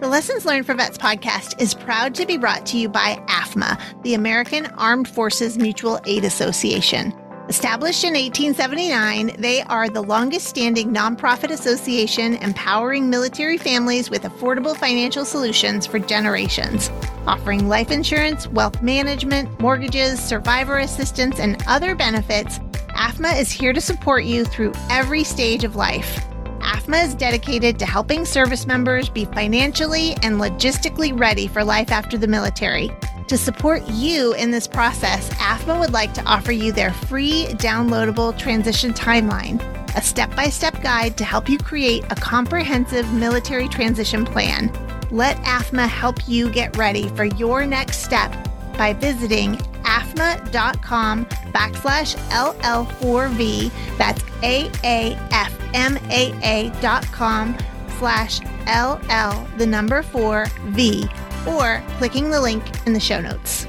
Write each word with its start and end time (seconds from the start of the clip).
The 0.00 0.06
Lessons 0.06 0.46
Learned 0.46 0.64
for 0.64 0.74
Vets 0.74 0.96
podcast 0.96 1.60
is 1.60 1.74
proud 1.74 2.14
to 2.14 2.24
be 2.24 2.36
brought 2.36 2.64
to 2.66 2.78
you 2.78 2.88
by 2.88 3.16
AAFMAA, 3.26 4.02
the 4.04 4.14
American 4.14 4.66
Armed 4.76 5.08
Forces 5.08 5.58
Mutual 5.58 5.98
Aid 6.06 6.24
Association. 6.24 7.12
Established 7.48 8.04
in 8.04 8.12
1879, 8.12 9.34
they 9.40 9.62
are 9.62 9.88
the 9.88 10.00
longest 10.00 10.46
standing 10.46 10.94
nonprofit 10.94 11.50
association 11.50 12.36
empowering 12.36 13.10
military 13.10 13.58
families 13.58 14.08
with 14.08 14.22
affordable 14.22 14.76
financial 14.76 15.24
solutions 15.24 15.84
for 15.84 15.98
generations, 15.98 16.92
offering 17.26 17.68
life 17.68 17.90
insurance, 17.90 18.46
wealth 18.46 18.80
management, 18.80 19.58
mortgages, 19.58 20.20
survivor 20.20 20.78
assistance, 20.78 21.40
and 21.40 21.60
other 21.66 21.96
benefits. 21.96 22.60
AAFMAA 22.90 23.40
is 23.40 23.50
here 23.50 23.72
to 23.72 23.80
support 23.80 24.22
you 24.22 24.44
through 24.44 24.74
every 24.90 25.24
stage 25.24 25.64
of 25.64 25.74
life. 25.74 26.27
AAFMAA 26.78 27.06
is 27.06 27.14
dedicated 27.16 27.76
to 27.80 27.86
helping 27.86 28.24
service 28.24 28.64
members 28.64 29.08
be 29.08 29.24
financially 29.24 30.12
and 30.22 30.40
logistically 30.40 31.18
ready 31.18 31.48
for 31.48 31.64
life 31.64 31.90
after 31.90 32.16
the 32.16 32.28
military. 32.28 32.88
To 33.26 33.36
support 33.36 33.82
you 33.88 34.32
in 34.34 34.52
this 34.52 34.68
process, 34.68 35.28
AAFMAA 35.30 35.80
would 35.80 35.92
like 35.92 36.14
to 36.14 36.22
offer 36.22 36.52
you 36.52 36.70
their 36.70 36.92
free 36.92 37.46
downloadable 37.54 38.38
transition 38.38 38.92
timeline, 38.92 39.60
a 39.96 40.00
step 40.02 40.34
by 40.36 40.50
step 40.50 40.80
guide 40.80 41.18
to 41.18 41.24
help 41.24 41.48
you 41.48 41.58
create 41.58 42.04
a 42.10 42.14
comprehensive 42.14 43.12
military 43.12 43.66
transition 43.66 44.24
plan. 44.24 44.70
Let 45.10 45.36
AAFMAA 45.38 45.88
help 45.88 46.28
you 46.28 46.48
get 46.48 46.76
ready 46.76 47.08
for 47.08 47.24
your 47.24 47.66
next 47.66 48.04
step 48.04 48.47
by 48.78 48.94
visiting 48.94 49.56
aafmaa.com 49.82 51.26
backslash 51.52 52.16
LL4V. 52.30 53.70
That's 53.98 54.22
A-A-F-M-A-A 54.42 55.20
dot 56.80 57.04
com 57.06 57.56
slash 57.98 58.40
LL, 58.66 59.46
the 59.58 59.66
number 59.66 60.02
four 60.02 60.46
V 60.68 61.06
or 61.46 61.82
clicking 61.98 62.30
the 62.30 62.40
link 62.40 62.64
in 62.86 62.92
the 62.94 63.00
show 63.00 63.20
notes. 63.20 63.67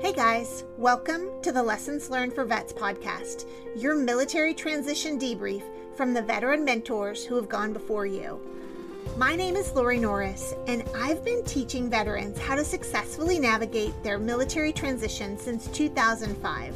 Hey 0.00 0.14
guys, 0.14 0.64
welcome 0.78 1.28
to 1.42 1.52
the 1.52 1.62
Lessons 1.62 2.08
Learned 2.08 2.32
for 2.32 2.46
Vets 2.46 2.72
podcast, 2.72 3.44
your 3.76 3.94
military 3.94 4.54
transition 4.54 5.18
debrief 5.18 5.62
from 5.94 6.14
the 6.14 6.22
veteran 6.22 6.64
mentors 6.64 7.22
who 7.22 7.36
have 7.36 7.50
gone 7.50 7.74
before 7.74 8.06
you. 8.06 8.40
My 9.18 9.36
name 9.36 9.56
is 9.56 9.74
Lori 9.74 9.98
Norris, 9.98 10.54
and 10.66 10.84
I've 10.96 11.22
been 11.22 11.44
teaching 11.44 11.90
veterans 11.90 12.38
how 12.38 12.54
to 12.54 12.64
successfully 12.64 13.38
navigate 13.38 13.92
their 14.02 14.18
military 14.18 14.72
transition 14.72 15.36
since 15.36 15.66
2005. 15.66 16.74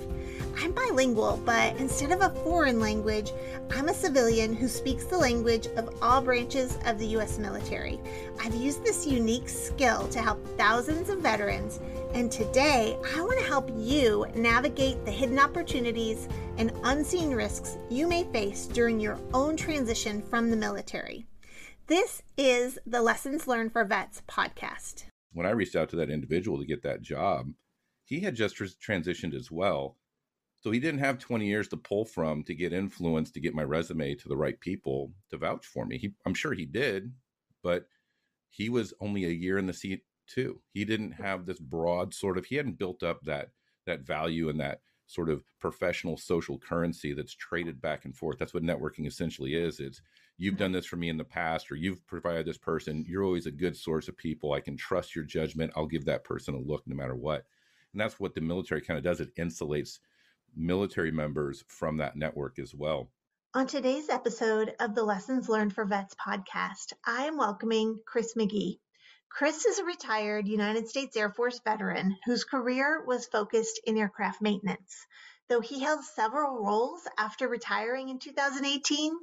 I'm 0.61 0.73
bilingual, 0.73 1.41
but 1.47 1.75
instead 1.77 2.13
of 2.13 2.21
a 2.21 2.35
foreign 2.43 2.79
language, 2.79 3.33
I'm 3.71 3.89
a 3.89 3.95
civilian 3.95 4.55
who 4.55 4.69
speaks 4.69 5.05
the 5.05 5.19
language 5.19 5.67
of 5.77 5.97
all 6.01 6.21
branches 6.21 6.79
of 6.85 6.99
the 6.99 7.07
U.S. 7.07 7.39
military. 7.39 7.99
I've 8.41 8.55
used 8.55 8.85
this 8.85 9.07
unique 9.07 9.49
skill 9.49 10.07
to 10.09 10.21
help 10.21 10.47
thousands 10.57 11.09
of 11.09 11.19
veterans, 11.21 11.81
and 12.15 12.31
today 12.31 12.97
I 13.17 13.23
want 13.23 13.41
to 13.41 13.45
help 13.45 13.69
you 13.77 14.25
navigate 14.37 15.05
the 15.05 15.11
hidden 15.11 15.39
opportunities 15.39 16.29
and 16.57 16.71
unseen 16.85 17.33
risks 17.33 17.77
you 17.91 18.07
may 18.07 18.23
face 18.33 18.67
during 18.67 19.01
your 19.01 19.19
own 19.35 19.57
transition 19.57 20.23
from 20.23 20.49
the 20.49 20.57
military. 20.57 21.27
This 21.89 22.23
is 22.39 22.79
the 22.87 23.03
Lessons 23.03 23.49
Learned 23.49 23.73
for 23.73 23.85
Vets 23.85 24.23
podcast. 24.29 25.05
When 25.33 25.45
I 25.45 25.51
reached 25.51 25.75
out 25.75 25.89
to 25.91 25.97
that 25.97 26.09
individual 26.09 26.59
to 26.59 26.65
get 26.65 26.85
that 26.85 27.03
job, 27.03 27.51
he 28.05 28.21
had 28.21 28.37
just 28.37 28.57
transitioned 28.57 29.35
as 29.35 29.51
well. 29.51 29.97
So 30.61 30.71
he 30.71 30.79
didn't 30.79 31.01
have 31.01 31.19
20 31.19 31.47
years 31.47 31.67
to 31.69 31.77
pull 31.77 32.05
from 32.05 32.45
to 32.45 32.55
get 32.55 32.73
influence 32.73 33.33
to 33.33 33.41
get 33.41 33.55
my 33.55 33.65
resume 33.65 34.15
to 34.15 34.29
the 34.29 34.37
right 34.37 34.59
people 34.61 35.13
to 35.31 35.37
vouch 35.37 35.67
for 35.67 35.85
me. 35.85 35.99
He, 35.99 36.15
I'm 36.25 36.35
sure 36.35 36.55
he 36.55 36.65
did, 36.65 37.13
but 37.63 37.87
he 38.51 38.69
was 38.69 38.95
only 39.01 39.25
a 39.25 39.31
year 39.31 39.59
in 39.59 39.67
the 39.67 39.75
seat 39.75 40.03
too. 40.27 40.61
He 40.73 40.85
didn't 40.85 41.13
have 41.13 41.47
this 41.47 41.59
broad 41.59 42.15
sort 42.15 42.39
of 42.39 42.47
he 42.47 42.57
hadn't 42.57 42.79
built 42.79 43.03
up 43.03 43.23
that 43.25 43.51
that 43.87 44.07
value 44.07 44.49
and 44.49 44.61
that 44.61 44.81
sort 45.07 45.29
of 45.29 45.45
professional 45.61 46.17
social 46.17 46.59
currency 46.59 47.13
that's 47.13 47.35
traded 47.35 47.81
back 47.81 48.05
and 48.05 48.17
forth. 48.17 48.39
That's 48.39 48.55
what 48.55 48.63
networking 48.63 49.07
essentially 49.07 49.55
is. 49.55 49.81
It's 49.81 50.01
you've 50.39 50.57
done 50.57 50.69
mm-hmm. 50.69 50.77
this 50.77 50.87
for 50.87 50.97
me 50.97 51.09
in 51.09 51.19
the 51.19 51.25
past 51.25 51.71
or 51.71 51.77
you've 51.77 52.07
provided 52.07 52.47
this 52.47 52.59
person. 52.59 53.05
You're 53.07 53.25
always 53.25 53.47
a 53.47 53.53
good 53.53 53.77
source 53.77 54.09
of 54.09 54.17
people. 54.17 54.53
I 54.53 54.61
can 54.61 54.77
trust 54.77 55.15
your 55.15 55.25
judgment. 55.25 55.73
I'll 55.77 55.87
give 55.87 56.07
that 56.07 56.25
person 56.25 56.55
a 56.55 56.59
look 56.59 56.83
no 56.87 56.97
matter 56.97 57.15
what. 57.15 57.45
And 57.93 58.01
that's 58.01 58.19
what 58.19 58.35
the 58.35 58.41
military 58.41 58.81
kind 58.81 58.99
of 58.99 59.05
does. 59.05 59.21
It 59.21 59.37
insulates 59.37 59.99
military 60.57 61.11
members 61.11 61.65
from 61.69 61.99
that 61.99 62.17
network 62.17 62.59
as 62.59 62.75
well. 62.75 63.11
On 63.55 63.69
today's 63.69 64.09
episode 64.09 64.75
of 64.81 64.97
the 64.97 65.05
Lessons 65.05 65.49
Learned 65.49 65.73
for 65.73 65.85
Vets 65.85 66.17
podcast, 66.17 66.93
I 67.07 67.27
am 67.27 67.37
welcoming 67.37 68.01
Chris 68.05 68.35
McGee. 68.35 68.79
Chris 69.37 69.67
is 69.67 69.81
a 69.81 69.85
retired 69.85 70.47
United 70.47 70.89
States 70.89 71.17
Air 71.17 71.29
Force 71.29 71.59
veteran 71.65 72.17
whose 72.25 72.45
career 72.45 73.03
was 73.05 73.27
focused 73.27 73.81
in 73.85 73.99
aircraft 73.99 74.41
maintenance. 74.41 75.09
Though 75.49 75.59
he 75.59 75.81
held 75.81 76.05
several 76.05 76.65
roles 76.65 77.05
after 77.19 77.49
retiring 77.49 78.11
in 78.11 78.21
2018, 78.21 79.19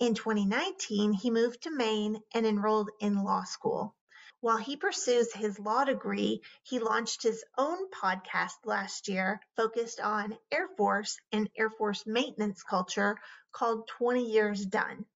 in 0.00 0.14
2019 0.14 1.14
he 1.14 1.30
moved 1.30 1.62
to 1.62 1.70
Maine 1.70 2.20
and 2.34 2.44
enrolled 2.44 2.90
in 3.00 3.24
law 3.24 3.44
school. 3.44 3.96
While 4.40 4.58
he 4.58 4.76
pursues 4.76 5.32
his 5.32 5.58
law 5.58 5.84
degree, 5.84 6.42
he 6.62 6.78
launched 6.78 7.22
his 7.22 7.42
own 7.56 7.90
podcast 7.90 8.66
last 8.66 9.08
year 9.08 9.40
focused 9.56 9.98
on 9.98 10.36
Air 10.52 10.68
Force 10.76 11.16
and 11.32 11.48
Air 11.56 11.70
Force 11.70 12.04
maintenance 12.04 12.62
culture 12.62 13.16
called 13.50 13.88
20 13.88 14.30
Years 14.30 14.66
Done. 14.66 15.06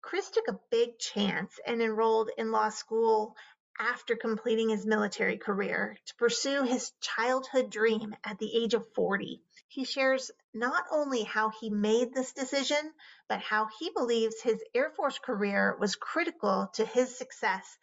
Chris 0.00 0.28
took 0.28 0.46
a 0.48 0.60
big 0.70 0.98
chance 0.98 1.58
and 1.66 1.80
enrolled 1.80 2.30
in 2.36 2.52
law 2.52 2.68
school 2.68 3.34
after 3.78 4.16
completing 4.16 4.68
his 4.68 4.86
military 4.86 5.36
career 5.36 5.96
to 6.06 6.14
pursue 6.16 6.62
his 6.62 6.92
childhood 7.00 7.70
dream 7.70 8.14
at 8.24 8.38
the 8.38 8.54
age 8.56 8.74
of 8.74 8.86
40. 8.94 9.42
He 9.68 9.84
shares 9.84 10.30
not 10.52 10.84
only 10.90 11.24
how 11.24 11.50
he 11.50 11.70
made 11.70 12.14
this 12.14 12.32
decision, 12.32 12.92
but 13.28 13.40
how 13.40 13.68
he 13.78 13.90
believes 13.90 14.40
his 14.40 14.62
Air 14.74 14.90
Force 14.90 15.18
career 15.18 15.76
was 15.80 15.96
critical 15.96 16.70
to 16.74 16.84
his 16.84 17.16
success 17.16 17.76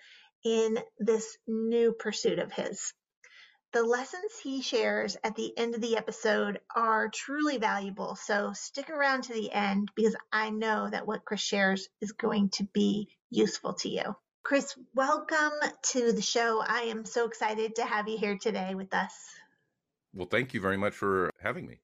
in 0.44 0.80
this 0.98 1.38
new 1.48 1.94
pursuit 1.94 2.40
of 2.40 2.52
his. 2.52 2.94
The 3.74 3.84
lessons 3.84 4.38
he 4.44 4.62
shares 4.62 5.16
at 5.24 5.36
the 5.36 5.58
end 5.58 5.76
of 5.76 5.82
the 5.82 5.96
episode 5.96 6.60
are 6.76 7.08
truly 7.08 7.58
valuable, 7.58 8.16
so 8.16 8.52
stick 8.54 8.90
around 8.90 9.24
to 9.24 9.34
the 9.34 9.52
end 9.52 9.92
because 9.96 10.16
I 10.32 10.50
know 10.50 10.90
that 10.90 11.08
what 11.08 11.24
Chris 11.24 11.40
shares 11.40 11.88
is 12.02 12.12
going 12.12 12.50
to 12.52 12.66
be 12.74 13.08
useful 13.30 13.76
to 13.76 13.90
you. 13.90 14.16
Chris, 14.44 14.76
welcome 14.96 15.52
to 15.84 16.12
the 16.12 16.22
show. 16.22 16.64
I 16.66 16.84
am 16.84 17.06
so 17.06 17.26
excited 17.26 17.76
to 17.76 17.86
have 17.86 18.08
you 18.08 18.18
here 18.18 18.38
today 18.38 18.74
with 18.74 18.94
us. 18.94 19.14
Well, 20.14 20.28
thank 20.28 20.54
you 20.54 20.60
very 20.60 20.78
much 20.78 20.94
for 20.94 21.30
having 21.40 21.68
me. 21.68 21.80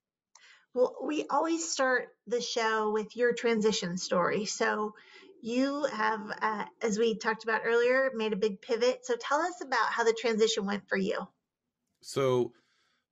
Well, 0.74 0.96
we 1.04 1.26
always 1.30 1.70
start 1.70 2.10
the 2.26 2.42
show 2.42 2.92
with 2.92 3.16
your 3.16 3.34
transition 3.34 3.98
story. 3.98 4.46
So, 4.46 4.96
you 5.42 5.86
have, 5.86 6.22
uh, 6.42 6.66
as 6.82 6.98
we 6.98 7.16
talked 7.16 7.44
about 7.44 7.62
earlier, 7.64 8.12
made 8.16 8.34
a 8.34 8.38
big 8.38 8.60
pivot. 8.60 9.06
So, 9.06 9.16
tell 9.16 9.40
us 9.40 9.62
about 9.62 9.92
how 9.92 10.04
the 10.04 10.18
transition 10.20 10.66
went 10.66 10.90
for 10.90 10.98
you. 10.98 11.28
So, 12.02 12.54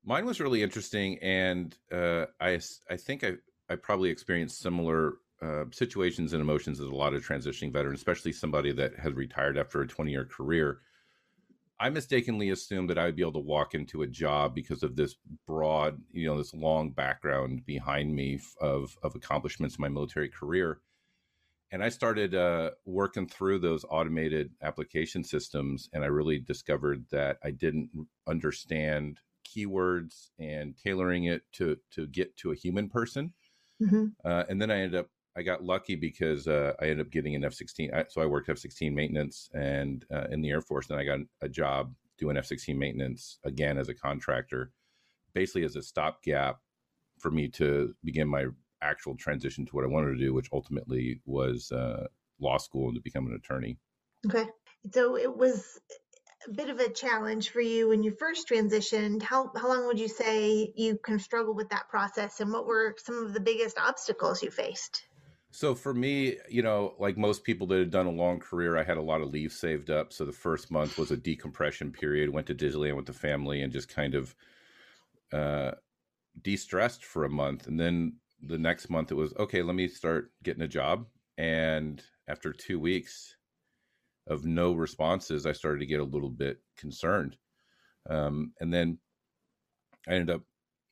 mine 0.03 0.25
was 0.25 0.41
really 0.41 0.63
interesting, 0.63 1.19
and 1.19 1.77
uh, 1.91 2.25
I 2.41 2.59
I 2.89 2.97
think 2.97 3.23
I 3.23 3.33
I 3.69 3.75
probably 3.75 4.09
experienced 4.09 4.59
similar 4.59 5.13
uh, 5.45 5.65
situations 5.71 6.33
and 6.33 6.41
emotions 6.41 6.79
as 6.79 6.87
a 6.87 6.95
lot 6.95 7.13
of 7.13 7.25
transitioning 7.25 7.71
veterans, 7.71 7.99
especially 7.99 8.31
somebody 8.31 8.71
that 8.71 8.97
has 8.97 9.13
retired 9.13 9.57
after 9.57 9.81
a 9.81 9.87
20 9.87 10.11
year 10.11 10.25
career. 10.25 10.79
I 11.79 11.89
mistakenly 11.89 12.51
assumed 12.51 12.89
that 12.89 12.97
I 12.97 13.05
would 13.05 13.17
be 13.17 13.21
able 13.21 13.33
to 13.33 13.39
walk 13.39 13.75
into 13.75 14.01
a 14.01 14.07
job 14.07 14.55
because 14.55 14.81
of 14.81 14.95
this 14.95 15.15
broad, 15.45 16.01
you 16.13 16.25
know, 16.25 16.37
this 16.37 16.53
long 16.53 16.91
background 16.91 17.65
behind 17.65 18.15
me 18.15 18.39
of 18.61 18.97
of 19.03 19.15
accomplishments 19.15 19.75
in 19.75 19.81
my 19.81 19.89
military 19.89 20.29
career. 20.29 20.79
And 21.71 21.83
I 21.83 21.89
started 21.89 22.33
uh, 22.33 22.71
working 22.85 23.27
through 23.27 23.59
those 23.59 23.83
automated 23.89 24.51
application 24.61 25.23
systems, 25.23 25.89
and 25.91 26.03
I 26.03 26.07
really 26.07 26.39
discovered 26.39 27.05
that 27.11 27.37
I 27.43 27.51
didn't 27.51 27.89
understand 28.27 29.19
keywords 29.45 30.29
and 30.39 30.75
tailoring 30.77 31.25
it 31.25 31.41
to 31.53 31.77
to 31.91 32.07
get 32.07 32.37
to 32.37 32.51
a 32.51 32.55
human 32.55 32.89
person. 32.89 33.33
Mm-hmm. 33.81 34.05
Uh, 34.23 34.43
and 34.47 34.61
then 34.61 34.71
I 34.71 34.79
ended 34.79 35.01
up 35.01 35.09
I 35.37 35.41
got 35.43 35.63
lucky 35.63 35.95
because 35.95 36.47
uh, 36.47 36.73
I 36.79 36.85
ended 36.85 37.05
up 37.05 37.11
getting 37.11 37.35
an 37.35 37.43
F 37.43 37.53
sixteen. 37.53 37.91
So 38.09 38.21
I 38.21 38.25
worked 38.25 38.49
F 38.49 38.57
sixteen 38.57 38.95
maintenance 38.95 39.49
and 39.53 40.05
uh, 40.13 40.27
in 40.31 40.41
the 40.41 40.49
Air 40.49 40.61
Force. 40.61 40.87
Then 40.87 40.97
I 40.97 41.03
got 41.03 41.19
a 41.41 41.49
job 41.49 41.93
doing 42.17 42.37
F 42.37 42.45
sixteen 42.45 42.79
maintenance 42.79 43.37
again 43.43 43.77
as 43.77 43.89
a 43.89 43.93
contractor, 43.93 44.71
basically 45.33 45.65
as 45.65 45.75
a 45.75 45.81
stopgap 45.81 46.59
for 47.19 47.31
me 47.31 47.49
to 47.49 47.93
begin 48.03 48.27
my 48.27 48.45
actual 48.81 49.15
transition 49.15 49.65
to 49.65 49.75
what 49.75 49.83
I 49.83 49.87
wanted 49.87 50.11
to 50.13 50.25
do, 50.25 50.33
which 50.33 50.49
ultimately 50.53 51.19
was 51.25 51.71
uh, 51.71 52.07
law 52.39 52.57
school 52.57 52.87
and 52.87 52.95
to 52.95 53.01
become 53.01 53.27
an 53.27 53.33
attorney. 53.33 53.77
Okay, 54.27 54.45
so 54.93 55.17
it 55.17 55.35
was 55.35 55.79
a 56.47 56.51
bit 56.51 56.69
of 56.69 56.79
a 56.79 56.89
challenge 56.89 57.49
for 57.49 57.61
you 57.61 57.89
when 57.89 58.03
you 58.03 58.15
first 58.17 58.47
transitioned. 58.47 59.21
How 59.21 59.51
how 59.55 59.67
long 59.67 59.87
would 59.87 59.99
you 59.99 60.07
say 60.07 60.71
you 60.75 60.97
can 61.03 61.19
struggle 61.19 61.55
with 61.55 61.69
that 61.69 61.89
process, 61.89 62.39
and 62.39 62.53
what 62.53 62.65
were 62.65 62.95
some 63.03 63.25
of 63.25 63.33
the 63.33 63.41
biggest 63.41 63.77
obstacles 63.77 64.41
you 64.41 64.51
faced? 64.51 65.03
So 65.55 65.73
for 65.73 65.93
me, 65.93 66.35
you 66.49 66.61
know, 66.61 66.95
like 66.99 67.17
most 67.17 67.45
people 67.45 67.65
that 67.67 67.79
had 67.79 67.89
done 67.89 68.07
a 68.07 68.11
long 68.11 68.41
career, 68.41 68.75
I 68.75 68.83
had 68.83 68.97
a 68.97 69.01
lot 69.01 69.21
of 69.21 69.29
leave 69.29 69.53
saved 69.53 69.89
up. 69.89 70.11
So 70.11 70.25
the 70.25 70.33
first 70.33 70.69
month 70.69 70.97
was 70.97 71.11
a 71.11 71.17
decompression 71.17 71.93
period. 71.93 72.29
Went 72.29 72.47
to 72.47 72.53
Disneyland 72.53 72.97
with 72.97 73.05
the 73.05 73.13
family 73.13 73.61
and 73.61 73.71
just 73.71 73.87
kind 73.87 74.15
of 74.15 74.35
uh, 75.31 75.71
de-stressed 76.41 77.05
for 77.05 77.23
a 77.23 77.29
month. 77.29 77.67
And 77.67 77.79
then 77.79 78.17
the 78.41 78.57
next 78.57 78.89
month 78.89 79.13
it 79.13 79.15
was 79.15 79.33
okay. 79.37 79.61
Let 79.61 79.75
me 79.75 79.87
start 79.87 80.33
getting 80.43 80.61
a 80.61 80.67
job. 80.67 81.05
And 81.37 82.03
after 82.27 82.51
two 82.51 82.77
weeks 82.77 83.37
of 84.27 84.43
no 84.43 84.73
responses, 84.73 85.45
I 85.45 85.53
started 85.53 85.79
to 85.79 85.85
get 85.85 86.01
a 86.01 86.03
little 86.03 86.29
bit 86.29 86.59
concerned. 86.75 87.37
Um, 88.09 88.51
and 88.59 88.73
then 88.73 88.97
I 90.05 90.15
ended 90.15 90.35
up, 90.35 90.41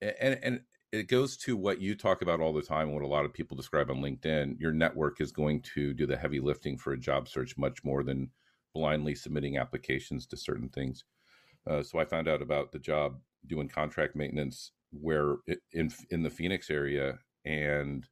and 0.01 0.39
and 0.41 0.61
it 0.93 1.07
goes 1.07 1.35
to 1.35 1.57
what 1.57 1.81
you 1.81 1.95
talk 1.95 2.21
about 2.21 2.39
all 2.39 2.53
the 2.53 2.61
time 2.61 2.93
what 2.93 3.03
a 3.03 3.07
lot 3.07 3.25
of 3.25 3.33
people 3.33 3.57
describe 3.57 3.89
on 3.89 3.97
linkedin 3.97 4.57
your 4.59 4.71
network 4.71 5.19
is 5.19 5.31
going 5.31 5.61
to 5.61 5.93
do 5.93 6.05
the 6.05 6.15
heavy 6.15 6.39
lifting 6.39 6.77
for 6.77 6.93
a 6.93 6.99
job 6.99 7.27
search 7.27 7.57
much 7.57 7.83
more 7.83 8.03
than 8.03 8.29
blindly 8.73 9.15
submitting 9.15 9.57
applications 9.57 10.25
to 10.25 10.37
certain 10.37 10.69
things. 10.69 11.05
Uh, 11.69 11.81
so 11.81 11.99
i 11.99 12.05
found 12.05 12.27
out 12.27 12.41
about 12.41 12.71
the 12.71 12.79
job 12.79 13.19
doing 13.47 13.67
contract 13.67 14.15
maintenance 14.15 14.71
where 14.91 15.37
it, 15.47 15.59
in 15.71 15.91
in 16.09 16.23
the 16.23 16.29
phoenix 16.29 16.69
area 16.69 17.17
and 17.45 18.07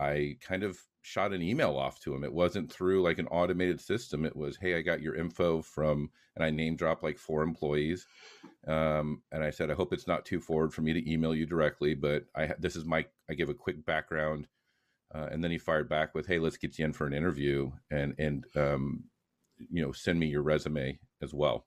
i 0.00 0.36
kind 0.40 0.62
of 0.62 0.78
shot 1.08 1.32
an 1.32 1.42
email 1.42 1.76
off 1.76 1.98
to 2.00 2.14
him. 2.14 2.22
It 2.22 2.32
wasn't 2.32 2.70
through 2.70 3.02
like 3.02 3.18
an 3.18 3.28
automated 3.28 3.80
system. 3.80 4.24
It 4.24 4.36
was, 4.36 4.58
hey, 4.58 4.76
I 4.76 4.82
got 4.82 5.00
your 5.00 5.14
info 5.14 5.62
from, 5.62 6.10
and 6.36 6.44
I 6.44 6.50
name 6.50 6.76
dropped 6.76 7.02
like 7.02 7.18
four 7.18 7.42
employees. 7.42 8.06
Um, 8.66 9.22
and 9.32 9.42
I 9.42 9.50
said, 9.50 9.70
I 9.70 9.74
hope 9.74 9.92
it's 9.92 10.06
not 10.06 10.26
too 10.26 10.40
forward 10.40 10.74
for 10.74 10.82
me 10.82 10.92
to 10.92 11.10
email 11.10 11.34
you 11.34 11.46
directly, 11.46 11.94
but 11.94 12.24
I 12.36 12.52
this 12.58 12.76
is 12.76 12.84
my 12.84 13.06
I 13.30 13.34
give 13.34 13.48
a 13.48 13.54
quick 13.54 13.84
background, 13.86 14.48
uh, 15.14 15.28
and 15.30 15.42
then 15.42 15.50
he 15.50 15.58
fired 15.58 15.88
back 15.88 16.14
with, 16.14 16.26
hey, 16.26 16.38
let's 16.38 16.58
get 16.58 16.78
you 16.78 16.84
in 16.84 16.92
for 16.92 17.06
an 17.06 17.14
interview 17.14 17.70
and 17.90 18.14
and 18.18 18.44
um, 18.54 19.04
you 19.70 19.82
know 19.82 19.92
send 19.92 20.20
me 20.20 20.26
your 20.26 20.42
resume 20.42 20.98
as 21.22 21.32
well. 21.32 21.66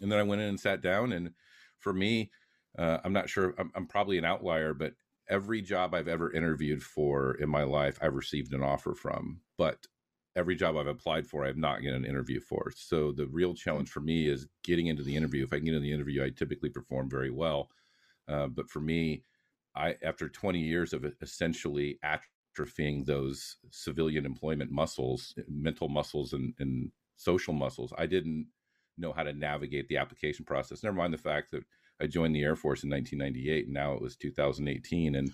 And 0.00 0.10
then 0.10 0.18
I 0.18 0.24
went 0.24 0.42
in 0.42 0.48
and 0.48 0.60
sat 0.60 0.82
down, 0.82 1.12
and 1.12 1.30
for 1.78 1.92
me, 1.92 2.30
uh, 2.76 2.98
I'm 3.04 3.12
not 3.12 3.28
sure. 3.28 3.54
I'm, 3.58 3.70
I'm 3.74 3.86
probably 3.86 4.18
an 4.18 4.24
outlier, 4.24 4.74
but 4.74 4.94
every 5.30 5.62
job 5.62 5.94
I've 5.94 6.08
ever 6.08 6.32
interviewed 6.32 6.82
for 6.82 7.34
in 7.34 7.48
my 7.48 7.62
life, 7.62 7.98
I've 8.02 8.14
received 8.14 8.52
an 8.52 8.62
offer 8.62 8.94
from, 8.94 9.40
but 9.56 9.86
every 10.36 10.56
job 10.56 10.76
I've 10.76 10.86
applied 10.86 11.26
for, 11.26 11.44
I've 11.44 11.56
not 11.56 11.82
gotten 11.82 11.94
an 11.94 12.04
interview 12.04 12.40
for. 12.40 12.72
So 12.74 13.12
the 13.12 13.26
real 13.26 13.54
challenge 13.54 13.90
for 13.90 14.00
me 14.00 14.28
is 14.28 14.48
getting 14.64 14.88
into 14.88 15.02
the 15.02 15.16
interview. 15.16 15.44
If 15.44 15.52
I 15.52 15.56
can 15.56 15.66
get 15.66 15.74
into 15.74 15.86
the 15.86 15.92
interview, 15.92 16.24
I 16.24 16.30
typically 16.30 16.68
perform 16.68 17.08
very 17.08 17.30
well. 17.30 17.70
Uh, 18.28 18.48
but 18.48 18.68
for 18.68 18.80
me, 18.80 19.24
I 19.74 19.96
after 20.02 20.28
20 20.28 20.58
years 20.58 20.92
of 20.92 21.04
essentially 21.22 21.98
atrophying 22.04 23.06
those 23.06 23.56
civilian 23.70 24.26
employment 24.26 24.70
muscles, 24.70 25.34
mental 25.48 25.88
muscles, 25.88 26.32
and, 26.32 26.54
and 26.58 26.90
social 27.16 27.54
muscles, 27.54 27.92
I 27.96 28.06
didn't 28.06 28.48
know 28.98 29.12
how 29.12 29.22
to 29.22 29.32
navigate 29.32 29.88
the 29.88 29.96
application 29.96 30.44
process. 30.44 30.82
Never 30.82 30.96
mind 30.96 31.14
the 31.14 31.18
fact 31.18 31.52
that 31.52 31.64
I 32.00 32.06
joined 32.06 32.34
the 32.34 32.42
Air 32.42 32.56
Force 32.56 32.82
in 32.82 32.90
1998, 32.90 33.66
and 33.66 33.74
now 33.74 33.92
it 33.92 34.02
was 34.02 34.16
2018, 34.16 35.14
and 35.14 35.30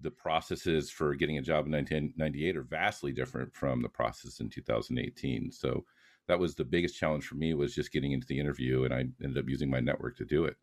the 0.00 0.10
processes 0.10 0.90
for 0.90 1.14
getting 1.14 1.38
a 1.38 1.42
job 1.42 1.66
in 1.66 1.72
1998 1.72 2.56
are 2.56 2.62
vastly 2.62 3.12
different 3.12 3.54
from 3.54 3.82
the 3.82 3.88
process 3.88 4.40
in 4.40 4.50
2018. 4.50 5.50
So 5.50 5.84
that 6.28 6.38
was 6.38 6.54
the 6.54 6.64
biggest 6.64 6.98
challenge 6.98 7.26
for 7.26 7.36
me 7.36 7.54
was 7.54 7.74
just 7.74 7.92
getting 7.92 8.12
into 8.12 8.26
the 8.26 8.38
interview, 8.38 8.84
and 8.84 8.92
I 8.92 9.06
ended 9.22 9.38
up 9.38 9.48
using 9.48 9.70
my 9.70 9.80
network 9.80 10.16
to 10.18 10.24
do 10.24 10.44
it. 10.44 10.56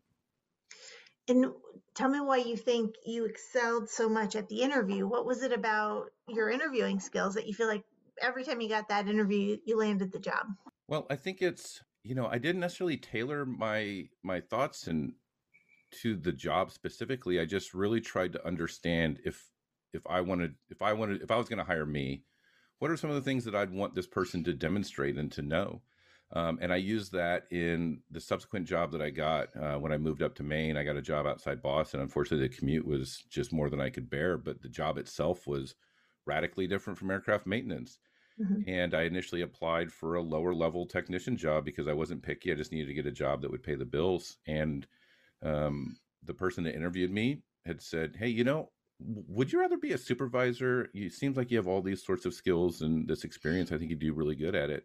And 1.28 1.46
tell 1.94 2.08
me 2.08 2.20
why 2.20 2.38
you 2.38 2.56
think 2.56 2.94
you 3.06 3.24
excelled 3.24 3.88
so 3.88 4.08
much 4.08 4.34
at 4.34 4.48
the 4.48 4.62
interview. 4.62 5.06
What 5.06 5.26
was 5.26 5.42
it 5.42 5.52
about 5.52 6.10
your 6.28 6.50
interviewing 6.50 7.00
skills 7.00 7.34
that 7.34 7.46
you 7.46 7.54
feel 7.54 7.68
like 7.68 7.84
every 8.20 8.44
time 8.44 8.60
you 8.60 8.68
got 8.68 8.88
that 8.88 9.08
interview, 9.08 9.56
you 9.64 9.78
landed 9.78 10.12
the 10.12 10.18
job? 10.18 10.46
Well, 10.88 11.06
I 11.10 11.16
think 11.16 11.40
it's 11.42 11.80
you 12.02 12.14
know 12.14 12.26
I 12.26 12.38
didn't 12.38 12.60
necessarily 12.60 12.96
tailor 12.96 13.46
my 13.46 14.08
my 14.22 14.40
thoughts 14.40 14.88
and 14.88 15.14
to 16.02 16.16
the 16.16 16.32
job 16.32 16.70
specifically, 16.70 17.40
I 17.40 17.44
just 17.44 17.74
really 17.74 18.00
tried 18.00 18.32
to 18.32 18.46
understand 18.46 19.18
if 19.24 19.44
if 19.92 20.06
I 20.06 20.20
wanted 20.20 20.54
if 20.70 20.82
I 20.82 20.92
wanted 20.92 21.22
if 21.22 21.30
I 21.30 21.36
was 21.36 21.48
going 21.48 21.58
to 21.58 21.64
hire 21.64 21.86
me, 21.86 22.24
what 22.78 22.90
are 22.90 22.96
some 22.96 23.10
of 23.10 23.16
the 23.16 23.22
things 23.22 23.44
that 23.44 23.54
I'd 23.54 23.72
want 23.72 23.94
this 23.94 24.06
person 24.06 24.42
to 24.44 24.52
demonstrate 24.52 25.16
and 25.16 25.30
to 25.32 25.42
know. 25.42 25.82
Um, 26.34 26.58
and 26.62 26.72
I 26.72 26.76
used 26.76 27.12
that 27.12 27.44
in 27.50 28.00
the 28.10 28.20
subsequent 28.20 28.66
job 28.66 28.90
that 28.92 29.02
I 29.02 29.10
got 29.10 29.48
uh, 29.54 29.78
when 29.78 29.92
I 29.92 29.98
moved 29.98 30.22
up 30.22 30.34
to 30.36 30.42
Maine. 30.42 30.78
I 30.78 30.82
got 30.82 30.96
a 30.96 31.02
job 31.02 31.26
outside 31.26 31.60
Boston. 31.60 32.00
Unfortunately, 32.00 32.48
the 32.48 32.54
commute 32.54 32.86
was 32.86 33.22
just 33.28 33.52
more 33.52 33.68
than 33.68 33.82
I 33.82 33.90
could 33.90 34.08
bear, 34.08 34.38
but 34.38 34.62
the 34.62 34.68
job 34.68 34.96
itself 34.96 35.46
was 35.46 35.74
radically 36.24 36.66
different 36.66 36.98
from 36.98 37.10
aircraft 37.10 37.46
maintenance. 37.46 37.98
Mm-hmm. 38.40 38.62
And 38.66 38.94
I 38.94 39.02
initially 39.02 39.42
applied 39.42 39.92
for 39.92 40.14
a 40.14 40.22
lower 40.22 40.54
level 40.54 40.86
technician 40.86 41.36
job 41.36 41.66
because 41.66 41.86
I 41.86 41.92
wasn't 41.92 42.22
picky. 42.22 42.50
I 42.50 42.54
just 42.54 42.72
needed 42.72 42.86
to 42.86 42.94
get 42.94 43.06
a 43.06 43.12
job 43.12 43.42
that 43.42 43.50
would 43.50 43.62
pay 43.62 43.74
the 43.74 43.84
bills. 43.84 44.38
And 44.46 44.86
um, 45.42 45.96
the 46.24 46.34
person 46.34 46.64
that 46.64 46.76
interviewed 46.76 47.10
me 47.10 47.42
had 47.66 47.80
said, 47.80 48.16
"Hey, 48.18 48.28
you 48.28 48.44
know, 48.44 48.70
would 49.00 49.52
you 49.52 49.60
rather 49.60 49.76
be 49.76 49.92
a 49.92 49.98
supervisor? 49.98 50.88
It 50.94 51.12
seems 51.12 51.36
like 51.36 51.50
you 51.50 51.56
have 51.56 51.68
all 51.68 51.82
these 51.82 52.04
sorts 52.04 52.24
of 52.24 52.34
skills 52.34 52.82
and 52.82 53.08
this 53.08 53.24
experience. 53.24 53.72
I 53.72 53.78
think 53.78 53.90
you 53.90 53.96
do 53.96 54.12
really 54.12 54.36
good 54.36 54.54
at 54.54 54.70
it." 54.70 54.84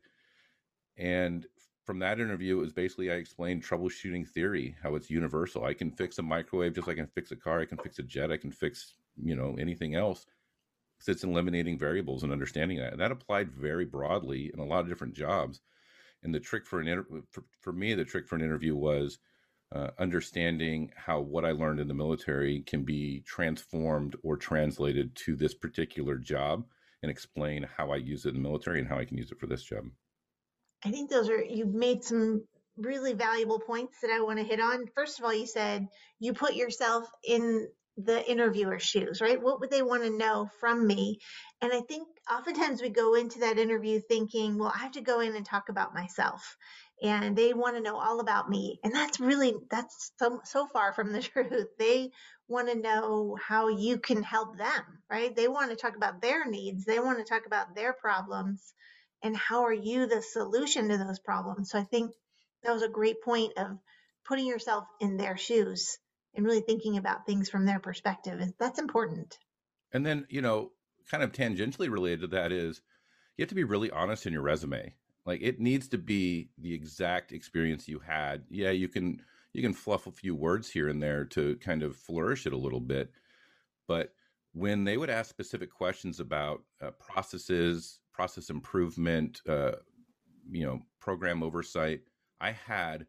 And 0.98 1.46
from 1.86 2.00
that 2.00 2.20
interview, 2.20 2.58
it 2.58 2.62
was 2.62 2.74
basically 2.74 3.12
I 3.12 3.16
explained 3.16 3.64
troubleshooting 3.64 4.28
theory, 4.28 4.76
how 4.84 4.96
it's 4.96 5.10
universal. 5.10 5.64
I 5.64 5.74
can 5.74 5.92
fix 5.92 6.18
a 6.18 6.22
microwave 6.22 6.74
just 6.76 6.88
like 6.88 6.98
I 6.98 7.02
can 7.02 7.12
fix 7.16 7.32
a 7.32 7.36
car. 7.36 7.62
I 7.62 7.66
can 7.66 7.78
fix 7.78 8.00
a 8.00 8.04
jet. 8.04 8.32
I 8.32 8.38
can 8.38 8.52
fix 8.52 8.96
you 9.24 9.36
know 9.36 9.56
anything 9.60 9.96
else. 9.96 10.26
So 11.00 11.12
it's 11.12 11.24
eliminating 11.24 11.78
variables 11.78 12.24
and 12.24 12.32
understanding 12.32 12.80
that. 12.80 12.94
And 12.94 13.02
that 13.02 13.12
applied 13.12 13.52
very 13.52 13.86
broadly 13.86 14.52
in 14.54 14.60
a 14.60 14.66
lot 14.66 14.82
of 14.82 14.90
different 14.90 15.14
jobs. 15.14 15.62
And 16.24 16.34
the 16.34 16.40
trick 16.40 16.66
for 16.66 16.80
an 16.80 16.88
inter- 16.88 17.22
for, 17.30 17.44
for 17.62 17.72
me, 17.72 17.94
the 17.94 18.04
trick 18.04 18.28
for 18.28 18.36
an 18.36 18.42
interview 18.42 18.76
was 18.76 19.20
uh, 19.76 19.90
understanding 20.00 20.92
how 20.96 21.20
what 21.20 21.46
I 21.46 21.52
learned 21.52 21.80
in 21.80 21.88
the 21.88 21.94
military 21.94 22.62
can 22.62 22.84
be 22.84 23.22
transformed 23.26 24.16
or 24.24 24.38
translated 24.38 25.16
to 25.26 25.36
this 25.36 25.54
particular 25.54 26.16
job 26.16 26.66
and 27.04 27.12
explain 27.12 27.68
how 27.76 27.92
I 27.92 27.98
use 27.98 28.26
it 28.26 28.30
in 28.30 28.36
the 28.36 28.48
military 28.48 28.80
and 28.80 28.88
how 28.88 28.98
I 28.98 29.06
can 29.06 29.18
use 29.18 29.32
it 29.32 29.40
for 29.40 29.48
this 29.48 29.64
job. 29.64 29.86
I 30.84 30.92
think 30.92 31.10
those 31.10 31.30
are, 31.30 31.44
you've 31.44 31.74
made 31.74 32.04
some 32.04 32.44
really 32.78 33.14
valuable 33.14 33.60
points 33.60 33.98
that 34.02 34.12
I 34.12 34.22
want 34.22 34.40
to 34.40 34.46
hit 34.46 34.60
on. 34.60 34.86
First 34.96 35.20
of 35.20 35.26
all, 35.26 35.34
you 35.34 35.48
said 35.48 35.88
you 36.20 36.34
put 36.34 36.56
yourself 36.56 37.06
in 37.24 37.68
the 37.98 38.30
interviewer's 38.30 38.84
shoes, 38.84 39.22
right? 39.22 39.42
What 39.42 39.60
would 39.60 39.72
they 39.72 39.82
want 39.82 40.04
to 40.04 40.16
know 40.16 40.50
from 40.60 40.86
me? 40.86 41.18
And 41.62 41.74
I 41.74 41.82
think 41.82 42.08
oftentimes 42.32 42.82
we 42.82 42.90
go 42.90 43.16
into 43.16 43.40
that 43.40 43.58
interview 43.58 44.00
thinking, 44.00 44.58
well, 44.58 44.72
I 44.74 44.80
have 44.80 44.92
to 44.94 45.02
go 45.02 45.20
in 45.20 45.36
and 45.36 45.46
talk 45.46 45.70
about 45.70 45.96
myself 45.96 46.56
and 47.02 47.36
they 47.36 47.54
want 47.54 47.76
to 47.76 47.82
know 47.82 47.98
all 47.98 48.20
about 48.20 48.50
me. 48.50 48.80
And 48.84 48.94
that's 48.94 49.20
really, 49.20 49.54
that's 49.70 50.12
so, 50.18 50.42
so 50.44 50.68
far 50.68 50.94
from 50.94 51.12
the 51.12 51.22
truth. 51.34 51.68
They 51.78 52.12
want 52.48 52.70
to 52.70 52.76
know 52.76 53.38
how 53.42 53.68
you 53.68 54.00
can 54.00 54.24
help 54.24 54.58
them, 54.58 54.84
right? 55.10 55.36
They 55.36 55.48
want 55.48 55.72
to 55.72 55.76
talk 55.76 55.96
about 55.96 56.22
their 56.22 56.50
needs. 56.50 56.86
They 56.86 57.00
want 57.00 57.20
to 57.20 57.26
talk 57.26 57.46
about 57.46 57.76
their 57.76 57.94
problems 57.94 58.74
and 59.24 59.36
how 59.36 59.66
are 59.66 59.74
you 59.74 60.08
the 60.08 60.22
solution 60.22 60.90
to 60.90 60.98
those 60.98 61.20
problems. 61.20 61.72
So 61.72 61.80
I 61.80 61.84
think 61.84 62.12
that 62.64 62.74
was 62.74 62.84
a 62.84 62.90
great 62.90 63.22
point 63.22 63.54
of 63.58 63.78
putting 64.26 64.48
yourself 64.48 64.86
in 65.00 65.18
their 65.18 65.38
shoes 65.38 65.98
and 66.36 66.46
really 66.46 66.62
thinking 66.62 66.98
about 66.98 67.26
things 67.26 67.50
from 67.50 67.66
their 67.66 67.80
perspective. 67.80 68.40
That's 68.60 68.80
important. 68.80 69.38
And 69.92 70.06
then, 70.06 70.26
you 70.30 70.42
know, 70.42 70.72
kind 71.10 71.24
of 71.24 71.32
tangentially 71.32 71.90
related 71.90 72.22
to 72.22 72.28
that 72.28 72.52
is 72.52 72.82
you 73.38 73.44
have 73.44 73.50
to 73.50 73.56
be 73.56 73.64
really 73.64 73.90
honest 73.92 74.26
in 74.26 74.34
your 74.34 74.42
resume. 74.42 74.94
Like 75.28 75.42
it 75.44 75.60
needs 75.60 75.90
to 75.90 75.98
be 75.98 76.50
the 76.58 76.74
exact 76.74 77.34
experience 77.34 77.88
you 77.88 78.00
had. 78.00 78.46
Yeah, 78.50 78.72
you 78.72 78.88
can 78.88 79.22
you 79.54 79.62
can 79.62 79.74
fluff 79.74 80.08
a 80.08 80.12
few 80.12 80.34
words 80.34 80.70
here 80.70 80.88
and 80.88 81.04
there 81.04 81.26
to 81.26 81.58
kind 81.58 81.84
of 81.84 81.98
flourish 81.98 82.48
it 82.48 82.54
a 82.54 82.58
little 82.58 82.80
bit, 82.80 83.12
but 83.88 84.14
when 84.54 84.86
they 84.86 84.98
would 84.98 85.10
ask 85.10 85.30
specific 85.30 85.70
questions 85.72 86.20
about 86.20 86.64
uh, 86.82 86.92
processes, 86.92 88.00
process 88.14 88.50
improvement, 88.50 89.42
uh, 89.48 89.74
you 90.50 90.66
know, 90.66 90.82
program 91.00 91.44
oversight, 91.44 92.02
I 92.40 92.52
had 92.52 93.06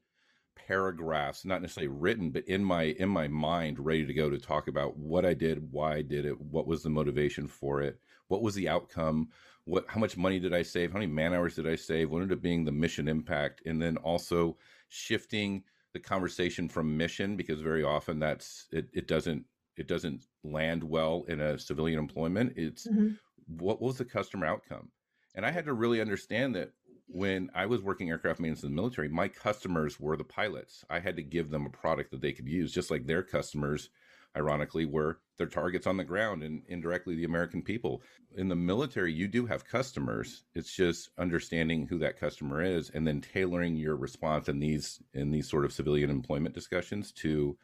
paragraphs 0.57 1.45
not 1.45 1.63
necessarily 1.63 1.89
written 1.89 2.31
but 2.31 2.47
in 2.49 2.65
my 2.65 2.83
in 2.99 3.09
my 3.09 3.29
mind 3.29 3.79
ready 3.79 4.05
to 4.05 4.13
go 4.13 4.29
to 4.29 4.39
talk 4.39 4.67
about 4.67 4.97
what 4.99 5.25
i 5.25 5.33
did 5.33 5.71
why 5.71 5.95
i 5.95 6.03
did 6.03 6.27
it 6.27 6.39
what 6.41 6.67
was 6.67 6.83
the 6.83 6.91
motivation 6.91 7.47
for 7.47 7.81
it 7.81 8.01
what 8.29 8.43
was 8.43 8.55
the 8.55 8.69
outcome? 8.69 9.29
What 9.65 9.85
how 9.89 10.01
much 10.01 10.17
money 10.17 10.39
did 10.39 10.55
i 10.55 10.63
save? 10.63 10.93
How 10.93 10.99
many 10.99 11.11
man 11.11 11.35
hours 11.35 11.55
did 11.55 11.67
i 11.67 11.77
save? 11.77 12.11
What 12.11 12.23
ended 12.23 12.39
up 12.39 12.43
being 12.43 12.65
the 12.65 12.73
mission 12.73 13.09
impact? 13.09 13.63
And 13.67 13.81
then 13.81 13.97
also 13.99 14.57
shifting 14.89 15.65
the 15.93 16.01
conversation 16.01 16.69
from 16.69 16.97
mission 16.97 17.37
because 17.37 17.61
very 17.61 17.83
often 17.83 18.19
that's 18.19 18.67
it, 18.73 18.89
it 18.93 19.09
doesn't 19.09 19.45
it 19.77 19.89
doesn't 19.89 20.25
land 20.43 20.83
well 20.83 21.25
in 21.29 21.41
a 21.41 21.59
civilian 21.59 21.99
employment. 21.99 22.55
It's 22.57 22.87
mm-hmm. 22.87 23.11
what 23.47 23.81
was 23.81 23.99
the 23.99 24.05
customer 24.05 24.47
outcome? 24.47 24.89
And 25.35 25.45
i 25.45 25.51
had 25.51 25.67
to 25.67 25.73
really 25.73 26.01
understand 26.01 26.55
that 26.57 26.73
when 27.09 27.51
I 27.55 27.67
was 27.67 27.83
working 27.83 28.11
aircraft 28.11 28.39
maintenance 28.39 28.63
in 28.63 28.71
the 28.71 28.77
military, 28.77 29.09
my 29.09 29.29
customers 29.29 29.99
were 29.99 30.17
the 30.17 30.25
pilots. 30.25 30.85
I 30.91 30.99
had 31.01 31.17
to 31.17 31.23
give 31.23 31.51
them 31.51 31.65
a 31.65 31.71
product 31.71 32.11
that 32.11 32.21
they 32.21 32.33
could 32.33 32.49
use, 32.49 32.71
just 32.71 32.91
like 32.91 33.07
their 33.07 33.23
customers, 33.23 33.89
ironically, 34.39 34.87
were 34.87 35.19
their 35.37 35.47
targets 35.47 35.87
on 35.87 35.97
the 35.97 36.05
ground 36.05 36.43
and 36.43 36.63
indirectly 36.69 37.15
the 37.15 37.25
American 37.25 37.63
people. 37.63 38.03
In 38.37 38.49
the 38.49 38.57
military, 38.57 39.13
you 39.13 39.29
do 39.29 39.47
have 39.47 39.65
customers. 39.65 40.45
It's 40.55 40.75
just 40.75 41.11
understanding 41.19 41.87
who 41.87 41.99
that 41.99 42.19
customer 42.19 42.63
is 42.63 42.91
and 42.91 43.07
then 43.07 43.21
tailoring 43.21 43.77
your 43.77 43.97
response 43.97 44.49
in 44.49 44.59
these 44.59 45.01
in 45.15 45.31
these 45.31 45.49
sort 45.49 45.65
of 45.65 45.73
civilian 45.73 46.11
employment 46.11 46.55
discussions 46.55 47.13
to 47.13 47.57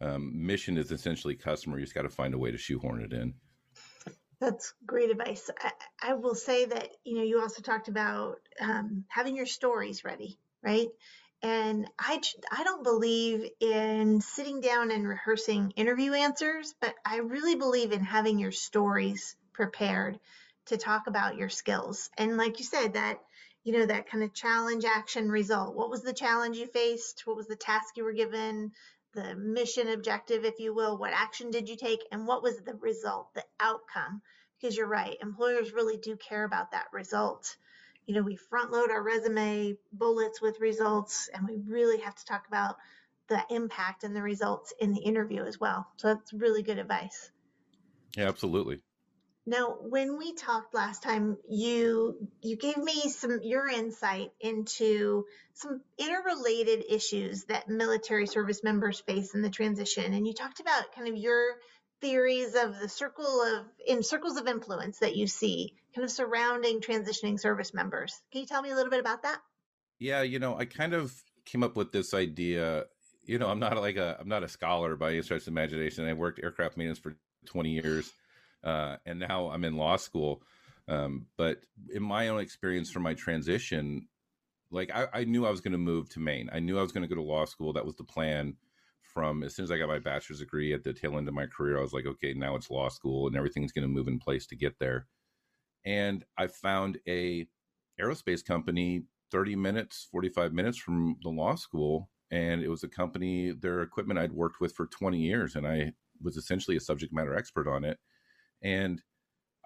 um, 0.00 0.30
mission 0.34 0.76
is 0.76 0.90
essentially 0.90 1.34
customer. 1.34 1.78
You 1.78 1.84
just 1.84 1.94
got 1.94 2.02
to 2.02 2.08
find 2.08 2.34
a 2.34 2.38
way 2.38 2.50
to 2.50 2.58
shoehorn 2.58 3.02
it 3.02 3.12
in. 3.12 3.34
That's 4.40 4.74
great 4.84 5.10
advice. 5.10 5.48
I, 5.60 5.70
I, 6.10 6.14
will 6.14 6.34
say 6.34 6.64
that 6.64 6.88
you 7.04 7.16
know 7.16 7.22
you 7.22 7.40
also 7.40 7.62
talked 7.62 7.86
about 7.86 8.40
um, 8.60 9.04
having 9.08 9.36
your 9.36 9.46
stories 9.46 10.04
ready, 10.04 10.36
right? 10.62 10.88
And 11.42 11.88
I 11.98 12.20
I 12.50 12.62
don't 12.64 12.84
believe 12.84 13.50
in 13.60 14.20
sitting 14.20 14.60
down 14.60 14.90
and 14.90 15.08
rehearsing 15.08 15.72
interview 15.72 16.12
answers, 16.12 16.74
but 16.80 16.94
I 17.04 17.16
really 17.18 17.56
believe 17.56 17.92
in 17.92 18.04
having 18.04 18.38
your 18.38 18.52
stories 18.52 19.34
prepared 19.52 20.20
to 20.66 20.76
talk 20.76 21.08
about 21.08 21.36
your 21.36 21.48
skills. 21.48 22.10
And 22.16 22.36
like 22.36 22.60
you 22.60 22.64
said, 22.64 22.94
that 22.94 23.18
you 23.64 23.72
know 23.72 23.86
that 23.86 24.08
kind 24.08 24.22
of 24.22 24.32
challenge 24.34 24.84
action 24.84 25.30
result. 25.30 25.74
What 25.74 25.90
was 25.90 26.02
the 26.02 26.12
challenge 26.12 26.58
you 26.58 26.66
faced? 26.66 27.22
What 27.26 27.36
was 27.36 27.48
the 27.48 27.56
task 27.56 27.96
you 27.96 28.04
were 28.04 28.12
given? 28.12 28.72
the 29.14 29.34
mission 29.34 29.88
objective, 29.88 30.44
if 30.44 30.58
you 30.58 30.74
will. 30.74 30.96
What 30.96 31.12
action 31.12 31.50
did 31.50 31.68
you 31.68 31.76
take? 31.76 32.00
And 32.10 32.26
what 32.26 32.42
was 32.42 32.58
the 32.60 32.74
result, 32.74 33.34
the 33.34 33.44
outcome? 33.60 34.22
Because 34.60 34.76
you're 34.76 34.86
right, 34.86 35.16
employers 35.20 35.72
really 35.72 35.96
do 35.96 36.16
care 36.16 36.44
about 36.44 36.70
that 36.70 36.86
result. 36.92 37.56
You 38.06 38.14
know, 38.14 38.22
we 38.22 38.36
front 38.36 38.72
load 38.72 38.90
our 38.90 39.02
resume 39.02 39.76
bullets 39.92 40.40
with 40.40 40.60
results, 40.60 41.30
and 41.32 41.46
we 41.46 41.56
really 41.66 42.00
have 42.00 42.14
to 42.14 42.24
talk 42.24 42.46
about 42.48 42.76
the 43.28 43.42
impact 43.50 44.04
and 44.04 44.14
the 44.14 44.22
results 44.22 44.72
in 44.80 44.92
the 44.92 45.00
interview 45.00 45.44
as 45.44 45.58
well. 45.58 45.86
So 45.96 46.08
that's 46.08 46.32
really 46.32 46.62
good 46.62 46.78
advice. 46.78 47.30
Yeah, 48.16 48.28
absolutely. 48.28 48.80
Now, 49.44 49.76
when 49.80 50.18
we 50.18 50.34
talked 50.34 50.72
last 50.72 51.02
time, 51.02 51.36
you 51.48 52.28
you 52.42 52.56
gave 52.56 52.76
me 52.76 53.08
some 53.08 53.40
your 53.42 53.68
insight 53.68 54.30
into 54.40 55.24
some 55.54 55.80
interrelated 55.98 56.84
issues 56.88 57.44
that 57.44 57.68
military 57.68 58.26
service 58.26 58.62
members 58.62 59.00
face 59.00 59.34
in 59.34 59.42
the 59.42 59.50
transition, 59.50 60.12
and 60.14 60.26
you 60.26 60.32
talked 60.32 60.60
about 60.60 60.94
kind 60.94 61.08
of 61.08 61.16
your 61.16 61.56
theories 62.00 62.54
of 62.54 62.78
the 62.78 62.88
circle 62.88 63.42
of 63.42 63.66
in 63.84 64.02
circles 64.04 64.36
of 64.36 64.46
influence 64.46 64.98
that 65.00 65.16
you 65.16 65.26
see 65.26 65.74
kind 65.94 66.04
of 66.04 66.10
surrounding 66.10 66.80
transitioning 66.80 67.38
service 67.38 67.74
members. 67.74 68.20
Can 68.30 68.40
you 68.42 68.46
tell 68.46 68.62
me 68.62 68.70
a 68.70 68.74
little 68.74 68.90
bit 68.90 69.00
about 69.00 69.22
that? 69.22 69.38
Yeah, 69.98 70.22
you 70.22 70.38
know, 70.38 70.56
I 70.56 70.64
kind 70.64 70.94
of 70.94 71.14
came 71.44 71.62
up 71.62 71.76
with 71.76 71.92
this 71.92 72.14
idea. 72.14 72.86
You 73.24 73.38
know, 73.38 73.48
I'm 73.48 73.60
not 73.60 73.76
like 73.76 73.96
a 73.96 74.16
I'm 74.20 74.28
not 74.28 74.42
a 74.42 74.48
scholar 74.48 74.96
by 74.96 75.10
any 75.10 75.22
stretch 75.22 75.42
of 75.42 75.48
imagination. 75.48 76.08
I 76.08 76.12
worked 76.12 76.40
aircraft 76.42 76.76
maintenance 76.76 76.98
for 76.98 77.16
20 77.46 77.70
years 77.70 78.12
uh, 78.64 78.96
and 79.06 79.18
now 79.18 79.50
I'm 79.50 79.64
in 79.64 79.76
law 79.76 79.96
school. 79.96 80.42
Um, 80.88 81.26
but 81.36 81.58
in 81.92 82.02
my 82.02 82.28
own 82.28 82.40
experience 82.40 82.90
from 82.90 83.02
my 83.02 83.14
transition, 83.14 84.08
like 84.70 84.90
I, 84.94 85.06
I 85.12 85.24
knew 85.24 85.46
I 85.46 85.50
was 85.50 85.60
going 85.60 85.72
to 85.72 85.78
move 85.78 86.08
to 86.10 86.20
Maine. 86.20 86.50
I 86.52 86.60
knew 86.60 86.78
I 86.78 86.82
was 86.82 86.92
going 86.92 87.02
to 87.02 87.08
go 87.08 87.20
to 87.20 87.26
law 87.26 87.44
school. 87.44 87.72
That 87.72 87.86
was 87.86 87.96
the 87.96 88.04
plan. 88.04 88.56
From 89.02 89.42
as 89.42 89.54
soon 89.54 89.64
as 89.64 89.70
I 89.70 89.76
got 89.76 89.88
my 89.88 89.98
bachelor's 89.98 90.38
degree 90.38 90.72
at 90.72 90.84
the 90.84 90.94
tail 90.94 91.18
end 91.18 91.28
of 91.28 91.34
my 91.34 91.44
career, 91.44 91.78
I 91.78 91.82
was 91.82 91.92
like, 91.92 92.06
okay, 92.06 92.32
now 92.32 92.56
it's 92.56 92.70
law 92.70 92.88
school, 92.88 93.26
and 93.26 93.36
everything's 93.36 93.72
going 93.72 93.82
to 93.82 93.88
move 93.88 94.08
in 94.08 94.18
place 94.18 94.46
to 94.46 94.56
get 94.56 94.78
there. 94.78 95.06
And 95.84 96.24
I 96.38 96.46
found 96.46 96.98
a 97.08 97.46
aerospace 98.00 98.44
company 98.44 99.04
30 99.30 99.56
minutes, 99.56 100.08
45 100.10 100.52
minutes 100.52 100.78
from 100.78 101.16
the 101.22 101.30
law 101.30 101.54
school, 101.54 102.10
and 102.30 102.62
it 102.62 102.68
was 102.68 102.84
a 102.84 102.88
company. 102.88 103.52
Their 103.52 103.82
equipment 103.82 104.18
I'd 104.18 104.32
worked 104.32 104.60
with 104.60 104.74
for 104.74 104.86
20 104.86 105.18
years, 105.20 105.56
and 105.56 105.66
I 105.66 105.94
was 106.22 106.36
essentially 106.36 106.76
a 106.76 106.80
subject 106.80 107.12
matter 107.12 107.34
expert 107.34 107.66
on 107.68 107.84
it 107.84 107.98
and 108.62 109.02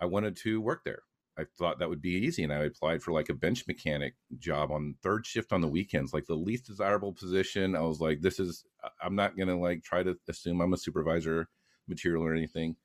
I 0.00 0.06
wanted 0.06 0.36
to 0.38 0.60
work 0.60 0.84
there. 0.84 1.02
I 1.38 1.44
thought 1.58 1.78
that 1.78 1.88
would 1.88 2.00
be 2.02 2.12
easy, 2.12 2.44
and 2.44 2.52
I 2.52 2.64
applied 2.64 3.02
for 3.02 3.12
like 3.12 3.28
a 3.28 3.34
bench 3.34 3.66
mechanic 3.68 4.14
job 4.38 4.70
on 4.72 4.96
third 5.02 5.26
shift 5.26 5.52
on 5.52 5.60
the 5.60 5.68
weekends, 5.68 6.14
like 6.14 6.26
the 6.26 6.34
least 6.34 6.66
desirable 6.66 7.12
position. 7.12 7.76
I 7.76 7.80
was 7.82 8.00
like, 8.00 8.22
"This 8.22 8.40
is 8.40 8.64
I'm 9.02 9.14
not 9.16 9.36
gonna 9.36 9.58
like 9.58 9.82
try 9.82 10.02
to 10.02 10.18
assume 10.28 10.60
I'm 10.62 10.72
a 10.72 10.78
supervisor 10.78 11.48
material 11.88 12.24
or 12.24 12.34
anything." 12.34 12.76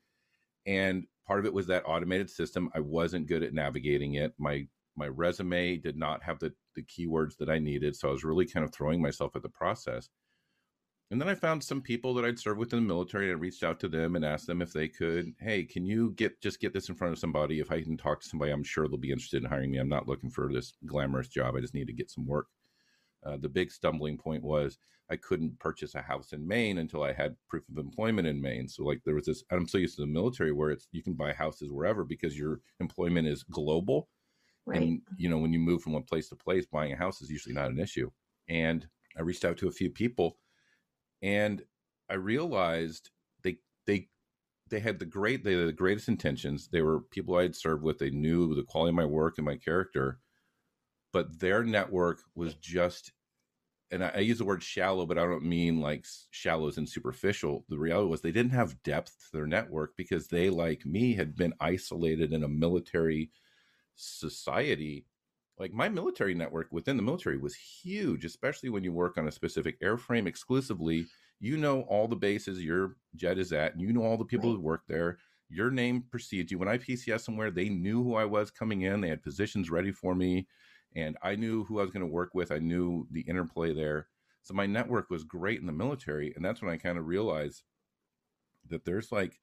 And 0.66 1.08
part 1.28 1.40
of 1.40 1.46
it 1.46 1.54
was 1.54 1.68
that 1.68 1.84
automated 1.86 2.30
system. 2.30 2.70
I 2.76 2.80
wasn't 2.80 3.28
good 3.28 3.44
at 3.44 3.54
navigating 3.54 4.16
it. 4.16 4.34
My 4.38 4.68
my 4.98 5.08
resume 5.08 5.78
did 5.78 5.98
not 5.98 6.24
have 6.24 6.40
the 6.40 6.54
the 6.76 6.84
keywords 6.84 7.38
that 7.38 7.50
I 7.50 7.60
needed, 7.60 7.96
so 7.96 8.10
I 8.10 8.12
was 8.12 8.24
really 8.24 8.46
kind 8.46 8.64
of 8.64 8.74
throwing 8.74 9.02
myself 9.02 9.36
at 9.36 9.44
the 9.44 9.50
process. 9.50 10.10
And 11.12 11.20
then 11.20 11.28
I 11.28 11.36
found 11.36 11.62
some 11.62 11.82
people 11.82 12.14
that 12.14 12.24
I'd 12.24 12.40
served 12.40 12.58
with 12.58 12.72
in 12.72 12.80
the 12.80 12.88
military 12.88 13.30
and 13.30 13.38
I 13.38 13.40
reached 13.40 13.64
out 13.64 13.82
to 13.82 13.90
them 13.90 14.16
and 14.16 14.24
asked 14.24 14.48
them 14.48 14.62
if 14.62 14.72
they 14.72 14.88
could, 14.88 15.34
hey, 15.42 15.66
can 15.66 15.86
you 15.86 16.12
get 16.12 16.42
just 16.42 16.62
get 16.62 16.74
this 16.74 16.88
in 16.88 16.96
front 16.96 17.12
of 17.12 17.20
somebody? 17.20 17.60
If 17.60 17.70
I 17.70 17.82
can 17.82 17.98
talk 17.98 18.22
to 18.22 18.28
somebody, 18.30 18.52
I'm 18.52 18.64
sure 18.64 18.88
they'll 18.88 18.98
be 18.98 19.12
interested 19.12 19.44
in 19.44 19.50
hiring 19.50 19.72
me. 19.72 19.78
I'm 19.80 19.90
not 19.90 20.08
looking 20.08 20.30
for 20.30 20.52
this 20.52 20.74
glamorous 20.86 21.28
job. 21.28 21.56
I 21.56 21.60
just 21.60 21.74
need 21.74 21.88
to 21.88 21.94
get 21.94 22.10
some 22.10 22.26
work. 22.26 22.48
Uh, 23.26 23.38
the 23.38 23.50
big 23.50 23.72
stumbling 23.72 24.18
point 24.18 24.44
was 24.44 24.78
I 25.10 25.18
couldn't 25.18 25.60
purchase 25.60 25.94
a 25.96 26.02
house 26.02 26.32
in 26.32 26.48
Maine 26.48 26.78
until 26.78 27.04
I 27.04 27.12
had 27.12 27.36
proof 27.50 27.64
of 27.70 27.78
employment 27.78 28.28
in 28.28 28.42
Maine. 28.42 28.68
So 28.68 28.84
like 28.84 29.02
there 29.06 29.16
was 29.16 29.26
this, 29.26 29.44
I'm 29.52 29.68
so 29.68 29.78
used 29.78 29.96
to 29.98 30.02
the 30.02 30.08
military 30.08 30.52
where 30.52 30.72
it's 30.72 30.88
you 30.92 31.04
can 31.04 31.14
buy 31.14 31.34
houses 31.34 31.70
wherever 31.70 32.04
because 32.04 32.38
your 32.38 32.62
employment 32.80 33.28
is 33.28 33.44
global. 33.44 34.08
Right. 34.66 34.82
And 34.82 35.02
you 35.18 35.30
know 35.30 35.38
when 35.38 35.54
you 35.54 35.60
move 35.60 35.82
from 35.82 35.94
one 35.94 36.04
place 36.04 36.30
to 36.30 36.36
place, 36.36 36.66
buying 36.66 36.94
a 36.94 36.98
house 36.98 37.22
is 37.22 37.30
usually 37.30 37.56
not 37.56 37.72
an 37.72 37.80
issue. 37.80 38.10
And 38.48 38.88
I 39.18 39.22
reached 39.22 39.44
out 39.44 39.58
to 39.58 39.68
a 39.68 39.72
few 39.72 39.90
people 39.90 40.38
and 41.22 41.62
I 42.10 42.16
realized 42.16 43.10
they 43.44 43.58
they 43.86 44.10
they 44.70 44.80
had 44.80 45.00
the 45.00 45.06
great 45.06 45.44
they 45.44 45.54
had 45.54 45.68
the 45.68 45.74
greatest 45.74 46.08
intentions. 46.08 46.70
They 46.70 46.82
were 46.82 47.02
people 47.02 47.36
I 47.38 47.44
had 47.44 47.56
served 47.56 47.84
with. 47.84 48.00
They 48.00 48.10
knew 48.10 48.56
the 48.56 48.64
quality 48.64 48.90
of 48.90 48.96
my 48.96 49.06
work 49.06 49.38
and 49.38 49.46
my 49.46 49.58
character, 49.58 50.20
but 51.12 51.40
their 51.40 51.64
network 51.64 52.20
was 52.36 52.56
just. 52.56 53.12
And 53.94 54.06
I, 54.06 54.12
I 54.16 54.20
use 54.20 54.38
the 54.38 54.46
word 54.46 54.64
shallow, 54.64 55.06
but 55.06 55.18
I 55.18 55.26
don't 55.26 55.44
mean 55.44 55.82
like 55.82 56.06
shallow 56.30 56.72
and 56.78 56.88
superficial. 56.88 57.66
The 57.68 57.78
reality 57.78 58.10
was 58.10 58.22
they 58.22 58.32
didn't 58.32 58.54
have 58.54 58.82
depth 58.84 59.18
to 59.20 59.32
their 59.34 59.48
network 59.48 59.98
because 59.98 60.28
they, 60.28 60.50
like 60.50 60.86
me, 60.86 61.14
had 61.16 61.36
been 61.36 61.54
isolated 61.60 62.32
in 62.32 62.44
a 62.44 62.48
military 62.48 63.32
society 63.96 65.06
like 65.62 65.74
my 65.74 65.88
military 65.88 66.34
network 66.34 66.70
within 66.72 66.98
the 66.98 67.04
military 67.04 67.38
was 67.38 67.56
huge, 67.56 68.26
especially 68.26 68.70
when 68.70 68.84
you 68.84 68.92
work 68.92 69.20
on 69.20 69.28
a 69.28 69.32
specific 69.32 69.80
airframe 69.80 70.26
exclusively. 70.26 71.06
You 71.40 71.56
know 71.56 71.82
all 71.82 72.08
the 72.08 72.16
bases 72.16 72.64
your 72.64 72.96
jet 73.16 73.38
is 73.38 73.54
at, 73.54 73.74
and 73.74 73.82
you 73.82 73.94
know 73.94 74.04
all 74.04 74.18
the 74.18 74.26
people 74.26 74.50
right. 74.50 74.56
who 74.56 74.62
work 74.64 74.82
there. 74.88 75.20
Your 75.50 75.70
name 75.70 76.04
precedes 76.10 76.52
you. 76.52 76.58
When 76.58 76.68
I 76.68 76.80
PCS 76.80 77.22
somewhere, 77.22 77.52
they 77.52 77.70
knew 77.70 78.04
who 78.04 78.16
I 78.16 78.26
was 78.26 78.50
coming 78.50 78.82
in. 78.82 79.02
They 79.02 79.10
had 79.10 79.22
positions 79.22 79.70
ready 79.70 79.92
for 79.92 80.16
me, 80.16 80.48
and 80.96 81.18
I 81.22 81.36
knew 81.36 81.64
who 81.66 81.80
I 81.80 81.84
was 81.84 81.92
going 81.92 82.06
to 82.06 82.12
work 82.12 82.32
with. 82.34 82.52
I 82.52 82.60
knew 82.60 83.08
the 83.12 83.22
interplay 83.22 83.74
there. 83.74 84.08
So 84.44 84.54
my 84.54 84.66
network 84.66 85.10
was 85.10 85.24
great 85.24 85.60
in 85.60 85.68
the 85.68 85.72
military, 85.72 86.34
and 86.36 86.44
that's 86.44 86.62
when 86.62 86.72
I 86.72 86.78
kind 86.78 86.98
of 86.98 87.06
realized 87.06 87.64
that 88.70 88.86
there's 88.86 89.12
like 89.12 89.40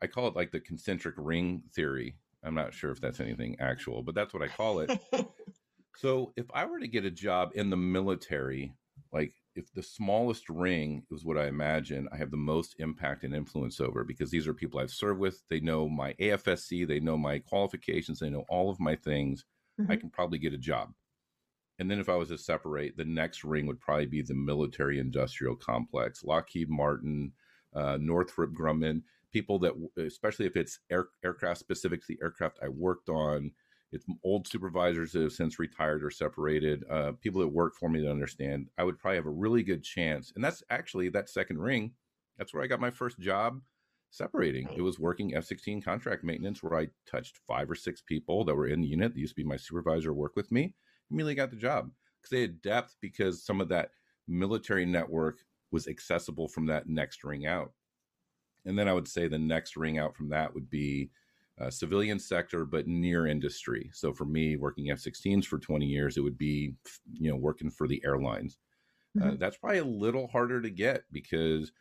I 0.00 0.06
call 0.06 0.26
it 0.26 0.36
like 0.36 0.50
the 0.50 0.60
concentric 0.60 1.14
ring 1.16 1.62
theory 1.74 2.16
I'm 2.44 2.54
not 2.54 2.74
sure 2.74 2.90
if 2.90 3.00
that's 3.00 3.20
anything 3.20 3.56
actual, 3.60 4.02
but 4.02 4.14
that's 4.14 4.34
what 4.34 4.42
I 4.42 4.48
call 4.48 4.80
it. 4.80 4.90
so 5.96 6.32
if 6.36 6.46
I 6.52 6.64
were 6.64 6.80
to 6.80 6.88
get 6.88 7.04
a 7.04 7.10
job 7.10 7.52
in 7.54 7.70
the 7.70 7.76
military, 7.76 8.74
like 9.12 9.32
if 9.54 9.72
the 9.72 9.82
smallest 9.82 10.48
ring 10.48 11.04
is 11.10 11.24
what 11.24 11.38
I 11.38 11.46
imagine, 11.46 12.08
I 12.12 12.16
have 12.16 12.30
the 12.30 12.36
most 12.36 12.74
impact 12.78 13.22
and 13.22 13.34
influence 13.34 13.80
over 13.80 14.02
because 14.02 14.30
these 14.30 14.48
are 14.48 14.54
people 14.54 14.80
I've 14.80 14.90
served 14.90 15.20
with. 15.20 15.42
They 15.50 15.60
know 15.60 15.88
my 15.88 16.14
AFSC, 16.14 16.86
they 16.86 17.00
know 17.00 17.16
my 17.16 17.38
qualifications, 17.38 18.18
they 18.18 18.30
know 18.30 18.44
all 18.48 18.70
of 18.70 18.80
my 18.80 18.96
things. 18.96 19.44
Mm-hmm. 19.80 19.90
I 19.92 19.96
can 19.96 20.10
probably 20.10 20.38
get 20.38 20.54
a 20.54 20.58
job. 20.58 20.92
And 21.78 21.90
then 21.90 21.98
if 21.98 22.08
I 22.08 22.16
was 22.16 22.28
to 22.28 22.38
separate, 22.38 22.96
the 22.96 23.04
next 23.04 23.44
ring 23.44 23.66
would 23.66 23.80
probably 23.80 24.06
be 24.06 24.22
the 24.22 24.34
military 24.34 24.98
industrial 24.98 25.56
complex, 25.56 26.22
Lockheed 26.22 26.68
Martin, 26.68 27.32
uh, 27.74 27.98
Northrop 28.00 28.52
Grumman 28.52 29.02
people 29.32 29.58
that, 29.60 29.72
especially 29.96 30.46
if 30.46 30.56
it's 30.56 30.78
air, 30.90 31.08
aircraft 31.24 31.58
specific 31.58 32.00
to 32.00 32.06
the 32.08 32.18
aircraft 32.22 32.58
I 32.62 32.68
worked 32.68 33.08
on, 33.08 33.50
it's 33.90 34.04
old 34.22 34.46
supervisors 34.46 35.12
that 35.12 35.22
have 35.22 35.32
since 35.32 35.58
retired 35.58 36.04
or 36.04 36.10
separated, 36.10 36.84
uh, 36.90 37.12
people 37.20 37.40
that 37.40 37.48
work 37.48 37.74
for 37.74 37.88
me 37.88 38.00
to 38.02 38.10
understand, 38.10 38.68
I 38.78 38.84
would 38.84 38.98
probably 38.98 39.16
have 39.16 39.26
a 39.26 39.30
really 39.30 39.62
good 39.62 39.82
chance. 39.82 40.32
And 40.34 40.44
that's 40.44 40.62
actually 40.70 41.08
that 41.10 41.28
second 41.28 41.58
ring. 41.58 41.92
That's 42.38 42.54
where 42.54 42.62
I 42.62 42.68
got 42.68 42.80
my 42.80 42.90
first 42.90 43.18
job 43.18 43.60
separating. 44.12 44.68
It 44.76 44.82
was 44.82 44.98
working 44.98 45.34
F 45.34 45.44
16 45.44 45.82
contract 45.82 46.22
maintenance 46.22 46.62
where 46.62 46.78
I 46.78 46.88
touched 47.10 47.40
five 47.48 47.70
or 47.70 47.74
six 47.74 48.00
people 48.00 48.44
that 48.44 48.54
were 48.54 48.68
in 48.68 48.82
the 48.82 48.86
unit 48.86 49.14
that 49.14 49.20
used 49.20 49.34
to 49.34 49.42
be 49.42 49.48
my 49.48 49.56
supervisor 49.56 50.12
work 50.12 50.36
with 50.36 50.52
me. 50.52 50.74
Immediately 51.10 51.34
got 51.34 51.50
the 51.50 51.56
job 51.56 51.90
because 52.20 52.30
they 52.30 52.42
had 52.42 52.62
depth 52.62 52.96
because 53.00 53.44
some 53.44 53.60
of 53.60 53.68
that 53.70 53.90
military 54.28 54.84
network 54.84 55.38
was 55.72 55.88
accessible 55.88 56.46
from 56.46 56.66
that 56.66 56.88
next 56.88 57.24
ring 57.24 57.46
out. 57.46 57.72
And 58.64 58.78
then 58.78 58.86
I 58.86 58.92
would 58.92 59.08
say 59.08 59.26
the 59.26 59.38
next 59.38 59.76
ring 59.76 59.98
out 59.98 60.14
from 60.14 60.28
that 60.28 60.54
would 60.54 60.70
be 60.70 61.10
uh, 61.60 61.70
civilian 61.70 62.18
sector, 62.18 62.64
but 62.64 62.86
near 62.86 63.26
industry. 63.26 63.90
So 63.92 64.12
for 64.12 64.24
me, 64.24 64.56
working 64.56 64.90
F-16s 64.90 65.46
for 65.46 65.58
20 65.58 65.86
years, 65.86 66.16
it 66.16 66.20
would 66.20 66.38
be, 66.38 66.74
you 67.12 67.30
know, 67.30 67.36
working 67.36 67.70
for 67.70 67.88
the 67.88 68.02
airlines. 68.04 68.58
Uh, 69.18 69.24
mm-hmm. 69.24 69.30
Uh, 69.30 69.36
that's 69.38 69.56
probably 69.56 69.78
a 69.78 69.84
little 69.84 70.26
harder 70.28 70.60
to 70.60 70.70
get 70.70 71.04
because, 71.12 71.72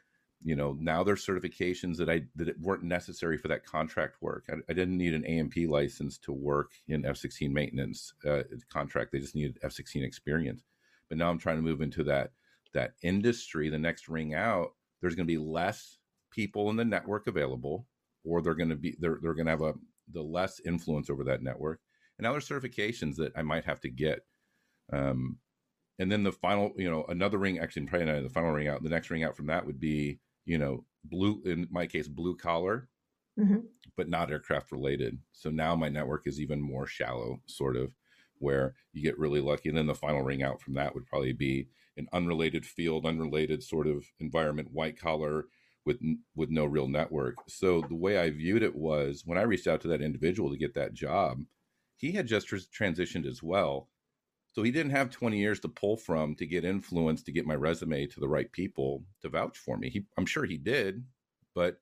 you 0.44 0.56
know, 0.56 0.76
now 0.80 1.04
there's 1.04 1.26
certifications 1.26 1.98
that 1.98 2.10
I 2.10 2.24
that 2.36 2.60
weren't 2.60 2.84
necessary 2.84 3.38
for 3.38 3.48
that 3.50 3.66
contract 3.66 4.18
work. 4.22 4.46
I, 4.50 4.56
I 4.70 4.74
didn't 4.74 4.98
need 4.98 5.14
an 5.14 5.26
A&P 5.26 5.68
license 5.68 6.18
to 6.20 6.32
work 6.32 6.72
in 6.88 7.06
F-16 7.06 7.52
maintenance 7.52 8.14
uh, 8.28 8.44
contract. 8.70 9.12
They 9.12 9.20
just 9.20 9.36
needed 9.36 9.60
F-16 9.64 10.04
experience. 10.04 10.64
But 11.10 11.18
now 11.18 11.30
I'm 11.30 11.38
trying 11.38 11.58
to 11.58 11.62
move 11.62 11.82
into 11.82 12.04
that 12.06 12.32
that 12.74 12.94
industry. 13.04 13.70
The 13.70 13.78
next 13.78 14.08
ring 14.08 14.34
out, 14.34 14.70
there's 15.02 15.16
going 15.16 15.28
to 15.28 15.34
be 15.34 15.38
less 15.38 15.98
people 16.32 16.70
in 16.70 16.76
the 16.76 16.86
network 16.86 17.28
available 17.28 17.86
or 18.24 18.42
they're 18.42 18.56
going 18.56 18.70
to 18.70 18.76
be 18.76 18.96
they're 19.00 19.20
they're 19.22 19.34
going 19.34 19.46
to 19.46 19.52
have 19.52 19.62
a 19.62 19.74
the 20.12 20.22
less 20.22 20.60
influence 20.66 21.10
over 21.10 21.24
that 21.26 21.44
network. 21.44 21.80
And 22.18 22.26
now 22.26 22.32
there's 22.32 22.48
certifications 22.48 23.16
that 23.16 23.32
I 23.36 23.42
might 23.42 23.66
have 23.66 23.80
to 23.82 23.90
get. 23.90 24.26
Um, 24.92 25.38
and 26.00 26.12
then 26.12 26.24
the 26.24 26.32
final, 26.32 26.72
you 26.76 26.90
know, 26.90 27.06
another 27.10 27.38
ring. 27.38 27.60
Actually, 27.60 27.86
probably 27.86 28.08
not 28.08 28.24
the 28.24 28.30
final 28.30 28.52
ring 28.52 28.68
out. 28.68 28.84
The 28.84 28.90
next 28.90 29.10
ring 29.10 29.24
out 29.24 29.36
from 29.36 29.48
that 29.48 29.66
would 29.66 29.80
be, 29.80 30.20
you 30.46 30.58
know, 30.58 30.86
blue. 31.06 31.42
In 31.46 31.68
my 31.72 31.88
case, 31.88 32.08
blue 32.08 32.36
collar, 32.36 32.90
mm-hmm. 33.40 33.60
but 33.98 34.10
not 34.10 34.32
aircraft 34.32 34.72
related. 34.72 35.18
So 35.32 35.50
now 35.50 35.76
my 35.76 35.90
network 35.90 36.28
is 36.28 36.40
even 36.40 36.62
more 36.62 36.88
shallow, 36.88 37.42
sort 37.46 37.76
of, 37.76 37.92
where 38.40 38.76
you 38.94 39.04
get 39.04 39.20
really 39.20 39.42
lucky. 39.42 39.70
And 39.70 39.78
then 39.78 39.88
the 39.88 39.96
final 39.96 40.22
ring 40.22 40.44
out 40.44 40.62
from 40.62 40.74
that 40.76 40.94
would 40.94 41.06
probably 41.06 41.34
be 41.34 41.68
an 41.98 42.08
unrelated 42.14 42.66
field, 42.66 43.06
unrelated 43.06 43.64
sort 43.64 43.88
of 43.88 44.06
environment, 44.20 44.70
white 44.72 45.00
collar, 45.00 45.46
with 45.86 46.00
with 46.36 46.50
no 46.50 46.66
real 46.66 46.88
network. 46.88 47.36
So 47.48 47.82
the 47.82 47.96
way 47.96 48.18
I 48.18 48.30
viewed 48.30 48.64
it 48.64 48.76
was 48.76 49.24
when 49.26 49.38
I 49.38 49.44
reached 49.44 49.68
out 49.68 49.82
to 49.82 49.88
that 49.90 50.02
individual 50.02 50.52
to 50.52 50.58
get 50.58 50.74
that 50.76 50.94
job, 50.94 51.44
he 51.96 52.12
had 52.12 52.28
just 52.28 52.48
transitioned 52.48 53.26
as 53.26 53.42
well. 53.42 53.90
So 54.52 54.64
he 54.64 54.72
didn't 54.72 54.92
have 54.92 55.10
20 55.10 55.38
years 55.38 55.60
to 55.62 55.70
pull 55.70 55.96
from 55.96 56.36
to 56.36 56.46
get 56.46 56.66
influence 56.66 57.24
to 57.24 57.32
get 57.32 57.46
my 57.46 57.56
resume 57.56 58.06
to 58.08 58.20
the 58.20 58.28
right 58.28 58.52
people 58.52 59.04
to 59.22 59.30
vouch 59.30 59.58
for 59.58 59.78
me. 59.78 59.90
He, 59.90 60.06
I'm 60.18 60.26
sure 60.26 60.46
he 60.46 60.58
did, 60.58 61.04
but 61.56 61.78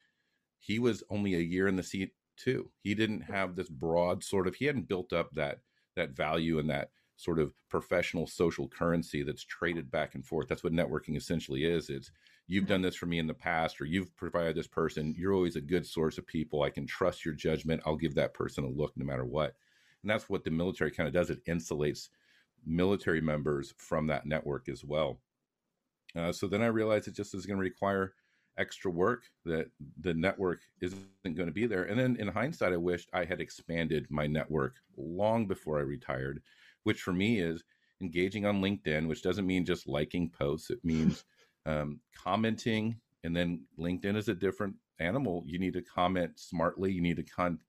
he 0.60 0.78
was 0.78 1.04
only 1.10 1.36
a 1.36 1.40
year 1.40 1.68
in 1.68 1.76
the 1.76 1.84
seat 1.84 2.12
too. 2.38 2.70
He 2.82 2.94
didn't 2.94 3.22
have 3.22 3.56
this 3.56 3.70
broad 3.70 4.24
sort 4.24 4.48
of 4.48 4.56
he 4.56 4.66
hadn't 4.66 4.88
built 4.88 5.14
up 5.14 5.34
that 5.34 5.60
that 5.96 6.12
value 6.12 6.60
and 6.60 6.70
that 6.70 6.92
sort 7.16 7.40
of 7.40 7.54
professional 7.70 8.26
social 8.26 8.68
currency 8.68 9.24
that's 9.24 9.44
traded 9.44 9.92
back 9.92 10.16
and 10.16 10.26
forth. 10.26 10.48
That's 10.48 10.64
what 10.64 10.72
networking 10.72 11.18
essentially 11.18 11.66
is. 11.66 11.90
It's 11.90 12.12
you've 12.48 12.68
done 12.68 12.82
this 12.82 12.96
for 12.96 13.08
me 13.08 13.20
in 13.20 13.28
the 13.28 13.34
past 13.34 13.82
or 13.82 13.86
you've 13.86 14.16
provided 14.16 14.56
this 14.56 14.68
person. 14.68 15.14
You're 15.18 15.34
always 15.34 15.58
a 15.58 15.62
good 15.62 15.86
source 15.86 16.18
of 16.18 16.26
people. 16.26 16.64
I 16.64 16.70
can 16.70 16.88
trust 16.88 17.26
your 17.26 17.34
judgment. 17.34 17.82
I'll 17.86 17.98
give 17.98 18.16
that 18.16 18.34
person 18.34 18.64
a 18.64 18.70
look 18.70 18.94
no 18.96 19.06
matter 19.06 19.26
what. 19.26 19.56
And 20.02 20.10
that's 20.10 20.30
what 20.30 20.46
the 20.46 20.52
military 20.52 20.92
kind 20.92 21.08
of 21.08 21.14
does. 21.14 21.30
It 21.30 21.44
insulates 21.46 22.08
military 22.66 23.22
members 23.22 23.74
from 23.78 24.08
that 24.08 24.26
network 24.26 24.70
as 24.70 24.84
well. 24.84 25.20
Uh, 26.16 26.32
so 26.32 26.48
then 26.48 26.62
I 26.62 26.68
realized 26.68 27.08
it 27.08 27.16
just 27.16 27.34
is 27.36 27.46
going 27.46 27.58
to 27.58 27.64
require 27.64 28.14
extra 28.58 28.92
work 28.92 29.24
that 29.46 29.68
the 30.02 30.14
network 30.14 30.60
isn't 30.82 31.00
going 31.24 31.48
to 31.48 31.54
be 31.54 31.66
there. 31.66 31.84
And 31.84 32.00
then 32.00 32.18
in 32.20 32.28
hindsight, 32.28 32.74
I 32.74 32.78
wished 32.78 33.10
I 33.14 33.24
had 33.24 33.40
expanded 33.40 34.08
my 34.10 34.28
network 34.28 34.76
long 34.98 35.48
before 35.48 35.78
I 35.78 35.84
retired 35.84 36.42
which 36.84 37.02
for 37.02 37.14
me 37.14 37.40
is 37.40 37.64
engaging 38.02 38.46
on 38.46 38.62
LinkedIn, 38.62 39.08
which 39.08 39.22
doesn't 39.22 39.46
mean 39.46 39.66
just 39.66 39.88
liking 39.88 40.30
posts. 40.30 40.70
It 40.70 40.80
means 40.84 41.24
um, 41.66 42.00
commenting, 42.16 43.00
and 43.24 43.36
then 43.36 43.64
LinkedIn 43.78 44.16
is 44.16 44.30
a 44.30 44.34
different 44.34 44.76
animal. 45.00 45.44
You 45.46 45.60
need 45.60 45.74
to 45.74 45.82
comment 45.82 46.40
smartly. 46.40 46.92
You 46.92 47.02
need 47.02 47.18
to 47.18 47.24
con- 47.24 47.60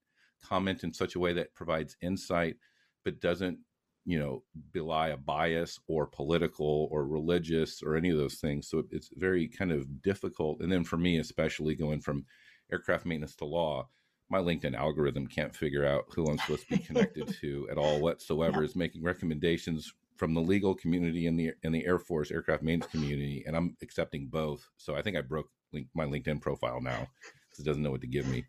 comment 0.43 0.85
in 0.85 0.93
such 0.93 1.17
a 1.17 1.19
way 1.19 1.33
that 1.35 1.55
provides 1.55 1.97
insight, 2.01 2.57
but 3.05 3.21
doesn't, 3.21 3.59
you 4.05 4.19
know, 4.19 4.43
belie 4.73 5.09
a 5.09 5.17
bias 5.17 5.79
or 5.87 6.07
political 6.07 6.89
or 6.91 7.07
religious 7.07 7.83
or 7.83 7.97
any 7.97 8.11
of 8.11 8.19
those 8.19 8.37
things. 8.37 8.69
So 8.69 8.85
it's 8.91 9.11
very 9.15 9.47
kind 9.49 9.73
of 9.73 10.03
difficult. 10.03 10.61
And 10.61 10.73
then 10.73 10.85
for 10.85 10.97
me, 10.97 11.19
especially 11.19 11.75
going 11.75 12.01
from 12.01 12.25
aircraft 12.73 13.07
maintenance 13.07 13.37
to 13.37 13.45
law, 13.45 13.89
my 14.31 14.39
LinkedIn 14.39 14.75
algorithm 14.75 15.27
can't 15.27 15.55
figure 15.55 15.85
out 15.85 16.05
who 16.15 16.27
I'm 16.27 16.39
supposed 16.39 16.69
to 16.69 16.77
be 16.77 16.83
connected 16.83 17.35
to 17.41 17.69
at 17.71 17.79
all 17.79 18.01
whatsoever. 18.01 18.61
Yeah. 18.61 18.67
Is 18.67 18.77
making 18.77 19.03
recommendations 19.03 19.93
from 20.17 20.35
the 20.35 20.41
legal 20.41 20.75
community 20.75 21.27
and 21.27 21.39
the 21.39 21.53
in 21.63 21.73
the 21.73 21.85
Air 21.85 21.99
Force 21.99 22.31
aircraft 22.31 22.63
maintenance 22.63 22.93
community, 22.93 23.43
and 23.47 23.57
I'm 23.57 23.77
accepting 23.83 24.29
both. 24.29 24.69
So 24.77 24.95
I 24.95 25.03
think 25.03 25.17
I 25.17 25.23
broke 25.23 25.49
link, 25.73 25.89
my 25.95 26.05
LinkedIn 26.05 26.41
profile 26.41 26.81
now 26.81 27.09
because 27.51 27.65
it 27.65 27.69
doesn't 27.69 27.83
know 27.83 27.91
what 27.91 28.03
to 28.03 28.07
give 28.07 28.29
me. 28.29 28.45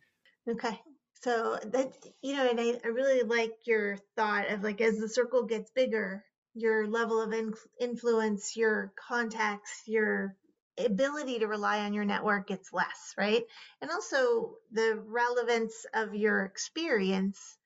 Okay. 0.48 0.80
So 1.24 1.60
that 1.64 1.94
you 2.22 2.36
know, 2.36 2.50
and 2.50 2.60
I, 2.60 2.80
I 2.84 2.88
really 2.88 3.22
like 3.22 3.54
your 3.66 3.98
thought 4.16 4.50
of 4.50 4.64
like 4.64 4.82
as 4.82 4.98
the 4.98 5.10
circle 5.10 5.44
gets 5.44 5.70
bigger, 5.72 6.24
your 6.56 6.88
level 6.88 7.22
of 7.22 7.32
in, 7.32 7.54
influence, 7.80 8.58
your 8.58 8.92
contacts, 8.96 9.84
your 9.86 10.36
ability 10.78 11.40
to 11.40 11.48
rely 11.48 11.80
on 11.82 11.94
your 11.94 12.06
network 12.06 12.48
gets 12.48 12.74
less, 12.74 13.14
right? 13.18 13.44
And 13.82 13.92
also 13.92 14.56
the 14.72 15.00
relevance 15.06 15.86
of 15.94 16.16
your 16.16 16.44
experience 16.46 17.58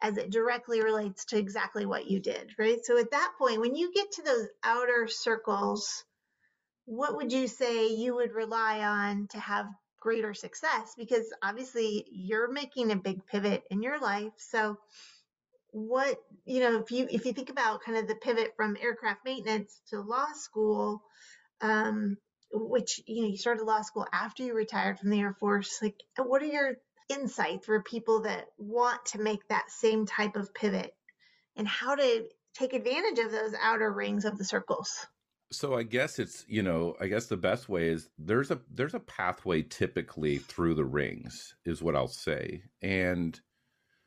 as 0.00 0.16
it 0.16 0.30
directly 0.30 0.82
relates 0.82 1.26
to 1.26 1.38
exactly 1.38 1.84
what 1.86 2.10
you 2.10 2.20
did, 2.20 2.52
right? 2.58 2.84
So 2.84 2.98
at 2.98 3.10
that 3.10 3.32
point, 3.38 3.60
when 3.60 3.74
you 3.74 3.92
get 3.92 4.12
to 4.12 4.22
those 4.22 4.46
outer 4.62 5.08
circles, 5.08 6.04
what 6.86 7.16
would 7.16 7.32
you 7.32 7.48
say 7.48 7.88
you 7.88 8.14
would 8.14 8.32
rely 8.32 8.80
on 8.80 9.28
to 9.28 9.38
have 9.38 9.66
greater 10.04 10.34
success? 10.34 10.94
Because 10.98 11.24
obviously 11.42 12.04
you're 12.12 12.52
making 12.52 12.92
a 12.92 12.96
big 12.96 13.26
pivot 13.26 13.64
in 13.70 13.82
your 13.82 13.98
life. 13.98 14.32
So 14.36 14.76
what, 15.70 16.18
you 16.44 16.60
know, 16.60 16.78
if 16.78 16.92
you 16.92 17.08
if 17.10 17.24
you 17.24 17.32
think 17.32 17.48
about 17.48 17.82
kind 17.82 17.96
of 17.96 18.06
the 18.06 18.14
pivot 18.14 18.52
from 18.54 18.76
aircraft 18.80 19.24
maintenance 19.24 19.80
to 19.88 20.02
law 20.02 20.26
school, 20.34 21.02
um, 21.62 22.18
which 22.52 23.00
you 23.06 23.22
know 23.22 23.28
you 23.28 23.38
started 23.38 23.64
law 23.64 23.80
school 23.80 24.06
after 24.12 24.42
you 24.44 24.54
retired 24.54 24.98
from 24.98 25.08
the 25.08 25.20
Air 25.20 25.34
Force. 25.40 25.78
Like, 25.80 25.96
what 26.18 26.42
are 26.42 26.46
your 26.46 26.74
insights 27.08 27.64
for 27.64 27.82
people 27.82 28.20
that 28.22 28.44
want 28.58 29.04
to 29.06 29.22
make 29.22 29.48
that 29.48 29.70
same 29.70 30.04
type 30.04 30.36
of 30.36 30.54
pivot, 30.54 30.94
and 31.56 31.66
how 31.66 31.94
to 31.94 32.26
take 32.54 32.74
advantage 32.74 33.24
of 33.24 33.32
those 33.32 33.54
outer 33.60 33.90
rings 33.90 34.26
of 34.26 34.36
the 34.36 34.44
circles? 34.44 35.06
So 35.56 35.74
I 35.74 35.82
guess 35.82 36.18
it's 36.18 36.44
you 36.48 36.62
know 36.62 36.96
I 37.00 37.06
guess 37.06 37.26
the 37.26 37.36
best 37.36 37.68
way 37.68 37.88
is 37.88 38.08
there's 38.18 38.50
a 38.50 38.60
there's 38.70 38.94
a 38.94 39.00
pathway 39.00 39.62
typically 39.62 40.38
through 40.38 40.74
the 40.74 40.84
rings 40.84 41.54
is 41.64 41.82
what 41.82 41.96
I'll 41.96 42.08
say 42.08 42.62
and. 42.82 43.38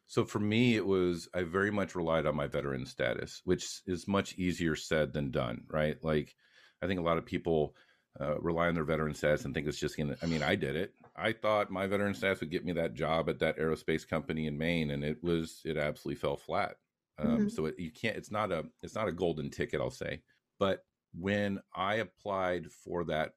So 0.09 0.23
for 0.23 0.39
me, 0.39 0.77
it 0.77 0.85
was 0.85 1.27
I 1.33 1.43
very 1.43 1.69
much 1.69 1.93
relied 1.93 2.25
on 2.25 2.33
my 2.33 2.47
veteran 2.47 2.85
status, 2.85 3.41
which 3.43 3.81
is 3.85 4.07
much 4.07 4.35
easier 4.37 4.73
said 4.73 5.11
than 5.11 5.31
done, 5.31 5.65
right? 5.69 6.01
Like 6.01 6.33
I 6.81 6.87
think 6.87 7.01
a 7.01 7.03
lot 7.03 7.17
of 7.17 7.25
people 7.25 7.75
uh, 8.19 8.39
rely 8.39 8.67
on 8.67 8.75
their 8.75 8.83
veteran 8.83 9.13
status 9.13 9.45
and 9.45 9.53
think 9.53 9.67
it's 9.67 9.79
just 9.79 9.97
gonna. 9.97 10.15
I 10.21 10.25
mean, 10.25 10.43
I 10.43 10.55
did 10.55 10.75
it. 10.75 10.93
I 11.15 11.33
thought 11.33 11.71
my 11.71 11.87
veteran 11.87 12.13
status 12.13 12.39
would 12.39 12.51
get 12.51 12.65
me 12.65 12.73
that 12.73 12.93
job 12.93 13.29
at 13.29 13.39
that 13.39 13.57
aerospace 13.57 14.07
company 14.07 14.47
in 14.47 14.57
Maine, 14.57 14.91
and 14.91 15.03
it 15.03 15.23
was 15.23 15.61
it 15.65 15.77
absolutely 15.77 16.19
fell 16.19 16.37
flat. 16.37 16.75
Um, 17.19 17.27
mm-hmm. 17.27 17.47
So 17.49 17.65
it, 17.65 17.75
you 17.77 17.91
can't. 17.91 18.17
It's 18.17 18.31
not 18.31 18.51
a 18.51 18.65
it's 18.81 18.95
not 18.95 19.07
a 19.07 19.11
golden 19.11 19.49
ticket, 19.49 19.81
I'll 19.81 19.89
say. 19.89 20.21
But 20.59 20.83
when 21.19 21.59
I 21.75 21.95
applied 21.95 22.67
for 22.71 23.03
that 23.05 23.33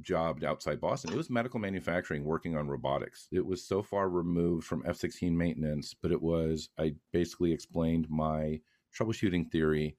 job 0.00 0.44
outside 0.44 0.80
Boston, 0.80 1.12
it 1.12 1.16
was 1.16 1.30
medical 1.30 1.58
manufacturing, 1.58 2.24
working 2.24 2.56
on 2.56 2.68
robotics. 2.68 3.28
It 3.32 3.44
was 3.44 3.66
so 3.66 3.82
far 3.82 4.08
removed 4.08 4.66
from 4.66 4.82
F 4.86 4.96
sixteen 4.96 5.36
maintenance, 5.36 5.94
but 5.94 6.12
it 6.12 6.22
was. 6.22 6.68
I 6.78 6.94
basically 7.12 7.52
explained 7.52 8.08
my 8.08 8.60
troubleshooting 8.96 9.50
theory 9.50 9.96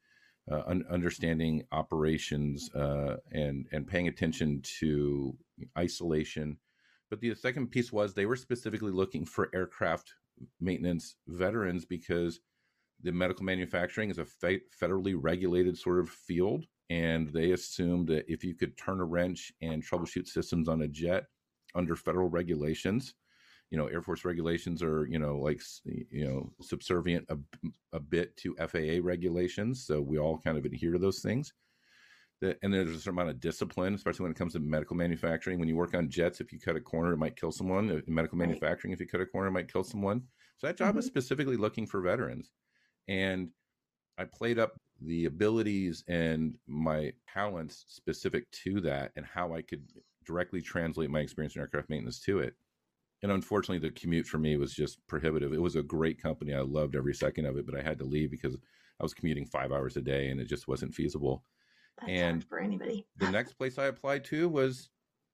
uh, 0.51 0.63
un- 0.67 0.85
understanding 0.89 1.63
operations 1.71 2.73
uh, 2.73 3.17
and 3.31 3.67
and 3.71 3.87
paying 3.87 4.07
attention 4.07 4.61
to 4.79 5.37
isolation. 5.77 6.57
But 7.09 7.21
the 7.21 7.33
second 7.35 7.71
piece 7.71 7.91
was 7.91 8.13
they 8.13 8.27
were 8.27 8.35
specifically 8.35 8.91
looking 8.91 9.25
for 9.25 9.49
aircraft 9.53 10.13
maintenance 10.61 11.15
veterans 11.27 11.85
because 11.85 12.39
the 13.01 13.11
medical 13.11 13.43
manufacturing 13.43 14.09
is 14.09 14.19
a 14.19 14.25
fe- 14.25 14.61
federally 14.79 15.15
regulated 15.17 15.77
sort 15.77 15.99
of 15.99 16.09
field, 16.09 16.65
and 16.89 17.29
they 17.29 17.51
assumed 17.51 18.07
that 18.07 18.25
if 18.31 18.43
you 18.43 18.55
could 18.55 18.77
turn 18.77 18.99
a 18.99 19.05
wrench 19.05 19.51
and 19.61 19.83
troubleshoot 19.83 20.27
systems 20.27 20.67
on 20.67 20.81
a 20.81 20.87
jet 20.87 21.25
under 21.75 21.95
federal 21.95 22.29
regulations, 22.29 23.13
you 23.71 23.77
know 23.77 23.87
air 23.87 24.01
force 24.01 24.25
regulations 24.25 24.81
are 24.81 25.05
you 25.05 25.19
know 25.19 25.37
like 25.37 25.61
you 25.85 26.27
know 26.27 26.51
subservient 26.61 27.25
a, 27.29 27.37
a 27.93 27.99
bit 27.99 28.35
to 28.37 28.55
faa 28.55 28.99
regulations 29.03 29.85
so 29.85 30.01
we 30.01 30.17
all 30.17 30.39
kind 30.39 30.57
of 30.57 30.65
adhere 30.65 30.91
to 30.91 30.97
those 30.97 31.19
things 31.19 31.53
that, 32.41 32.57
and 32.63 32.73
there's 32.73 32.89
a 32.89 32.99
certain 32.99 33.19
amount 33.19 33.29
of 33.29 33.39
discipline 33.39 33.93
especially 33.93 34.23
when 34.23 34.31
it 34.31 34.37
comes 34.37 34.53
to 34.53 34.59
medical 34.59 34.95
manufacturing. 34.95 35.59
When 35.59 35.67
you 35.67 35.75
work 35.75 35.93
on 35.93 36.09
jets 36.09 36.39
if 36.41 36.51
you 36.51 36.59
cut 36.59 36.75
a 36.75 36.81
corner 36.81 37.13
it 37.13 37.17
might 37.17 37.35
kill 37.35 37.51
someone 37.51 37.89
in 37.89 38.13
medical 38.13 38.37
manufacturing 38.37 38.93
if 38.93 38.99
you 38.99 39.07
cut 39.07 39.21
a 39.21 39.25
corner 39.25 39.49
it 39.49 39.51
might 39.51 39.71
kill 39.71 39.83
someone. 39.83 40.23
So 40.57 40.67
that 40.67 40.77
job 40.77 40.89
mm-hmm. 40.89 40.99
is 40.99 41.05
specifically 41.05 41.57
looking 41.57 41.85
for 41.85 42.01
veterans 42.01 42.51
and 43.07 43.49
i 44.17 44.23
played 44.23 44.59
up 44.59 44.73
the 45.01 45.25
abilities 45.25 46.03
and 46.07 46.57
my 46.67 47.11
talents 47.31 47.85
specific 47.87 48.49
to 48.51 48.81
that 48.81 49.11
and 49.15 49.25
how 49.25 49.53
i 49.53 49.61
could 49.61 49.83
directly 50.25 50.61
translate 50.61 51.09
my 51.09 51.19
experience 51.19 51.55
in 51.55 51.61
aircraft 51.61 51.89
maintenance 51.89 52.19
to 52.19 52.39
it 52.39 52.55
and 53.21 53.31
unfortunately, 53.31 53.85
the 53.85 53.93
commute 53.93 54.25
for 54.25 54.37
me 54.37 54.55
was 54.57 54.73
just 54.73 55.05
prohibitive. 55.07 55.51
It 55.53 55.61
was 55.61 55.75
a 55.75 55.83
great 55.83 56.21
company. 56.21 56.53
I 56.53 56.61
loved 56.61 56.95
every 56.95 57.13
second 57.13 57.45
of 57.45 57.57
it, 57.57 57.65
but 57.65 57.77
I 57.77 57.81
had 57.81 57.99
to 57.99 58.05
leave 58.05 58.31
because 58.31 58.55
I 58.55 59.03
was 59.03 59.13
commuting 59.13 59.45
five 59.45 59.71
hours 59.71 59.97
a 59.97 60.01
day 60.01 60.29
and 60.29 60.39
it 60.39 60.45
just 60.45 60.67
wasn't 60.67 60.93
feasible. 60.93 61.43
That's 61.99 62.11
and 62.11 62.43
for 62.45 62.59
anybody. 62.59 63.05
the 63.17 63.29
next 63.29 63.53
place 63.53 63.77
I 63.77 63.85
applied 63.85 64.23
to 64.25 64.47
was 64.47 64.89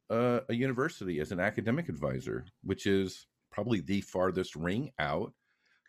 uh, 0.09 0.39
a 0.49 0.55
university 0.55 1.19
as 1.19 1.31
an 1.31 1.39
academic 1.39 1.87
advisor, 1.89 2.45
which 2.63 2.87
is 2.87 3.27
probably 3.51 3.81
the 3.81 4.01
farthest 4.01 4.55
ring 4.55 4.91
out. 4.97 5.33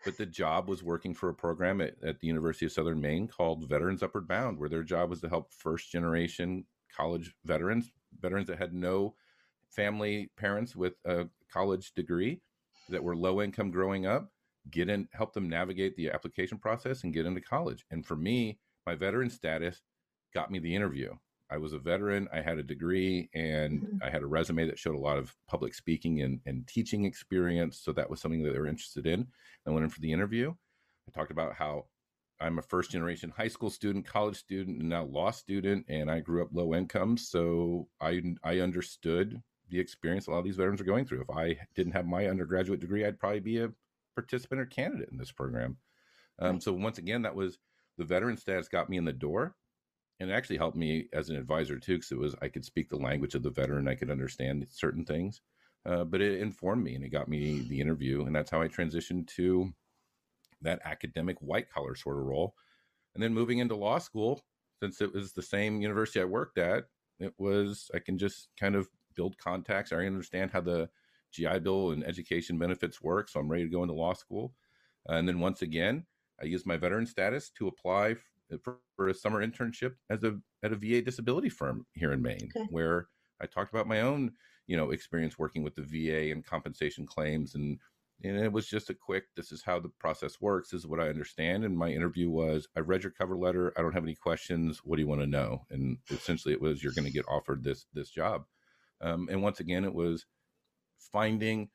But 0.07 0.17
the 0.17 0.25
job 0.25 0.69
was 0.69 0.85
working 0.85 1.15
for 1.15 1.29
a 1.29 1.35
program 1.35 1.81
at, 1.81 1.97
at 2.01 2.21
the 2.21 2.29
University 2.29 2.65
of 2.65 2.71
Southern 2.71 3.01
Maine 3.01 3.27
called 3.27 3.69
Veterans 3.69 4.05
Upward 4.05 4.29
Bound, 4.29 4.57
where 4.57 4.69
their 4.69 4.85
job 4.85 5.11
was 5.11 5.21
to 5.23 5.29
help 5.29 5.53
first 5.53 5.91
generation 5.91 6.65
college 6.97 7.35
veterans, 7.45 7.91
veterans 8.21 8.47
that 8.47 8.59
had 8.59 8.73
no 8.73 9.17
family 9.69 10.31
parents 10.37 10.77
with 10.77 10.95
a 11.05 11.27
college 11.53 11.93
degree 11.95 12.41
that 12.89 13.03
were 13.03 13.17
low 13.17 13.43
income 13.43 13.73
growing 13.73 14.07
up, 14.07 14.31
get 14.71 14.89
in, 14.89 15.09
help 15.13 15.33
them 15.33 15.49
navigate 15.49 15.97
the 15.97 16.09
application 16.09 16.57
process 16.57 17.03
and 17.03 17.13
get 17.13 17.27
into 17.27 17.41
college. 17.41 17.85
And 17.91 18.07
for 18.07 18.15
me, 18.15 18.61
my 18.87 18.95
veteran 18.95 19.29
status 19.29 19.83
got 20.33 20.53
me 20.53 20.61
the 20.61 20.77
interview. 20.77 21.15
I 21.51 21.59
was 21.59 21.73
a 21.73 21.79
veteran, 21.79 22.29
I 22.33 22.41
had 22.41 22.59
a 22.59 22.63
degree, 22.63 23.31
and 23.35 23.81
mm-hmm. 23.81 23.97
I 24.03 24.11
had 24.11 24.23
a 24.23 24.27
resume 24.27 24.67
that 24.67 24.79
showed 24.79 24.97
a 24.97 24.99
lot 24.99 25.19
of 25.19 25.35
public 25.49 25.75
speaking 25.75 26.23
and, 26.23 26.41
and 26.47 26.67
teaching 26.67 27.05
experience. 27.05 27.81
So 27.81 27.93
that 27.93 28.11
was 28.11 28.21
something 28.21 28.43
that 28.43 28.53
they 28.53 28.59
were 28.59 28.67
interested 28.67 29.07
in. 29.07 29.27
I 29.67 29.71
went 29.71 29.85
in 29.85 29.91
for 29.91 30.01
the 30.01 30.13
interview. 30.13 30.53
I 31.09 31.13
talked 31.13 31.31
about 31.31 31.55
how 31.55 31.87
I'm 32.41 32.59
a 32.59 32.63
first 32.63 32.91
generation 32.91 33.33
high 33.35 33.49
school 33.49 33.71
student, 33.71 34.07
college 34.07 34.37
student, 34.37 34.81
and 34.81 34.89
now 34.89 35.05
law 35.05 35.31
student, 35.31 35.87
and 35.89 36.11
I 36.11 36.21
grew 36.21 36.43
up 36.43 36.49
low 36.53 36.75
income. 36.75 37.17
So 37.17 37.89
I, 38.01 38.23
I 38.43 38.59
understood 38.59 39.41
the 39.69 39.81
experience 39.81 40.27
a 40.27 40.31
lot 40.31 40.39
of 40.39 40.45
these 40.45 40.57
veterans 40.57 40.81
are 40.81 40.85
going 40.85 41.07
through. 41.07 41.23
If 41.23 41.31
I 41.31 41.59
didn't 41.75 41.93
have 41.93 42.07
my 42.07 42.27
undergraduate 42.27 42.81
degree, 42.81 43.05
I'd 43.05 43.19
probably 43.19 43.41
be 43.41 43.61
a 43.61 43.73
participant 44.15 44.61
or 44.61 44.67
candidate 44.67 45.09
in 45.11 45.19
this 45.19 45.33
program. 45.33 45.77
Um, 46.39 46.61
so 46.61 46.73
once 46.73 46.99
again, 46.99 47.23
that 47.23 47.35
was 47.35 47.59
the 47.99 48.05
veteran 48.05 48.37
status 48.37 48.69
got 48.69 48.91
me 48.91 48.97
in 48.97 49.05
the 49.05 49.13
door, 49.13 49.55
and 50.19 50.31
it 50.31 50.33
actually 50.33 50.57
helped 50.57 50.77
me 50.77 51.09
as 51.13 51.29
an 51.29 51.37
advisor 51.37 51.79
too, 51.79 51.97
because 51.97 52.13
it 52.13 52.19
was 52.19 52.35
I 52.41 52.49
could 52.49 52.65
speak 52.65 52.89
the 52.89 52.97
language 52.97 53.35
of 53.35 53.43
the 53.43 53.51
veteran, 53.51 53.89
I 53.89 53.95
could 53.95 54.11
understand 54.11 54.67
certain 54.71 55.05
things. 55.05 55.41
Uh, 55.85 56.03
but 56.05 56.21
it 56.21 56.41
informed 56.41 56.83
me 56.83 56.97
and 56.97 57.05
it 57.05 57.11
got 57.11 57.29
me 57.29 57.61
the 57.69 57.81
interview, 57.81 58.25
and 58.25 58.35
that's 58.35 58.51
how 58.51 58.61
I 58.61 58.69
transitioned 58.69 59.29
to 59.37 59.73
that 60.63 60.81
academic 60.85 61.37
white 61.41 61.71
collar 61.71 61.95
sort 61.95 62.19
of 62.19 62.25
role. 62.25 62.55
And 63.15 63.23
then 63.23 63.35
moving 63.35 63.59
into 63.59 63.77
law 63.77 63.99
school, 63.99 64.43
since 64.83 65.01
it 65.01 65.15
was 65.15 65.33
the 65.33 65.43
same 65.43 65.81
university 65.81 66.21
I 66.21 66.25
worked 66.25 66.59
at, 66.59 66.85
it 67.21 67.35
was 67.39 67.91
I 67.95 67.99
can 67.99 68.19
just 68.19 68.49
kind 68.59 68.75
of 68.75 68.89
build 69.15 69.39
contacts. 69.39 69.93
I 69.93 70.07
understand 70.07 70.51
how 70.51 70.61
the 70.61 70.89
GI 71.33 71.61
Bill 71.61 71.91
and 71.93 72.05
education 72.05 72.59
benefits 72.59 73.03
work, 73.03 73.29
so 73.29 73.41
I'm 73.41 73.49
ready 73.49 73.65
to 73.65 73.71
go 73.71 73.83
into 73.83 73.95
law 73.95 74.13
school. 74.13 74.55
And 75.07 75.29
then 75.29 75.41
once 75.41 75.63
again, 75.63 76.07
I 76.41 76.47
use 76.47 76.67
my 76.67 76.77
veteran 76.77 77.07
status 77.07 77.51
to 77.59 77.69
apply 77.69 78.17
for, 78.63 78.79
for, 78.95 79.09
a 79.09 79.15
summer 79.15 79.47
internship 79.47 79.95
as 80.11 80.23
a 80.23 80.39
at 80.63 80.73
a 80.73 80.77
VA 80.77 81.03
disability 81.03 81.49
firm 81.49 81.87
here 81.95 82.13
in 82.13 82.23
Maine, 82.23 82.51
okay. 82.57 82.67
where 82.71 83.09
I 83.41 83.47
talked 83.47 83.73
about 83.73 83.89
my 83.89 84.01
own 84.01 84.33
you 84.67 84.77
know 84.77 84.91
experience 84.91 85.39
working 85.39 85.63
with 85.63 85.75
the 85.75 85.83
VA 85.83 86.33
and 86.33 86.45
compensation 86.45 87.07
claims 87.07 87.55
and 87.55 87.79
and 88.25 88.37
it 88.37 88.51
was 88.51 88.67
just 88.67 88.89
a 88.89 88.95
quick 88.95 89.25
this 89.37 89.53
is 89.53 89.63
how 89.63 89.79
the 89.79 89.91
process 90.01 90.41
works. 90.41 90.71
This 90.71 90.81
is 90.81 90.87
what 90.87 91.01
i 91.01 91.09
understand. 91.09 91.65
And 91.65 91.77
my 91.77 91.91
interview 91.91 92.31
was 92.31 92.67
i 92.77 92.81
read 92.81 93.03
your 93.03 93.13
cover 93.13 93.37
letter. 93.37 93.73
I 93.77 93.83
don't 93.83 93.93
have 93.93 94.05
any 94.05 94.15
questions. 94.15 94.81
What 94.85 94.97
do 94.97 95.03
you 95.03 95.09
want 95.09 95.21
to 95.21 95.27
know? 95.27 95.67
And 95.71 95.99
essentially 96.11 96.55
it 96.55 96.61
was 96.61 96.83
you're 96.83 96.95
going 96.95 97.07
to 97.07 97.13
get 97.13 97.29
offered 97.29 97.63
this 97.63 97.87
this 97.93 98.11
job. 98.11 98.45
Um, 99.01 99.29
and 99.31 99.43
once 99.43 99.61
again, 99.61 99.85
it 99.85 99.95
was 99.95 100.25
finding 101.13 101.69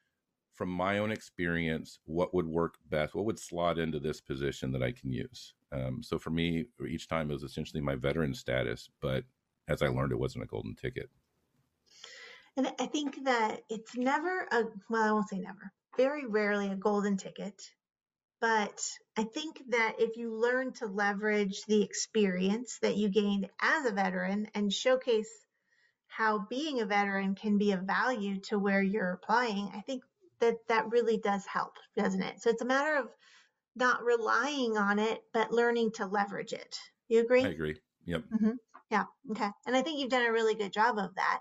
from 0.61 0.69
my 0.69 0.99
own 0.99 1.11
experience 1.11 1.97
what 2.05 2.35
would 2.35 2.45
work 2.45 2.75
best, 2.91 3.15
what 3.15 3.25
would 3.25 3.39
slot 3.39 3.79
into 3.79 3.99
this 3.99 4.21
position 4.21 4.71
that 4.71 4.83
I 4.83 4.91
can 4.91 5.11
use. 5.11 5.55
Um, 5.71 6.03
so 6.03 6.19
for 6.19 6.29
me, 6.29 6.65
each 6.87 7.07
time 7.07 7.31
it 7.31 7.33
was 7.33 7.41
essentially 7.41 7.81
my 7.81 7.95
veteran 7.95 8.35
status, 8.35 8.87
but 9.01 9.23
as 9.67 9.81
I 9.81 9.87
learned, 9.87 10.11
it 10.11 10.19
wasn't 10.19 10.43
a 10.43 10.47
golden 10.47 10.75
ticket. 10.75 11.09
And 12.55 12.71
I 12.79 12.85
think 12.85 13.23
that 13.23 13.61
it's 13.71 13.97
never 13.97 14.47
a, 14.51 14.65
well, 14.87 15.01
I 15.01 15.11
won't 15.11 15.29
say 15.29 15.39
never, 15.39 15.73
very 15.97 16.27
rarely 16.27 16.67
a 16.67 16.75
golden 16.75 17.17
ticket. 17.17 17.59
But 18.39 18.79
I 19.17 19.23
think 19.23 19.63
that 19.69 19.95
if 19.97 20.15
you 20.15 20.35
learn 20.39 20.73
to 20.73 20.85
leverage 20.85 21.63
the 21.67 21.81
experience 21.81 22.77
that 22.83 22.97
you 22.97 23.09
gained 23.09 23.49
as 23.59 23.87
a 23.87 23.93
veteran 23.93 24.47
and 24.53 24.71
showcase 24.71 25.31
how 26.07 26.45
being 26.51 26.81
a 26.81 26.85
veteran 26.85 27.33
can 27.33 27.57
be 27.57 27.71
of 27.71 27.81
value 27.81 28.41
to 28.41 28.59
where 28.59 28.83
you're 28.83 29.13
applying, 29.13 29.71
I 29.73 29.81
think 29.81 30.03
that 30.41 30.57
that 30.67 30.89
really 30.91 31.17
does 31.17 31.45
help, 31.45 31.73
doesn't 31.95 32.21
it? 32.21 32.41
So 32.41 32.49
it's 32.49 32.61
a 32.61 32.65
matter 32.65 32.97
of 32.97 33.07
not 33.75 34.03
relying 34.03 34.77
on 34.77 34.99
it, 34.99 35.21
but 35.33 35.53
learning 35.53 35.91
to 35.93 36.05
leverage 36.05 36.53
it. 36.53 36.77
You 37.07 37.21
agree? 37.21 37.45
I 37.45 37.49
agree. 37.49 37.77
Yep. 38.05 38.23
Mm-hmm. 38.33 38.51
Yeah. 38.89 39.05
Okay. 39.31 39.49
And 39.65 39.75
I 39.75 39.81
think 39.81 39.99
you've 39.99 40.09
done 40.09 40.25
a 40.25 40.31
really 40.31 40.55
good 40.55 40.73
job 40.73 40.97
of 40.97 41.11
that. 41.15 41.39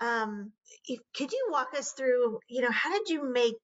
Um, 0.00 0.52
if, 0.86 1.00
could 1.16 1.32
you 1.32 1.48
walk 1.50 1.68
us 1.76 1.92
through, 1.92 2.38
you 2.48 2.62
know, 2.62 2.70
how 2.70 2.90
did 2.96 3.08
you 3.08 3.32
make 3.32 3.56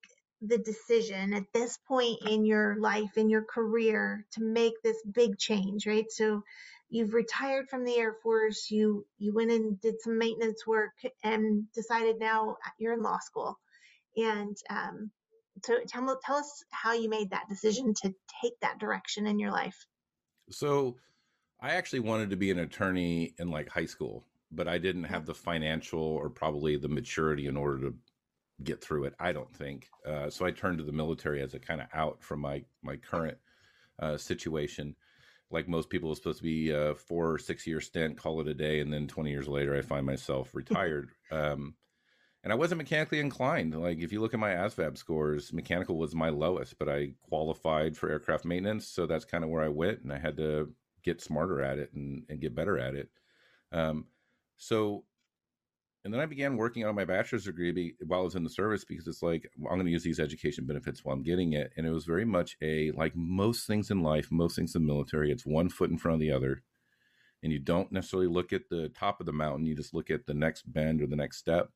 the 0.43 0.59
decision 0.59 1.33
at 1.33 1.45
this 1.55 1.79
point 1.87 2.19
in 2.27 2.45
your 2.45 2.77
life, 2.81 3.17
in 3.17 3.31
your 3.31 3.45
career, 3.45 4.27
to 4.33 4.43
make 4.43 4.75
this 4.83 4.97
big 5.11 5.39
change, 5.39 5.87
right? 5.87 6.11
So 6.11 6.43
you've 6.91 7.15
retired 7.15 7.69
from 7.69 7.85
the 7.85 7.97
Air 7.97 8.17
Force, 8.23 8.71
you 8.71 9.07
you 9.19 9.33
went 9.33 9.53
and 9.53 9.81
did 9.81 10.01
some 10.01 10.19
maintenance 10.19 10.67
work 10.67 10.93
and 11.23 11.71
decided 11.73 12.19
now 12.19 12.57
you're 12.79 12.93
in 12.95 13.03
law 13.03 13.19
school. 13.21 13.59
And 14.17 14.57
um, 14.71 15.11
so 15.65 15.79
tell, 15.87 16.19
tell 16.25 16.37
us 16.37 16.65
how 16.71 16.93
you 16.93 17.09
made 17.09 17.31
that 17.31 17.49
decision 17.49 17.95
to 18.03 18.15
take 18.43 18.59
that 18.61 18.79
direction 18.79 19.27
in 19.27 19.39
your 19.39 19.51
life. 19.51 19.87
So 20.51 20.97
I 21.61 21.75
actually 21.75 22.01
wanted 22.01 22.31
to 22.31 22.37
be 22.37 22.51
an 22.51 22.59
attorney 22.59 23.35
in 23.39 23.51
like 23.51 23.69
high 23.69 23.87
school, 23.87 24.25
but 24.51 24.69
I 24.69 24.79
didn't 24.79 25.05
have 25.05 25.27
the 25.27 25.35
financial 25.35 26.01
or 26.01 26.29
probably 26.29 26.77
the 26.77 26.89
maturity 26.89 27.47
in 27.47 27.57
order 27.57 27.91
to 27.91 27.95
get 28.63 28.83
through 28.83 29.05
it. 29.05 29.15
I 29.19 29.33
don't 29.33 29.53
think. 29.53 29.89
Uh, 30.07 30.31
so 30.31 30.45
I 30.45 30.51
turned 30.51 30.79
to 30.79 30.85
the 30.85 30.93
military 30.93 31.43
as 31.43 31.55
a 31.55 31.59
kind 31.59 31.81
of 31.81 31.89
out 31.95 32.23
from 32.23 32.41
my 32.41 32.65
my 32.83 32.97
current 32.97 33.39
uh, 33.99 34.17
situation 34.17 34.95
like 35.55 35.69
most 35.69 35.89
people, 35.89 36.11
it's 36.11 36.21
supposed 36.21 36.39
to 36.39 36.45
be 36.45 36.71
a 36.71 36.95
four 36.95 37.33
or 37.33 37.39
six 37.39 37.67
year 37.67 37.81
stint, 37.81 38.19
call 38.19 38.41
it 38.41 38.49
a 38.49 38.55
day, 38.55 38.81
and 38.81 38.93
then 38.93 39.07
20 39.07 39.31
years 39.31 39.49
later, 39.49 39.77
I 39.77 39.83
find 39.83 40.05
myself 40.05 40.51
retired. 40.55 41.11
um, 41.31 41.75
and 42.45 42.53
I 42.53 42.57
wasn't 42.57 42.79
mechanically 42.79 43.21
inclined. 43.21 43.75
Like 43.75 43.99
if 43.99 44.13
you 44.13 44.21
look 44.21 44.35
at 44.35 44.41
my 44.41 44.51
ASVAB 44.51 44.99
scores, 44.99 45.53
mechanical 45.53 45.97
was 45.97 46.15
my 46.15 46.29
lowest, 46.29 46.79
but 46.79 46.91
I 46.91 47.15
qualified 47.23 47.97
for 47.97 48.11
aircraft 48.11 48.45
maintenance, 48.45 48.87
so 48.87 49.07
that's 49.07 49.25
kind 49.25 49.43
of 49.43 49.51
where 49.51 49.65
I 49.65 49.69
went, 49.69 50.03
and 50.03 50.13
I 50.13 50.19
had 50.19 50.37
to 50.37 50.71
get 51.03 51.23
smarter 51.23 51.63
at 51.63 51.79
it 51.79 51.93
and, 51.95 52.23
and 52.29 52.41
get 52.41 52.55
better 52.55 52.79
at 52.79 52.95
it. 52.95 53.09
Um, 53.73 54.07
so 54.59 55.05
and 56.05 56.13
then 56.13 56.21
I 56.21 56.27
began 56.27 56.59
working 56.59 56.85
on 56.85 56.95
my 56.95 57.07
bachelor's 57.07 57.47
degree 57.47 57.95
while 58.07 58.21
I 58.21 58.25
was 58.25 58.35
in 58.35 58.45
the 58.45 58.51
service 58.51 58.85
because 58.85 59.07
it's 59.07 59.23
like 59.23 59.51
I'm 59.57 59.77
going 59.77 59.87
to 59.87 59.91
use 59.91 60.05
these 60.05 60.21
education 60.21 60.67
benefits 60.67 61.03
while 61.03 61.17
I'm 61.17 61.23
getting 61.23 61.55
it, 61.55 61.73
and 61.79 61.87
it 61.87 61.91
was 61.91 62.05
very 62.05 62.27
much 62.27 62.59
a 62.61 62.91
like 62.93 63.17
most 63.17 63.67
things 63.67 63.91
in 63.91 64.03
life, 64.03 64.29
most 64.31 64.55
things 64.55 64.75
in 64.75 64.83
the 64.83 64.93
military, 64.93 65.33
it's 65.33 65.47
one 65.47 65.71
foot 65.71 65.91
in 65.91 65.97
front 65.97 66.17
of 66.17 66.21
the 66.21 66.31
other, 66.31 66.63
and 67.43 67.51
you 67.51 67.59
don't 67.59 67.91
necessarily 67.91 68.29
look 68.29 68.53
at 68.53 68.69
the 68.69 68.91
top 68.91 69.19
of 69.19 69.25
the 69.25 69.33
mountain, 69.33 69.65
you 69.65 69.75
just 69.75 69.95
look 69.95 70.11
at 70.11 70.27
the 70.27 70.35
next 70.35 70.71
bend 70.71 71.01
or 71.01 71.07
the 71.07 71.17
next 71.17 71.39
step. 71.39 71.71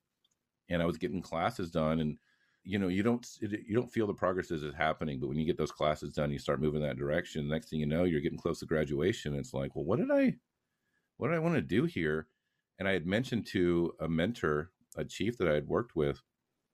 And 0.69 0.83
I 0.83 0.87
was 0.87 0.99
getting 0.99 1.23
classes 1.23 1.71
done, 1.71 2.01
and 2.01 2.19
you 2.65 2.79
know 2.79 2.89
you 2.89 3.03
don't 3.03 3.27
you 3.41 3.75
don't 3.75 3.93
feel 3.93 4.07
the 4.07 4.15
progress 4.15 4.51
as 4.51 4.63
it's 4.63 4.77
happening, 4.77 5.21
but 5.21 5.29
when 5.29 5.39
you 5.39 5.47
get 5.47 5.57
those 5.57 5.73
classes 5.73 6.13
done, 6.13 6.31
you 6.31 6.39
start 6.39 6.61
moving 6.61 6.83
that 6.83 6.99
direction. 6.99 7.49
next 7.49 7.71
thing 7.71 7.81
you 7.81 7.87
know, 7.87 8.05
you're 8.05 8.21
getting 8.21 8.39
close 8.39 8.61
to 8.61 8.67
graduation. 8.67 9.35
It's 9.35 9.55
like, 9.55 9.75
well, 9.75 9.85
what 9.85 9.99
did 9.99 10.11
I, 10.11 10.37
what 11.17 11.29
did 11.29 11.37
I 11.37 11.41
want 11.41 11.55
to 11.55 11.63
do 11.63 11.85
here? 11.85 12.27
And 12.79 12.87
I 12.87 12.93
had 12.93 13.07
mentioned 13.07 13.47
to 13.49 13.93
a 14.01 14.09
mentor, 14.09 14.71
a 14.97 15.05
chief 15.05 15.39
that 15.39 15.49
I 15.49 15.55
had 15.55 15.67
worked 15.67 15.97
with, 15.97 16.23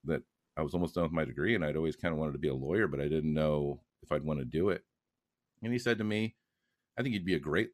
that 0.04 0.22
I 0.56 0.62
was 0.62 0.74
almost 0.74 0.94
done 0.94 1.04
with 1.04 1.12
my 1.12 1.24
degree 1.24 1.54
and 1.54 1.64
I'd 1.64 1.76
always 1.76 1.96
kind 1.96 2.12
of 2.12 2.18
wanted 2.18 2.32
to 2.32 2.38
be 2.38 2.48
a 2.48 2.54
lawyer, 2.54 2.86
but 2.86 3.00
I 3.00 3.08
didn't 3.08 3.32
know 3.32 3.80
if 4.02 4.12
I'd 4.12 4.24
want 4.24 4.40
to 4.40 4.44
do 4.44 4.70
it. 4.70 4.82
And 5.62 5.72
he 5.72 5.78
said 5.78 5.98
to 5.98 6.04
me, 6.04 6.36
I 6.98 7.02
think 7.02 7.14
you'd 7.14 7.24
be 7.24 7.34
a 7.34 7.40
great 7.40 7.70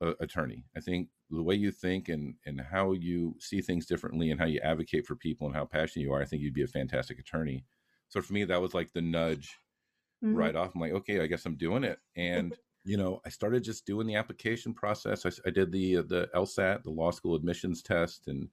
uh, 0.00 0.12
attorney. 0.20 0.64
I 0.76 0.80
think 0.80 1.08
the 1.30 1.42
way 1.42 1.54
you 1.54 1.70
think 1.70 2.08
and, 2.08 2.34
and 2.46 2.60
how 2.60 2.92
you 2.92 3.34
see 3.40 3.60
things 3.60 3.86
differently 3.86 4.30
and 4.30 4.38
how 4.38 4.46
you 4.46 4.60
advocate 4.60 5.06
for 5.06 5.16
people 5.16 5.46
and 5.46 5.56
how 5.56 5.64
passionate 5.64 6.04
you 6.04 6.12
are, 6.12 6.22
I 6.22 6.24
think 6.24 6.42
you'd 6.42 6.54
be 6.54 6.62
a 6.62 6.68
fantastic 6.68 7.18
attorney. 7.18 7.64
So 8.08 8.20
for 8.20 8.32
me, 8.32 8.44
that 8.44 8.60
was 8.60 8.74
like 8.74 8.92
the 8.92 9.00
nudge 9.00 9.56
mm-hmm. 10.22 10.34
right 10.34 10.54
off. 10.54 10.74
I'm 10.74 10.80
like, 10.80 10.92
okay, 10.92 11.20
I 11.20 11.26
guess 11.26 11.46
I'm 11.46 11.56
doing 11.56 11.84
it. 11.84 11.98
And 12.16 12.54
you 12.84 12.98
know, 12.98 13.20
I 13.24 13.30
started 13.30 13.64
just 13.64 13.86
doing 13.86 14.06
the 14.06 14.16
application 14.16 14.74
process. 14.74 15.24
I, 15.24 15.30
I 15.46 15.50
did 15.50 15.72
the 15.72 15.98
uh, 15.98 16.02
the 16.02 16.28
LSAT, 16.34 16.82
the 16.82 16.90
law 16.90 17.10
school 17.10 17.34
admissions 17.34 17.82
test, 17.82 18.28
and 18.28 18.48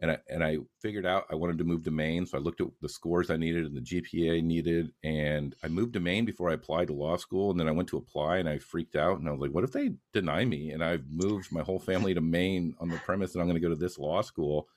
and 0.00 0.10
I 0.10 0.18
and 0.28 0.44
I 0.44 0.58
figured 0.80 1.06
out 1.06 1.26
I 1.30 1.34
wanted 1.34 1.58
to 1.58 1.64
move 1.64 1.84
to 1.84 1.90
Maine. 1.90 2.26
So 2.26 2.36
I 2.36 2.40
looked 2.40 2.60
at 2.60 2.66
the 2.82 2.88
scores 2.88 3.30
I 3.30 3.36
needed 3.36 3.64
and 3.64 3.76
the 3.76 3.80
GPA 3.80 4.38
I 4.38 4.40
needed, 4.40 4.92
and 5.02 5.54
I 5.62 5.68
moved 5.68 5.94
to 5.94 6.00
Maine 6.00 6.24
before 6.24 6.50
I 6.50 6.54
applied 6.54 6.88
to 6.88 6.94
law 6.94 7.16
school. 7.16 7.50
And 7.50 7.58
then 7.58 7.68
I 7.68 7.72
went 7.72 7.88
to 7.90 7.96
apply, 7.96 8.38
and 8.38 8.48
I 8.48 8.58
freaked 8.58 8.96
out, 8.96 9.18
and 9.18 9.28
I 9.28 9.32
was 9.32 9.40
like, 9.40 9.52
"What 9.52 9.64
if 9.64 9.72
they 9.72 9.94
deny 10.12 10.44
me?" 10.44 10.70
And 10.70 10.84
I've 10.84 11.08
moved 11.10 11.50
my 11.50 11.62
whole 11.62 11.78
family 11.78 12.12
to 12.14 12.20
Maine 12.20 12.74
on 12.78 12.88
the 12.88 12.98
premise 12.98 13.32
that 13.32 13.40
I'm 13.40 13.46
going 13.46 13.60
to 13.60 13.66
go 13.66 13.70
to 13.70 13.74
this 13.80 13.98
law 13.98 14.20
school, 14.22 14.68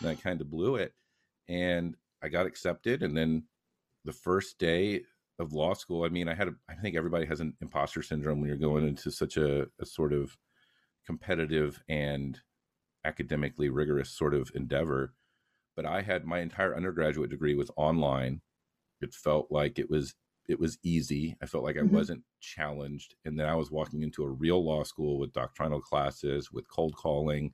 and 0.00 0.08
I 0.08 0.14
kind 0.14 0.40
of 0.40 0.50
blew 0.50 0.76
it. 0.76 0.94
And 1.48 1.96
I 2.22 2.28
got 2.28 2.46
accepted, 2.46 3.02
and 3.02 3.16
then 3.16 3.44
the 4.04 4.12
first 4.12 4.58
day 4.58 5.02
of 5.38 5.52
law 5.52 5.74
school, 5.74 6.04
I 6.04 6.08
mean, 6.08 6.28
I 6.28 6.34
had, 6.34 6.48
a, 6.48 6.54
I 6.68 6.74
think 6.74 6.96
everybody 6.96 7.26
has 7.26 7.40
an 7.40 7.54
imposter 7.60 8.02
syndrome 8.02 8.40
when 8.40 8.48
you're 8.48 8.56
going 8.56 8.86
into 8.86 9.10
such 9.10 9.36
a, 9.36 9.66
a 9.80 9.86
sort 9.86 10.12
of 10.12 10.36
competitive 11.04 11.82
and 11.88 12.40
academically 13.04 13.68
rigorous 13.68 14.10
sort 14.10 14.34
of 14.34 14.50
endeavor. 14.54 15.14
But 15.74 15.86
I 15.86 16.02
had 16.02 16.24
my 16.24 16.40
entire 16.40 16.76
undergraduate 16.76 17.30
degree 17.30 17.54
was 17.54 17.70
online. 17.76 18.42
It 19.00 19.14
felt 19.14 19.50
like 19.50 19.78
it 19.78 19.90
was 19.90 20.14
it 20.48 20.58
was 20.58 20.78
easy. 20.82 21.36
I 21.40 21.46
felt 21.46 21.64
like 21.64 21.76
I 21.76 21.80
mm-hmm. 21.80 21.94
wasn't 21.94 22.24
challenged. 22.40 23.14
And 23.24 23.38
then 23.38 23.46
I 23.46 23.54
was 23.54 23.70
walking 23.70 24.02
into 24.02 24.24
a 24.24 24.30
real 24.30 24.62
law 24.64 24.82
school 24.82 25.18
with 25.18 25.32
doctrinal 25.32 25.80
classes, 25.80 26.50
with 26.50 26.68
cold 26.68 26.94
calling, 26.96 27.52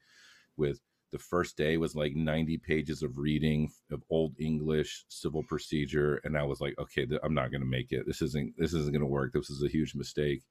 with 0.57 0.81
the 1.11 1.19
first 1.19 1.57
day 1.57 1.77
was 1.77 1.95
like 1.95 2.15
90 2.15 2.59
pages 2.59 3.03
of 3.03 3.19
reading 3.19 3.71
of 3.91 4.03
old 4.11 4.35
english 4.39 5.05
civil 5.09 5.43
procedure 5.43 6.21
and 6.25 6.37
i 6.37 6.43
was 6.43 6.61
like 6.61 6.75
okay 6.79 7.07
th- 7.07 7.21
i'm 7.23 7.35
not 7.35 7.51
going 7.51 7.61
to 7.61 7.67
make 7.67 7.93
it 7.93 8.07
this 8.07 8.21
isn't 8.21 8.53
this 8.59 8.75
isn't 8.75 8.93
going 8.93 9.01
to 9.01 9.07
work 9.07 9.33
this 9.33 9.51
is 9.51 9.63
a 9.63 9.69
huge 9.69 9.95
mistake 9.95 10.43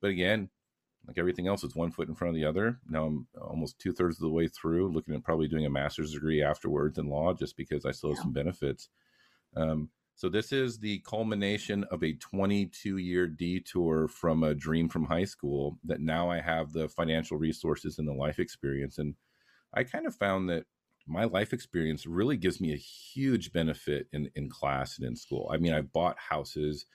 but 0.00 0.08
again 0.08 0.48
like 1.06 1.18
everything 1.18 1.46
else 1.46 1.62
it's 1.62 1.76
one 1.76 1.90
foot 1.90 2.08
in 2.08 2.14
front 2.14 2.30
of 2.30 2.40
the 2.40 2.44
other 2.46 2.78
now 2.88 3.04
i'm 3.04 3.26
almost 3.40 3.78
two-thirds 3.78 4.16
of 4.16 4.22
the 4.22 4.28
way 4.28 4.48
through 4.48 4.90
looking 4.92 5.14
at 5.14 5.24
probably 5.24 5.48
doing 5.48 5.66
a 5.66 5.70
master's 5.70 6.12
degree 6.12 6.42
afterwards 6.42 6.98
in 6.98 7.08
law 7.08 7.32
just 7.32 7.56
because 7.56 7.84
i 7.84 7.90
still 7.90 8.10
have 8.10 8.18
yeah. 8.18 8.22
some 8.22 8.32
benefits 8.32 8.88
um, 9.56 9.88
so 10.14 10.28
this 10.30 10.50
is 10.50 10.78
the 10.78 10.98
culmination 11.00 11.84
of 11.90 12.02
a 12.02 12.14
22 12.14 12.96
year 12.96 13.26
detour 13.26 14.08
from 14.08 14.42
a 14.42 14.54
dream 14.54 14.88
from 14.88 15.04
high 15.04 15.24
school 15.24 15.78
that 15.84 16.00
now 16.00 16.30
i 16.30 16.40
have 16.40 16.72
the 16.72 16.88
financial 16.88 17.36
resources 17.36 17.98
and 17.98 18.08
the 18.08 18.12
life 18.12 18.38
experience 18.38 18.98
and 18.98 19.14
I 19.76 19.84
kind 19.84 20.06
of 20.06 20.14
found 20.14 20.48
that 20.48 20.64
my 21.06 21.24
life 21.24 21.52
experience 21.52 22.06
really 22.06 22.36
gives 22.36 22.60
me 22.60 22.72
a 22.72 22.76
huge 22.76 23.52
benefit 23.52 24.08
in, 24.12 24.30
in 24.34 24.48
class 24.48 24.98
and 24.98 25.06
in 25.06 25.14
school. 25.14 25.50
I 25.52 25.58
mean, 25.58 25.72
I 25.72 25.82
bought 25.82 26.18
houses, 26.18 26.86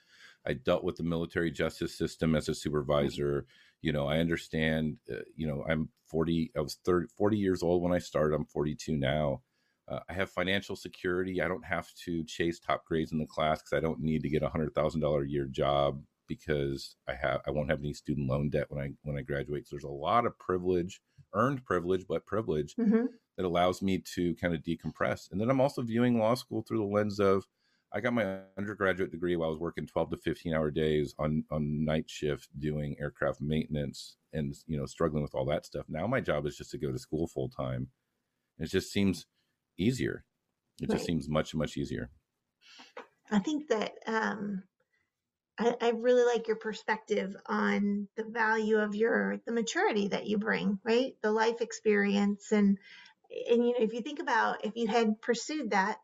I 0.46 0.54
dealt 0.54 0.84
with 0.84 0.96
the 0.96 1.04
military 1.04 1.50
justice 1.50 1.96
system 1.96 2.34
as 2.34 2.48
a 2.48 2.54
supervisor. 2.54 3.46
You 3.82 3.92
know, 3.92 4.06
I 4.06 4.18
understand, 4.18 4.96
uh, 5.10 5.22
you 5.36 5.46
know, 5.46 5.64
I'm 5.68 5.88
40, 6.08 6.52
I 6.56 6.60
was 6.60 6.78
30, 6.84 7.08
40 7.16 7.36
years 7.36 7.62
old 7.62 7.82
when 7.82 7.92
I 7.92 7.98
started, 7.98 8.34
I'm 8.34 8.46
42 8.46 8.96
now. 8.96 9.42
Uh, 9.88 9.98
I 10.08 10.12
have 10.12 10.30
financial 10.30 10.76
security. 10.76 11.42
I 11.42 11.48
don't 11.48 11.64
have 11.64 11.88
to 12.04 12.24
chase 12.24 12.60
top 12.60 12.84
grades 12.84 13.12
in 13.12 13.18
the 13.18 13.26
class 13.26 13.60
because 13.60 13.76
I 13.76 13.80
don't 13.80 14.00
need 14.00 14.22
to 14.22 14.28
get 14.28 14.44
a 14.44 14.48
hundred 14.48 14.74
thousand 14.74 15.00
dollar 15.00 15.22
a 15.22 15.28
year 15.28 15.46
job 15.46 16.00
because 16.28 16.94
I 17.08 17.14
have 17.14 17.40
I 17.46 17.50
won't 17.50 17.68
have 17.68 17.80
any 17.80 17.92
student 17.92 18.28
loan 18.28 18.48
debt 18.48 18.66
when 18.70 18.82
I 18.82 18.90
when 19.02 19.18
I 19.18 19.22
graduate. 19.22 19.66
So 19.66 19.74
there's 19.74 19.84
a 19.84 19.88
lot 19.88 20.24
of 20.24 20.38
privilege 20.38 21.00
earned 21.34 21.64
privilege, 21.64 22.04
but 22.08 22.26
privilege 22.26 22.74
mm-hmm. 22.76 23.06
that 23.36 23.46
allows 23.46 23.82
me 23.82 23.98
to 24.14 24.34
kind 24.36 24.54
of 24.54 24.62
decompress. 24.62 25.30
And 25.30 25.40
then 25.40 25.50
I'm 25.50 25.60
also 25.60 25.82
viewing 25.82 26.18
law 26.18 26.34
school 26.34 26.62
through 26.62 26.78
the 26.78 26.84
lens 26.84 27.20
of 27.20 27.46
I 27.94 28.00
got 28.00 28.14
my 28.14 28.38
undergraduate 28.56 29.10
degree 29.10 29.36
while 29.36 29.48
I 29.48 29.50
was 29.50 29.58
working 29.58 29.86
12 29.86 30.10
to 30.10 30.16
15 30.16 30.54
hour 30.54 30.70
days 30.70 31.14
on 31.18 31.44
on 31.50 31.84
night 31.84 32.08
shift 32.08 32.48
doing 32.58 32.96
aircraft 32.98 33.40
maintenance 33.40 34.16
and 34.32 34.54
you 34.66 34.78
know 34.78 34.86
struggling 34.86 35.22
with 35.22 35.34
all 35.34 35.44
that 35.46 35.66
stuff. 35.66 35.86
Now 35.88 36.06
my 36.06 36.20
job 36.20 36.46
is 36.46 36.56
just 36.56 36.70
to 36.70 36.78
go 36.78 36.90
to 36.90 36.98
school 36.98 37.26
full 37.26 37.48
time. 37.48 37.88
It 38.58 38.70
just 38.70 38.92
seems 38.92 39.26
easier. 39.78 40.24
It 40.80 40.88
right. 40.88 40.96
just 40.96 41.06
seems 41.06 41.28
much 41.28 41.54
much 41.54 41.76
easier. 41.76 42.10
I 43.30 43.38
think 43.38 43.68
that 43.68 43.92
um, 44.06 44.62
I, 45.58 45.74
I 45.80 45.90
really 45.90 46.24
like 46.24 46.48
your 46.48 46.56
perspective 46.56 47.36
on 47.46 48.08
the 48.16 48.24
value 48.24 48.78
of 48.78 48.94
your 48.94 49.38
the 49.46 49.52
maturity 49.52 50.08
that 50.08 50.26
you 50.26 50.38
bring, 50.38 50.78
right? 50.82 51.14
The 51.22 51.30
life 51.30 51.60
experience 51.60 52.52
and 52.52 52.78
and 53.50 53.66
you 53.66 53.72
know 53.72 53.80
if 53.84 53.92
you 53.92 54.00
think 54.00 54.20
about 54.20 54.64
if 54.64 54.76
you 54.76 54.86
had 54.88 55.20
pursued 55.20 55.70
that, 55.70 55.98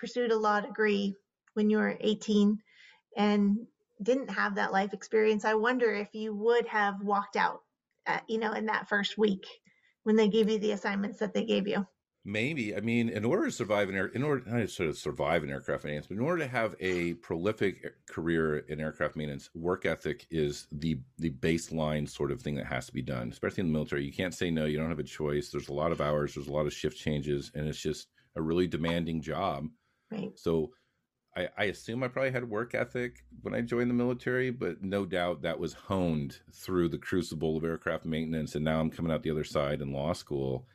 pursued 0.00 0.32
a 0.32 0.36
law 0.36 0.60
degree 0.60 1.14
when 1.54 1.68
you 1.68 1.76
were 1.76 1.96
18 2.00 2.58
and 3.16 3.58
didn't 4.02 4.30
have 4.30 4.54
that 4.54 4.72
life 4.72 4.94
experience, 4.94 5.44
I 5.44 5.54
wonder 5.54 5.92
if 5.92 6.08
you 6.14 6.34
would 6.34 6.66
have 6.66 7.02
walked 7.02 7.36
out, 7.36 7.60
at, 8.06 8.24
you 8.28 8.38
know, 8.38 8.52
in 8.52 8.66
that 8.66 8.88
first 8.88 9.18
week 9.18 9.46
when 10.04 10.16
they 10.16 10.28
gave 10.28 10.48
you 10.48 10.58
the 10.58 10.72
assignments 10.72 11.18
that 11.18 11.34
they 11.34 11.44
gave 11.44 11.68
you. 11.68 11.86
Maybe. 12.24 12.76
I 12.76 12.80
mean, 12.80 13.08
in 13.08 13.24
order 13.24 13.46
to 13.46 13.52
survive 13.52 13.88
in 13.88 13.96
air, 13.96 14.06
in 14.08 14.22
order 14.22 14.42
not 14.46 14.68
to 14.68 14.92
survive 14.92 15.42
in 15.42 15.50
aircraft 15.50 15.84
maintenance, 15.84 16.06
but 16.06 16.18
in 16.18 16.22
order 16.22 16.42
to 16.42 16.50
have 16.50 16.76
a 16.78 17.14
prolific 17.14 17.94
career 18.06 18.58
in 18.58 18.78
aircraft 18.78 19.16
maintenance, 19.16 19.48
work 19.54 19.86
ethic 19.86 20.26
is 20.30 20.66
the 20.70 21.00
the 21.18 21.30
baseline 21.30 22.06
sort 22.08 22.30
of 22.30 22.42
thing 22.42 22.54
that 22.56 22.66
has 22.66 22.84
to 22.86 22.92
be 22.92 23.00
done. 23.00 23.30
Especially 23.30 23.62
in 23.62 23.68
the 23.68 23.72
military, 23.72 24.04
you 24.04 24.12
can't 24.12 24.34
say 24.34 24.50
no. 24.50 24.66
You 24.66 24.76
don't 24.76 24.90
have 24.90 24.98
a 24.98 25.02
choice. 25.02 25.48
There's 25.48 25.70
a 25.70 25.74
lot 25.74 25.92
of 25.92 26.02
hours. 26.02 26.34
There's 26.34 26.48
a 26.48 26.52
lot 26.52 26.66
of 26.66 26.74
shift 26.74 26.98
changes, 26.98 27.52
and 27.54 27.66
it's 27.66 27.80
just 27.80 28.08
a 28.36 28.42
really 28.42 28.66
demanding 28.66 29.22
job. 29.22 29.68
Right. 30.10 30.32
So, 30.38 30.72
I, 31.36 31.48
I 31.56 31.64
assume 31.64 32.02
I 32.02 32.08
probably 32.08 32.32
had 32.32 32.50
work 32.50 32.74
ethic 32.74 33.24
when 33.42 33.54
I 33.54 33.60
joined 33.60 33.88
the 33.88 33.94
military, 33.94 34.50
but 34.50 34.82
no 34.82 35.06
doubt 35.06 35.42
that 35.42 35.60
was 35.60 35.74
honed 35.74 36.40
through 36.52 36.88
the 36.88 36.98
crucible 36.98 37.56
of 37.56 37.64
aircraft 37.64 38.04
maintenance, 38.04 38.56
and 38.56 38.64
now 38.64 38.80
I'm 38.80 38.90
coming 38.90 39.12
out 39.12 39.22
the 39.22 39.30
other 39.30 39.44
side 39.44 39.80
in 39.80 39.92
law 39.92 40.12
school 40.12 40.66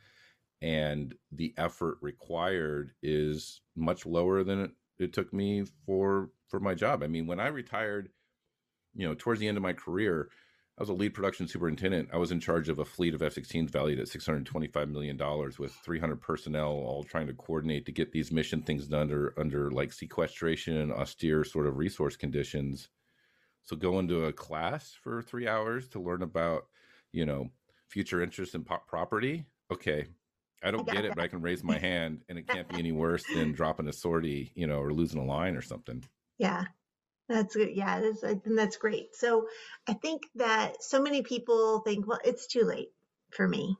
and 0.62 1.14
the 1.32 1.54
effort 1.56 1.98
required 2.00 2.92
is 3.02 3.60
much 3.74 4.06
lower 4.06 4.42
than 4.42 4.60
it, 4.60 4.70
it 4.98 5.12
took 5.12 5.32
me 5.32 5.64
for 5.84 6.30
for 6.48 6.60
my 6.60 6.74
job. 6.74 7.02
I 7.02 7.08
mean, 7.08 7.26
when 7.26 7.40
I 7.40 7.48
retired, 7.48 8.08
you 8.94 9.06
know, 9.06 9.14
towards 9.14 9.40
the 9.40 9.48
end 9.48 9.56
of 9.56 9.62
my 9.62 9.72
career, 9.72 10.30
I 10.78 10.82
was 10.82 10.90
a 10.90 10.94
lead 10.94 11.14
production 11.14 11.48
superintendent. 11.48 12.10
I 12.12 12.18
was 12.18 12.32
in 12.32 12.40
charge 12.40 12.68
of 12.68 12.78
a 12.78 12.84
fleet 12.84 13.14
of 13.14 13.22
F-16s 13.22 13.70
valued 13.70 13.98
at 13.98 14.08
625 14.08 14.88
million 14.90 15.16
dollars, 15.16 15.58
with 15.58 15.72
300 15.72 16.20
personnel, 16.20 16.68
all 16.68 17.02
trying 17.02 17.26
to 17.28 17.32
coordinate 17.32 17.86
to 17.86 17.92
get 17.92 18.12
these 18.12 18.30
mission 18.30 18.60
things 18.60 18.86
done 18.86 19.02
under 19.02 19.32
under 19.38 19.70
like 19.70 19.92
sequestration 19.92 20.76
and 20.76 20.92
austere 20.92 21.44
sort 21.44 21.66
of 21.66 21.78
resource 21.78 22.16
conditions. 22.16 22.88
So 23.62 23.74
going 23.74 24.06
to 24.08 24.26
a 24.26 24.32
class 24.32 24.94
for 25.02 25.22
three 25.22 25.48
hours 25.48 25.88
to 25.88 26.00
learn 26.00 26.22
about, 26.22 26.66
you 27.10 27.24
know, 27.24 27.48
future 27.88 28.22
interest 28.22 28.54
in 28.54 28.62
property. 28.62 29.46
Okay, 29.72 30.06
I 30.62 30.70
don't 30.70 30.86
get 30.86 31.06
it, 31.06 31.14
but 31.16 31.22
I 31.22 31.28
can 31.28 31.40
raise 31.40 31.64
my 31.64 31.78
hand, 31.90 32.22
and 32.28 32.38
it 32.38 32.46
can't 32.46 32.68
be 32.68 32.78
any 32.78 32.92
worse 32.92 33.24
than 33.34 33.52
dropping 33.52 33.88
a 33.88 33.92
sortie, 33.94 34.52
you 34.54 34.66
know, 34.66 34.78
or 34.78 34.92
losing 34.92 35.20
a 35.20 35.24
line 35.24 35.56
or 35.56 35.62
something. 35.62 36.04
Yeah, 36.38 36.64
that's 37.28 37.56
good. 37.56 37.70
Yeah, 37.74 38.00
that's, 38.00 38.22
I 38.22 38.34
think 38.34 38.56
that's 38.56 38.76
great. 38.76 39.14
So 39.14 39.48
I 39.88 39.94
think 39.94 40.22
that 40.36 40.82
so 40.82 41.02
many 41.02 41.22
people 41.22 41.80
think, 41.80 42.06
well, 42.06 42.20
it's 42.24 42.46
too 42.46 42.62
late 42.62 42.92
for 43.30 43.46
me. 43.46 43.76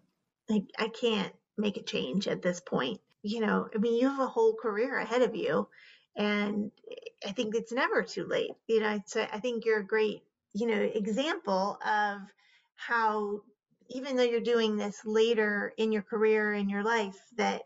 Like 0.49 0.65
I 0.79 0.89
can't 0.89 1.33
make 1.57 1.77
a 1.77 1.83
change 1.83 2.29
at 2.29 2.43
this 2.43 2.61
point. 2.61 3.01
You 3.23 3.41
know, 3.41 3.69
I 3.75 3.79
mean, 3.79 4.01
you 4.01 4.09
have 4.09 4.21
a 4.21 4.27
whole 4.27 4.55
career 4.55 4.97
ahead 4.99 5.23
of 5.23 5.35
you, 5.35 5.69
and 6.17 6.71
I 7.27 7.33
think 7.33 7.55
it's 7.55 7.73
never 7.73 8.03
too 8.03 8.25
late. 8.27 8.53
You 8.69 8.81
know, 8.81 9.01
I 9.17 9.41
think 9.41 9.65
you're 9.65 9.81
a 9.81 9.87
great, 9.87 10.23
you 10.53 10.67
know, 10.67 10.81
example 10.81 11.79
of 11.85 12.21
how 12.77 13.41
even 13.89 14.17
though 14.17 14.23
you're 14.23 14.41
doing 14.41 14.77
this 14.77 15.01
later 15.05 15.73
in 15.77 15.93
your 15.93 16.03
career 16.03 16.53
in 16.53 16.69
your 16.69 16.85
life 16.85 17.17
that 17.37 17.63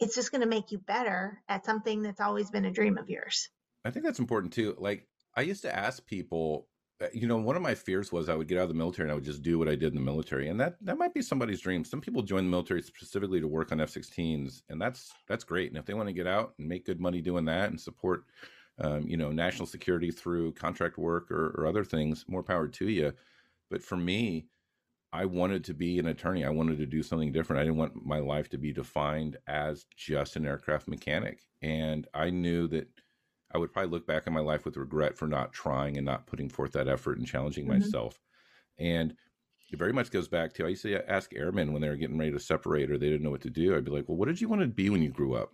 it's 0.00 0.14
just 0.14 0.30
going 0.30 0.40
to 0.40 0.46
make 0.46 0.70
you 0.70 0.78
better 0.78 1.40
at 1.48 1.64
something 1.64 2.02
that's 2.02 2.20
always 2.20 2.50
been 2.50 2.64
a 2.64 2.70
dream 2.70 2.98
of 2.98 3.10
yours 3.10 3.48
i 3.84 3.90
think 3.90 4.04
that's 4.04 4.18
important 4.18 4.52
too 4.52 4.74
like 4.78 5.06
i 5.36 5.42
used 5.42 5.62
to 5.62 5.74
ask 5.74 6.04
people 6.06 6.68
uh, 7.02 7.06
you 7.12 7.26
know 7.26 7.36
one 7.36 7.56
of 7.56 7.62
my 7.62 7.74
fears 7.74 8.12
was 8.12 8.28
i 8.28 8.34
would 8.34 8.48
get 8.48 8.58
out 8.58 8.62
of 8.62 8.68
the 8.68 8.74
military 8.74 9.06
and 9.06 9.12
i 9.12 9.14
would 9.14 9.24
just 9.24 9.42
do 9.42 9.58
what 9.58 9.68
i 9.68 9.74
did 9.74 9.92
in 9.92 9.94
the 9.94 10.00
military 10.00 10.48
and 10.48 10.60
that 10.60 10.76
that 10.80 10.98
might 10.98 11.14
be 11.14 11.22
somebody's 11.22 11.60
dream 11.60 11.84
some 11.84 12.00
people 12.00 12.22
join 12.22 12.44
the 12.44 12.50
military 12.50 12.82
specifically 12.82 13.40
to 13.40 13.48
work 13.48 13.72
on 13.72 13.80
f-16s 13.80 14.62
and 14.68 14.80
that's 14.80 15.12
that's 15.28 15.44
great 15.44 15.70
and 15.70 15.78
if 15.78 15.84
they 15.84 15.94
want 15.94 16.08
to 16.08 16.12
get 16.12 16.26
out 16.26 16.54
and 16.58 16.68
make 16.68 16.86
good 16.86 17.00
money 17.00 17.20
doing 17.20 17.44
that 17.44 17.70
and 17.70 17.80
support 17.80 18.24
um, 18.78 19.06
you 19.06 19.16
know 19.16 19.30
national 19.30 19.66
security 19.66 20.10
through 20.10 20.52
contract 20.52 20.98
work 20.98 21.30
or, 21.30 21.54
or 21.58 21.66
other 21.66 21.84
things 21.84 22.24
more 22.28 22.42
power 22.42 22.68
to 22.68 22.88
you 22.88 23.12
but 23.70 23.82
for 23.82 23.96
me 23.96 24.46
I 25.16 25.24
wanted 25.24 25.64
to 25.64 25.74
be 25.74 25.98
an 25.98 26.08
attorney. 26.08 26.44
I 26.44 26.50
wanted 26.50 26.76
to 26.78 26.86
do 26.86 27.02
something 27.02 27.32
different. 27.32 27.60
I 27.60 27.64
didn't 27.64 27.78
want 27.78 28.04
my 28.04 28.18
life 28.18 28.50
to 28.50 28.58
be 28.58 28.72
defined 28.72 29.38
as 29.46 29.86
just 29.96 30.36
an 30.36 30.46
aircraft 30.46 30.88
mechanic. 30.88 31.40
And 31.62 32.06
I 32.12 32.28
knew 32.28 32.68
that 32.68 32.88
I 33.56 33.58
would 33.58 33.72
probably 33.72 33.90
look 33.90 34.06
back 34.06 34.24
on 34.26 34.34
my 34.34 34.40
life 34.40 34.64
with 34.64 34.76
regret 34.76 35.16
for 35.16 35.26
not 35.26 35.52
trying 35.52 35.96
and 35.96 36.04
not 36.04 36.26
putting 36.26 36.48
forth 36.48 36.72
that 36.72 36.88
effort 36.88 37.18
and 37.18 37.26
challenging 37.26 37.66
mm-hmm. 37.66 37.80
myself. 37.80 38.20
And 38.78 39.14
it 39.72 39.78
very 39.78 39.92
much 39.92 40.10
goes 40.10 40.28
back 40.28 40.52
to 40.54 40.66
I 40.66 40.68
used 40.68 40.82
to 40.82 41.10
ask 41.10 41.34
airmen 41.34 41.72
when 41.72 41.82
they 41.82 41.88
were 41.88 41.96
getting 41.96 42.18
ready 42.18 42.32
to 42.32 42.38
separate 42.38 42.90
or 42.90 42.98
they 42.98 43.08
didn't 43.08 43.22
know 43.22 43.30
what 43.30 43.40
to 43.42 43.50
do. 43.50 43.74
I'd 43.74 43.84
be 43.84 43.90
like, 43.90 44.08
well, 44.08 44.18
what 44.18 44.28
did 44.28 44.40
you 44.40 44.48
want 44.48 44.60
to 44.60 44.68
be 44.68 44.90
when 44.90 45.02
you 45.02 45.10
grew 45.10 45.34
up? 45.34 45.50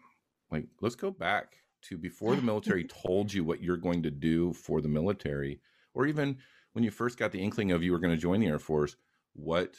Like, 0.51 0.67
let's 0.81 0.97
go 0.97 1.11
back 1.11 1.55
to 1.83 1.97
before 1.97 2.37
the 2.37 2.43
military 2.51 2.85
told 2.85 3.33
you 3.33 3.45
what 3.45 3.63
you're 3.63 3.77
going 3.77 4.03
to 4.03 4.11
do 4.11 4.53
for 4.53 4.81
the 4.81 4.89
military, 4.89 5.61
or 5.95 6.07
even 6.07 6.37
when 6.73 6.85
you 6.85 6.91
first 6.91 7.19
got 7.19 7.33
the 7.33 7.41
inkling 7.41 7.71
of 7.71 7.83
you 7.83 7.93
were 7.93 7.99
going 8.01 8.15
to 8.15 8.21
join 8.21 8.41
the 8.41 8.49
Air 8.49 8.59
Force 8.59 8.97
what 9.35 9.77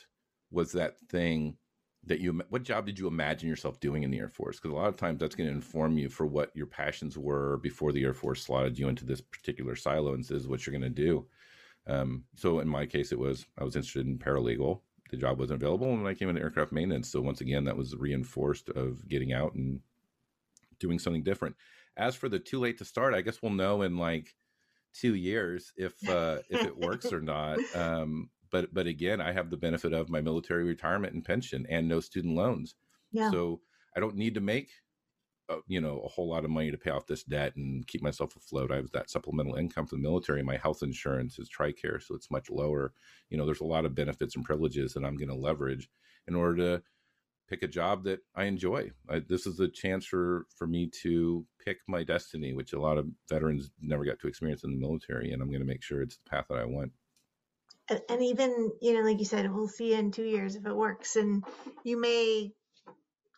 was 0.51 0.71
that 0.71 0.97
thing 1.09 1.57
that 2.05 2.19
you 2.19 2.41
what 2.49 2.63
job 2.63 2.85
did 2.85 2.99
you 2.99 3.07
imagine 3.07 3.47
yourself 3.47 3.79
doing 3.79 4.03
in 4.03 4.11
the 4.11 4.19
air 4.19 4.29
force 4.29 4.57
because 4.57 4.71
a 4.71 4.75
lot 4.75 4.89
of 4.89 4.97
times 4.97 5.19
that's 5.19 5.35
going 5.35 5.49
to 5.49 5.55
inform 5.55 5.97
you 5.97 6.09
for 6.09 6.25
what 6.25 6.51
your 6.53 6.65
passions 6.65 7.17
were 7.17 7.57
before 7.57 7.91
the 7.91 8.03
air 8.03 8.13
force 8.13 8.43
slotted 8.43 8.77
you 8.77 8.87
into 8.87 9.05
this 9.05 9.21
particular 9.21 9.75
silo 9.75 10.13
and 10.13 10.25
says 10.25 10.47
what 10.47 10.65
you're 10.65 10.77
going 10.77 10.81
to 10.81 10.89
do 10.89 11.25
um, 11.87 12.23
so 12.35 12.59
in 12.59 12.67
my 12.67 12.85
case 12.85 13.11
it 13.11 13.19
was 13.19 13.45
i 13.57 13.63
was 13.63 13.75
interested 13.75 14.05
in 14.05 14.17
paralegal 14.17 14.81
the 15.11 15.17
job 15.17 15.39
wasn't 15.39 15.61
available 15.61 15.93
and 15.93 16.07
i 16.07 16.13
came 16.13 16.29
into 16.29 16.41
aircraft 16.41 16.71
maintenance 16.71 17.09
so 17.09 17.21
once 17.21 17.41
again 17.41 17.63
that 17.63 17.77
was 17.77 17.95
reinforced 17.95 18.69
of 18.69 19.07
getting 19.07 19.31
out 19.31 19.53
and 19.53 19.79
doing 20.83 20.99
something 20.99 21.23
different. 21.23 21.55
As 21.95 22.15
for 22.15 22.29
the 22.29 22.39
too 22.39 22.59
late 22.59 22.77
to 22.79 22.85
start, 22.85 23.13
I 23.13 23.21
guess 23.21 23.41
we'll 23.41 23.53
know 23.53 23.81
in 23.81 23.97
like 23.97 24.35
two 24.93 25.15
years 25.15 25.71
if 25.77 25.93
uh, 26.09 26.39
if 26.49 26.61
it 26.65 26.77
works 26.77 27.11
or 27.11 27.21
not. 27.21 27.59
Um, 27.75 28.29
but 28.53 28.71
but 28.73 28.85
again, 28.85 29.19
I 29.19 29.33
have 29.33 29.49
the 29.49 29.57
benefit 29.57 29.91
of 29.91 30.09
my 30.09 30.21
military 30.21 30.63
retirement 30.63 31.13
and 31.13 31.25
pension 31.25 31.65
and 31.69 31.89
no 31.89 31.99
student 31.99 32.35
loans. 32.35 32.75
Yeah. 33.11 33.31
So 33.31 33.59
I 33.97 33.99
don't 33.99 34.15
need 34.15 34.35
to 34.35 34.41
make 34.41 34.69
uh, 35.49 35.57
you 35.67 35.81
know 35.81 35.99
a 36.05 36.07
whole 36.07 36.29
lot 36.29 36.45
of 36.45 36.51
money 36.51 36.69
to 36.69 36.77
pay 36.77 36.91
off 36.91 37.07
this 37.07 37.23
debt 37.23 37.55
and 37.55 37.85
keep 37.87 38.03
myself 38.03 38.35
afloat. 38.35 38.71
I 38.71 38.77
have 38.77 38.91
that 38.91 39.09
supplemental 39.09 39.55
income 39.55 39.87
from 39.87 40.01
the 40.01 40.07
military. 40.07 40.43
My 40.43 40.57
health 40.57 40.83
insurance 40.83 41.39
is 41.39 41.49
TRICARE, 41.49 42.03
so 42.03 42.13
it's 42.13 42.29
much 42.29 42.51
lower. 42.51 42.93
You 43.31 43.37
know, 43.37 43.45
there's 43.45 43.61
a 43.61 43.65
lot 43.65 43.85
of 43.85 43.95
benefits 43.95 44.35
and 44.35 44.45
privileges 44.45 44.93
that 44.93 45.03
I'm 45.03 45.17
going 45.17 45.29
to 45.29 45.35
leverage 45.35 45.89
in 46.27 46.35
order 46.35 46.57
to 46.57 46.83
pick 47.49 47.63
a 47.63 47.67
job 47.67 48.03
that 48.03 48.19
I 48.35 48.45
enjoy. 48.45 48.91
I, 49.09 49.19
this 49.27 49.47
is 49.47 49.59
a 49.59 49.67
chance 49.67 50.05
for 50.05 50.45
for 50.55 50.67
me 50.67 50.91
to 51.01 51.43
pick 51.65 51.79
my 51.87 52.03
destiny, 52.03 52.53
which 52.53 52.73
a 52.73 52.79
lot 52.79 52.99
of 52.99 53.07
veterans 53.29 53.71
never 53.81 54.05
got 54.05 54.19
to 54.19 54.27
experience 54.27 54.63
in 54.63 54.71
the 54.71 54.79
military, 54.79 55.31
and 55.31 55.41
I'm 55.41 55.49
going 55.49 55.59
to 55.59 55.65
make 55.65 55.81
sure 55.81 56.03
it's 56.03 56.17
the 56.17 56.29
path 56.29 56.45
that 56.49 56.59
I 56.59 56.65
want. 56.65 56.91
And, 57.89 58.01
and 58.09 58.23
even 58.23 58.71
you 58.81 58.93
know, 58.93 59.01
like 59.01 59.19
you 59.19 59.25
said, 59.25 59.51
we'll 59.53 59.67
see 59.67 59.93
in 59.93 60.11
two 60.11 60.23
years 60.23 60.55
if 60.55 60.65
it 60.65 60.75
works, 60.75 61.15
and 61.15 61.43
you 61.83 61.99
may 61.99 62.51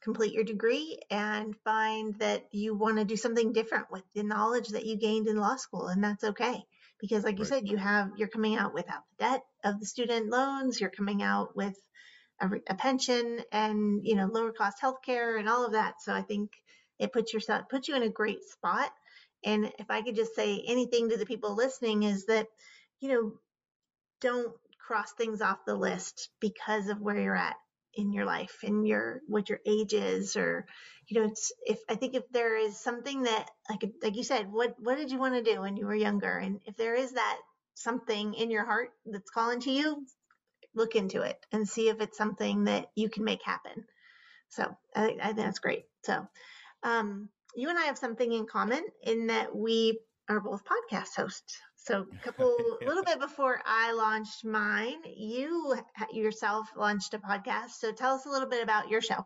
complete 0.05 0.33
your 0.33 0.43
degree 0.43 0.99
and 1.09 1.55
find 1.63 2.13
that 2.19 2.45
you 2.51 2.75
want 2.75 2.97
to 2.97 3.03
do 3.03 3.17
something 3.17 3.51
different 3.51 3.87
with 3.91 4.03
the 4.13 4.21
knowledge 4.21 4.67
that 4.69 4.85
you 4.85 4.95
gained 4.95 5.27
in 5.27 5.35
law 5.35 5.55
school 5.55 5.87
and 5.87 6.03
that's 6.03 6.23
okay. 6.23 6.63
Because 7.01 7.23
like 7.23 7.33
right. 7.33 7.39
you 7.39 7.45
said 7.45 7.67
you 7.67 7.77
have 7.77 8.11
you're 8.15 8.27
coming 8.27 8.55
out 8.55 8.75
without 8.75 9.01
the 9.09 9.25
debt 9.25 9.41
of 9.63 9.79
the 9.79 9.85
student 9.87 10.29
loans 10.29 10.79
you're 10.79 10.91
coming 10.91 11.23
out 11.23 11.55
with 11.55 11.75
a, 12.39 12.47
a 12.69 12.75
pension 12.75 13.41
and 13.51 14.01
you 14.03 14.15
know 14.15 14.27
lower 14.27 14.51
cost 14.51 14.77
healthcare 14.79 15.39
and 15.39 15.49
all 15.49 15.65
of 15.65 15.71
that. 15.71 15.95
So 16.01 16.13
i 16.13 16.21
think 16.21 16.51
it 16.99 17.11
puts 17.11 17.33
yourself 17.33 17.63
puts 17.67 17.87
you 17.87 17.95
in 17.95 18.03
a 18.03 18.09
great 18.09 18.43
spot. 18.43 18.91
And 19.43 19.71
if 19.79 19.89
i 19.89 20.03
could 20.03 20.15
just 20.15 20.35
say 20.35 20.63
anything 20.67 21.09
to 21.09 21.17
the 21.17 21.25
people 21.25 21.55
listening 21.55 22.03
is 22.03 22.27
that 22.27 22.45
you 22.99 23.09
know 23.09 23.33
don't 24.25 24.53
cross 24.87 25.13
things 25.13 25.41
off 25.41 25.65
the 25.65 25.75
list 25.75 26.29
because 26.39 26.89
of 26.89 26.99
where 26.99 27.19
you're 27.19 27.35
at 27.35 27.55
in 27.93 28.11
your 28.11 28.25
life 28.25 28.57
and 28.63 28.87
your 28.87 29.21
what 29.27 29.49
your 29.49 29.59
age 29.65 29.93
is 29.93 30.35
or 30.35 30.65
you 31.07 31.19
know 31.19 31.27
it's 31.27 31.51
if 31.65 31.79
i 31.89 31.95
think 31.95 32.13
if 32.15 32.23
there 32.31 32.57
is 32.57 32.77
something 32.77 33.23
that 33.23 33.49
like 33.69 33.89
like 34.03 34.15
you 34.15 34.23
said 34.23 34.51
what 34.51 34.75
what 34.79 34.97
did 34.97 35.11
you 35.11 35.19
want 35.19 35.35
to 35.35 35.53
do 35.53 35.61
when 35.61 35.77
you 35.77 35.85
were 35.85 35.95
younger? 35.95 36.37
And 36.37 36.59
if 36.65 36.75
there 36.75 36.95
is 36.95 37.13
that 37.13 37.37
something 37.75 38.33
in 38.33 38.51
your 38.51 38.65
heart 38.65 38.89
that's 39.05 39.29
calling 39.29 39.59
to 39.61 39.71
you 39.71 40.05
look 40.73 40.95
into 40.95 41.21
it 41.21 41.37
and 41.51 41.69
see 41.69 41.87
if 41.89 42.01
it's 42.01 42.17
something 42.17 42.65
that 42.65 42.87
you 42.95 43.09
can 43.09 43.23
make 43.23 43.43
happen. 43.43 43.85
So 44.49 44.75
i, 44.95 45.15
I 45.21 45.27
think 45.27 45.37
that's 45.37 45.59
great. 45.59 45.85
So 46.03 46.27
um, 46.83 47.29
you 47.55 47.69
and 47.69 47.79
i 47.79 47.83
have 47.83 47.97
something 47.97 48.31
in 48.31 48.45
common 48.45 48.83
in 49.03 49.27
that 49.27 49.55
we 49.55 49.99
are 50.27 50.41
both 50.41 50.63
podcast 50.65 51.15
hosts 51.15 51.57
so 51.85 52.05
a 52.11 52.15
couple, 52.23 52.55
a 52.81 52.85
little 52.85 53.03
bit 53.03 53.19
before 53.19 53.61
I 53.65 53.93
launched 53.93 54.43
mine, 54.43 54.97
you 55.05 55.75
yourself 56.11 56.67
launched 56.75 57.13
a 57.13 57.19
podcast. 57.19 57.71
So 57.79 57.91
tell 57.91 58.15
us 58.15 58.25
a 58.25 58.29
little 58.29 58.49
bit 58.49 58.63
about 58.63 58.89
your 58.89 59.01
show. 59.01 59.25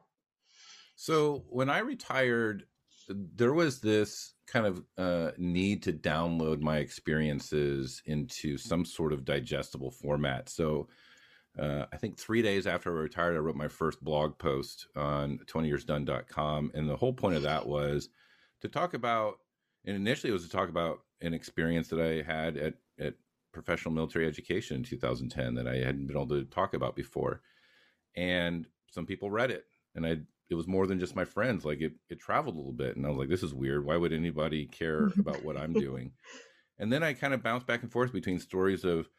So 0.95 1.45
when 1.49 1.69
I 1.69 1.79
retired, 1.79 2.65
there 3.09 3.53
was 3.53 3.79
this 3.79 4.33
kind 4.45 4.65
of 4.65 4.83
uh, 4.97 5.31
need 5.37 5.83
to 5.83 5.93
download 5.93 6.59
my 6.61 6.77
experiences 6.77 8.01
into 8.05 8.57
some 8.57 8.83
sort 8.83 9.13
of 9.13 9.23
digestible 9.23 9.91
format. 9.91 10.49
So 10.49 10.89
uh, 11.57 11.85
I 11.91 11.97
think 11.97 12.17
three 12.17 12.41
days 12.41 12.67
after 12.67 12.91
I 12.91 13.01
retired, 13.01 13.35
I 13.35 13.39
wrote 13.39 13.55
my 13.55 13.67
first 13.67 14.03
blog 14.03 14.37
post 14.37 14.87
on 14.95 15.39
20yearsdone.com. 15.45 16.71
And 16.73 16.89
the 16.89 16.97
whole 16.97 17.13
point 17.13 17.35
of 17.35 17.43
that 17.43 17.65
was 17.65 18.09
to 18.61 18.67
talk 18.67 18.93
about, 18.93 19.39
and 19.85 19.95
initially 19.95 20.29
it 20.29 20.33
was 20.33 20.43
to 20.43 20.49
talk 20.49 20.69
about 20.69 20.99
an 21.21 21.33
experience 21.33 21.89
that 21.89 21.99
I 21.99 22.21
had 22.21 22.57
at 22.57 22.73
at 22.99 23.15
professional 23.51 23.93
military 23.93 24.27
education 24.27 24.77
in 24.77 24.83
2010 24.83 25.55
that 25.55 25.67
I 25.67 25.77
hadn't 25.77 26.07
been 26.07 26.15
able 26.15 26.27
to 26.29 26.45
talk 26.45 26.73
about 26.73 26.95
before. 26.95 27.41
And 28.15 28.67
some 28.91 29.05
people 29.05 29.31
read 29.31 29.51
it, 29.51 29.65
and 29.95 30.05
I 30.05 30.17
it 30.49 30.55
was 30.55 30.67
more 30.67 30.87
than 30.87 30.99
just 30.99 31.15
my 31.15 31.25
friends. 31.25 31.65
Like 31.65 31.81
it 31.81 31.93
it 32.09 32.19
traveled 32.19 32.55
a 32.55 32.57
little 32.57 32.73
bit, 32.73 32.95
and 32.95 33.05
I 33.05 33.09
was 33.09 33.17
like, 33.17 33.29
this 33.29 33.43
is 33.43 33.53
weird. 33.53 33.85
Why 33.85 33.97
would 33.97 34.13
anybody 34.13 34.65
care 34.65 35.07
about 35.19 35.43
what 35.43 35.57
I'm 35.57 35.73
doing? 35.73 36.11
And 36.77 36.91
then 36.91 37.03
I 37.03 37.13
kind 37.13 37.33
of 37.33 37.43
bounced 37.43 37.67
back 37.67 37.83
and 37.83 37.91
forth 37.91 38.13
between 38.13 38.39
stories 38.39 38.85
of 38.85 39.09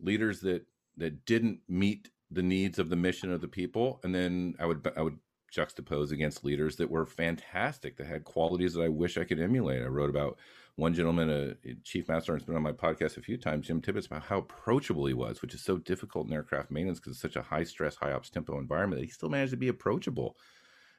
leaders 0.00 0.40
that 0.40 0.66
that 0.96 1.26
didn't 1.26 1.60
meet 1.68 2.10
the 2.30 2.42
needs 2.42 2.78
of 2.78 2.88
the 2.88 2.96
mission 2.96 3.32
of 3.32 3.40
the 3.40 3.48
people, 3.48 4.00
and 4.02 4.14
then 4.14 4.54
I 4.58 4.66
would 4.66 4.90
I 4.96 5.02
would 5.02 5.18
juxtapose 5.54 6.10
against 6.10 6.44
leaders 6.44 6.76
that 6.76 6.90
were 6.90 7.06
fantastic 7.06 7.96
that 7.96 8.06
had 8.06 8.24
qualities 8.24 8.74
that 8.74 8.82
I 8.82 8.88
wish 8.88 9.16
I 9.16 9.24
could 9.24 9.40
emulate. 9.40 9.82
I 9.82 9.86
wrote 9.86 10.10
about 10.10 10.38
one 10.76 10.94
gentleman, 10.94 11.30
a 11.64 11.74
chief 11.84 12.08
master, 12.08 12.34
has 12.34 12.42
been 12.42 12.56
on 12.56 12.62
my 12.62 12.72
podcast 12.72 13.16
a 13.16 13.22
few 13.22 13.36
times, 13.36 13.68
Jim 13.68 13.80
Tibbetts, 13.80 14.06
about 14.06 14.24
how 14.24 14.38
approachable 14.38 15.06
he 15.06 15.14
was, 15.14 15.40
which 15.40 15.54
is 15.54 15.62
so 15.62 15.78
difficult 15.78 16.26
in 16.26 16.32
aircraft 16.32 16.70
maintenance 16.70 16.98
because 16.98 17.12
it's 17.12 17.22
such 17.22 17.36
a 17.36 17.42
high 17.42 17.62
stress, 17.62 17.94
high 17.94 18.12
ops 18.12 18.28
tempo 18.28 18.58
environment 18.58 19.00
that 19.00 19.06
he 19.06 19.12
still 19.12 19.28
managed 19.28 19.52
to 19.52 19.56
be 19.56 19.68
approachable. 19.68 20.36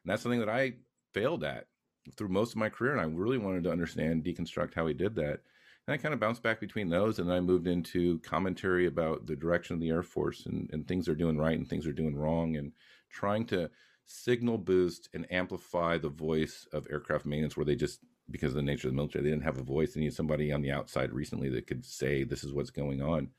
And 0.04 0.12
that's 0.12 0.22
something 0.24 0.40
that 0.40 0.50
I 0.50 0.76
failed 1.14 1.44
at 1.44 1.68
through 2.16 2.30
most 2.30 2.52
of 2.52 2.58
my 2.58 2.70
career. 2.70 2.94
And 2.94 3.02
I 3.02 3.06
really 3.06 3.38
wanted 3.38 3.66
to 3.66 3.72
understand, 3.72 4.24
deconstruct 4.24 4.76
how 4.76 4.88
he 4.88 4.94
did 4.94 5.16
that. 5.16 5.42
And 5.88 5.94
I 5.94 5.98
kind 5.98 6.14
of 6.14 6.20
bounced 6.20 6.42
back 6.42 6.62
between 6.62 6.90
those. 6.90 7.20
And 7.20 7.28
then 7.28 7.36
I 7.36 7.42
moved 7.42 7.68
into 7.68 8.20
commentary 8.20 8.86
about 8.88 9.28
the 9.28 9.36
direction 9.36 9.74
of 9.74 9.82
the 9.82 9.90
Air 9.90 10.04
Force 10.04 10.46
and, 10.46 10.70
and 10.72 10.88
things 10.88 11.10
are 11.10 11.16
doing 11.16 11.38
right 11.38 11.58
and 11.58 11.68
things 11.68 11.86
are 11.86 11.92
doing 11.92 12.16
wrong 12.16 12.56
and 12.56 12.72
trying 13.10 13.46
to 13.48 13.70
signal 14.06 14.58
boost 14.58 15.10
and 15.14 15.32
amplify 15.32 15.98
the 15.98 16.10
voice 16.10 16.68
of 16.72 16.88
aircraft 16.92 17.26
maintenance 17.26 17.58
where 17.58 17.66
they 17.66 17.76
just 17.76 18.00
because 18.30 18.52
of 18.52 18.56
the 18.56 18.62
nature 18.62 18.88
of 18.88 18.94
the 18.94 18.96
military, 18.96 19.24
they 19.24 19.30
didn't 19.30 19.44
have 19.44 19.58
a 19.58 19.64
voice. 19.64 19.94
They 19.94 20.02
needed 20.02 20.16
somebody 20.16 20.52
on 20.52 20.62
the 20.62 20.72
outside 20.72 21.14
recently 21.14 21.50
that 21.50 21.68
could 21.68 21.86
say, 21.86 22.24
this 22.24 22.44
is 22.44 22.54
what's 22.54 22.72
going 22.72 23.02
on. 23.02 23.30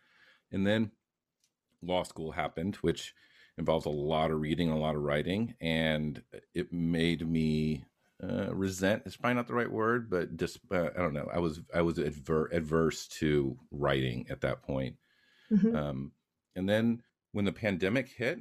And 0.52 0.66
then 0.66 0.92
law 1.83 2.05
school 2.05 2.33
happened, 2.33 2.76
which 2.76 3.14
involves 3.59 3.87
a 3.87 3.90
lot 3.90 4.31
of 4.31 4.40
reading, 4.40 4.70
a 4.70 4.79
lot 4.79 4.94
of 4.94 5.02
writing. 5.02 5.55
And 5.61 6.22
it 6.55 6.72
made 6.72 7.29
me 7.29 7.85
uh, 8.22 8.55
resent, 8.55 9.02
it's 9.07 9.16
probably 9.16 9.35
not 9.35 9.46
the 9.46 9.55
right 9.55 9.70
word, 9.70 10.09
but 10.09 10.37
just, 10.37 10.59
uh, 10.70 10.90
I 10.96 10.98
don't 10.98 11.14
know. 11.14 11.29
I 11.33 11.38
was, 11.38 11.61
I 11.74 11.83
was 11.83 11.98
adver- 11.98 12.50
adverse 12.52 13.09
to 13.09 13.59
writing 13.70 14.26
at 14.31 14.40
that 14.42 14.62
point. 14.62 14.96
Mm-hmm. 15.50 15.76
Um, 15.76 16.12
and 16.55 16.68
then 16.68 17.02
when 17.33 17.44
the 17.44 17.52
pandemic 17.52 18.09
hit, 18.09 18.38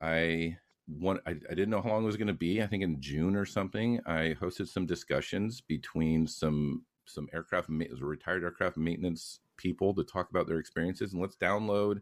I 0.00 0.58
one 0.88 1.20
I, 1.26 1.30
I, 1.30 1.54
didn't 1.54 1.70
know 1.70 1.82
how 1.82 1.90
long 1.90 2.02
it 2.02 2.06
was 2.06 2.16
going 2.16 2.28
to 2.28 2.32
be 2.32 2.62
i 2.62 2.66
think 2.66 2.82
in 2.82 3.00
june 3.00 3.36
or 3.36 3.44
something 3.44 4.00
i 4.06 4.34
hosted 4.40 4.68
some 4.68 4.86
discussions 4.86 5.60
between 5.60 6.26
some 6.26 6.84
some 7.04 7.28
aircraft 7.32 7.68
retired 7.68 8.42
aircraft 8.42 8.76
maintenance 8.76 9.40
people 9.56 9.94
to 9.94 10.04
talk 10.04 10.30
about 10.30 10.46
their 10.46 10.58
experiences 10.58 11.12
and 11.12 11.20
let's 11.20 11.36
download 11.36 12.00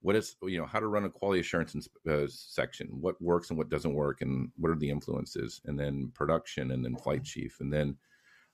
what 0.00 0.16
is 0.16 0.36
you 0.42 0.58
know 0.58 0.66
how 0.66 0.80
to 0.80 0.88
run 0.88 1.04
a 1.04 1.10
quality 1.10 1.40
assurance 1.40 1.76
uh, 2.10 2.26
section 2.26 2.88
what 3.00 3.20
works 3.22 3.50
and 3.50 3.58
what 3.58 3.68
doesn't 3.68 3.94
work 3.94 4.20
and 4.20 4.50
what 4.56 4.70
are 4.70 4.76
the 4.76 4.90
influences 4.90 5.60
and 5.66 5.78
then 5.78 6.10
production 6.14 6.72
and 6.72 6.84
then 6.84 6.96
flight 6.96 7.22
chief 7.22 7.60
and 7.60 7.72
then 7.72 7.96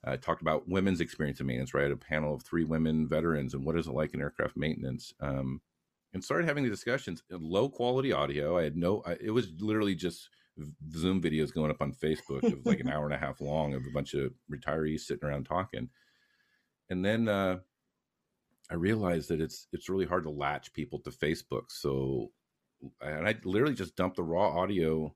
I 0.05 0.13
uh, 0.13 0.17
talked 0.17 0.41
about 0.41 0.69
women's 0.69 1.01
experience 1.01 1.41
in 1.41 1.47
maintenance 1.47 1.73
right? 1.73 1.91
A 1.91 1.97
panel 1.97 2.33
of 2.33 2.43
three 2.43 2.63
women 2.63 3.07
veterans 3.07 3.53
and 3.53 3.65
what 3.65 3.77
is 3.77 3.87
it 3.87 3.93
like 3.93 4.13
in 4.13 4.21
aircraft 4.21 4.55
maintenance? 4.55 5.13
Um, 5.19 5.59
and 6.13 6.23
started 6.23 6.47
having 6.47 6.63
the 6.63 6.69
discussions 6.69 7.21
in 7.29 7.41
low 7.41 7.69
quality 7.69 8.11
audio. 8.11 8.57
I 8.57 8.63
had 8.63 8.75
no 8.75 9.03
I, 9.05 9.17
it 9.21 9.31
was 9.31 9.51
literally 9.59 9.95
just 9.95 10.29
zoom 10.91 11.21
videos 11.21 11.53
going 11.53 11.71
up 11.71 11.81
on 11.81 11.93
facebook 11.93 12.43
of 12.43 12.65
like 12.65 12.79
an 12.79 12.89
hour 12.93 13.05
and 13.05 13.13
a 13.13 13.17
half 13.17 13.39
long 13.39 13.73
of 13.73 13.83
a 13.87 13.93
bunch 13.93 14.13
of 14.13 14.33
retirees 14.51 15.01
sitting 15.01 15.27
around 15.27 15.45
talking. 15.45 15.89
And 16.89 17.05
then 17.05 17.27
uh, 17.27 17.57
i 18.71 18.75
realized 18.75 19.29
that 19.29 19.41
it's 19.41 19.67
it's 19.71 19.89
really 19.89 20.05
hard 20.05 20.23
to 20.23 20.29
latch 20.29 20.73
people 20.73 20.99
to 20.99 21.11
facebook. 21.11 21.65
So 21.69 22.31
and 23.01 23.27
i 23.27 23.35
literally 23.43 23.75
just 23.75 23.95
dumped 23.95 24.15
the 24.17 24.23
raw 24.23 24.49
audio 24.61 25.15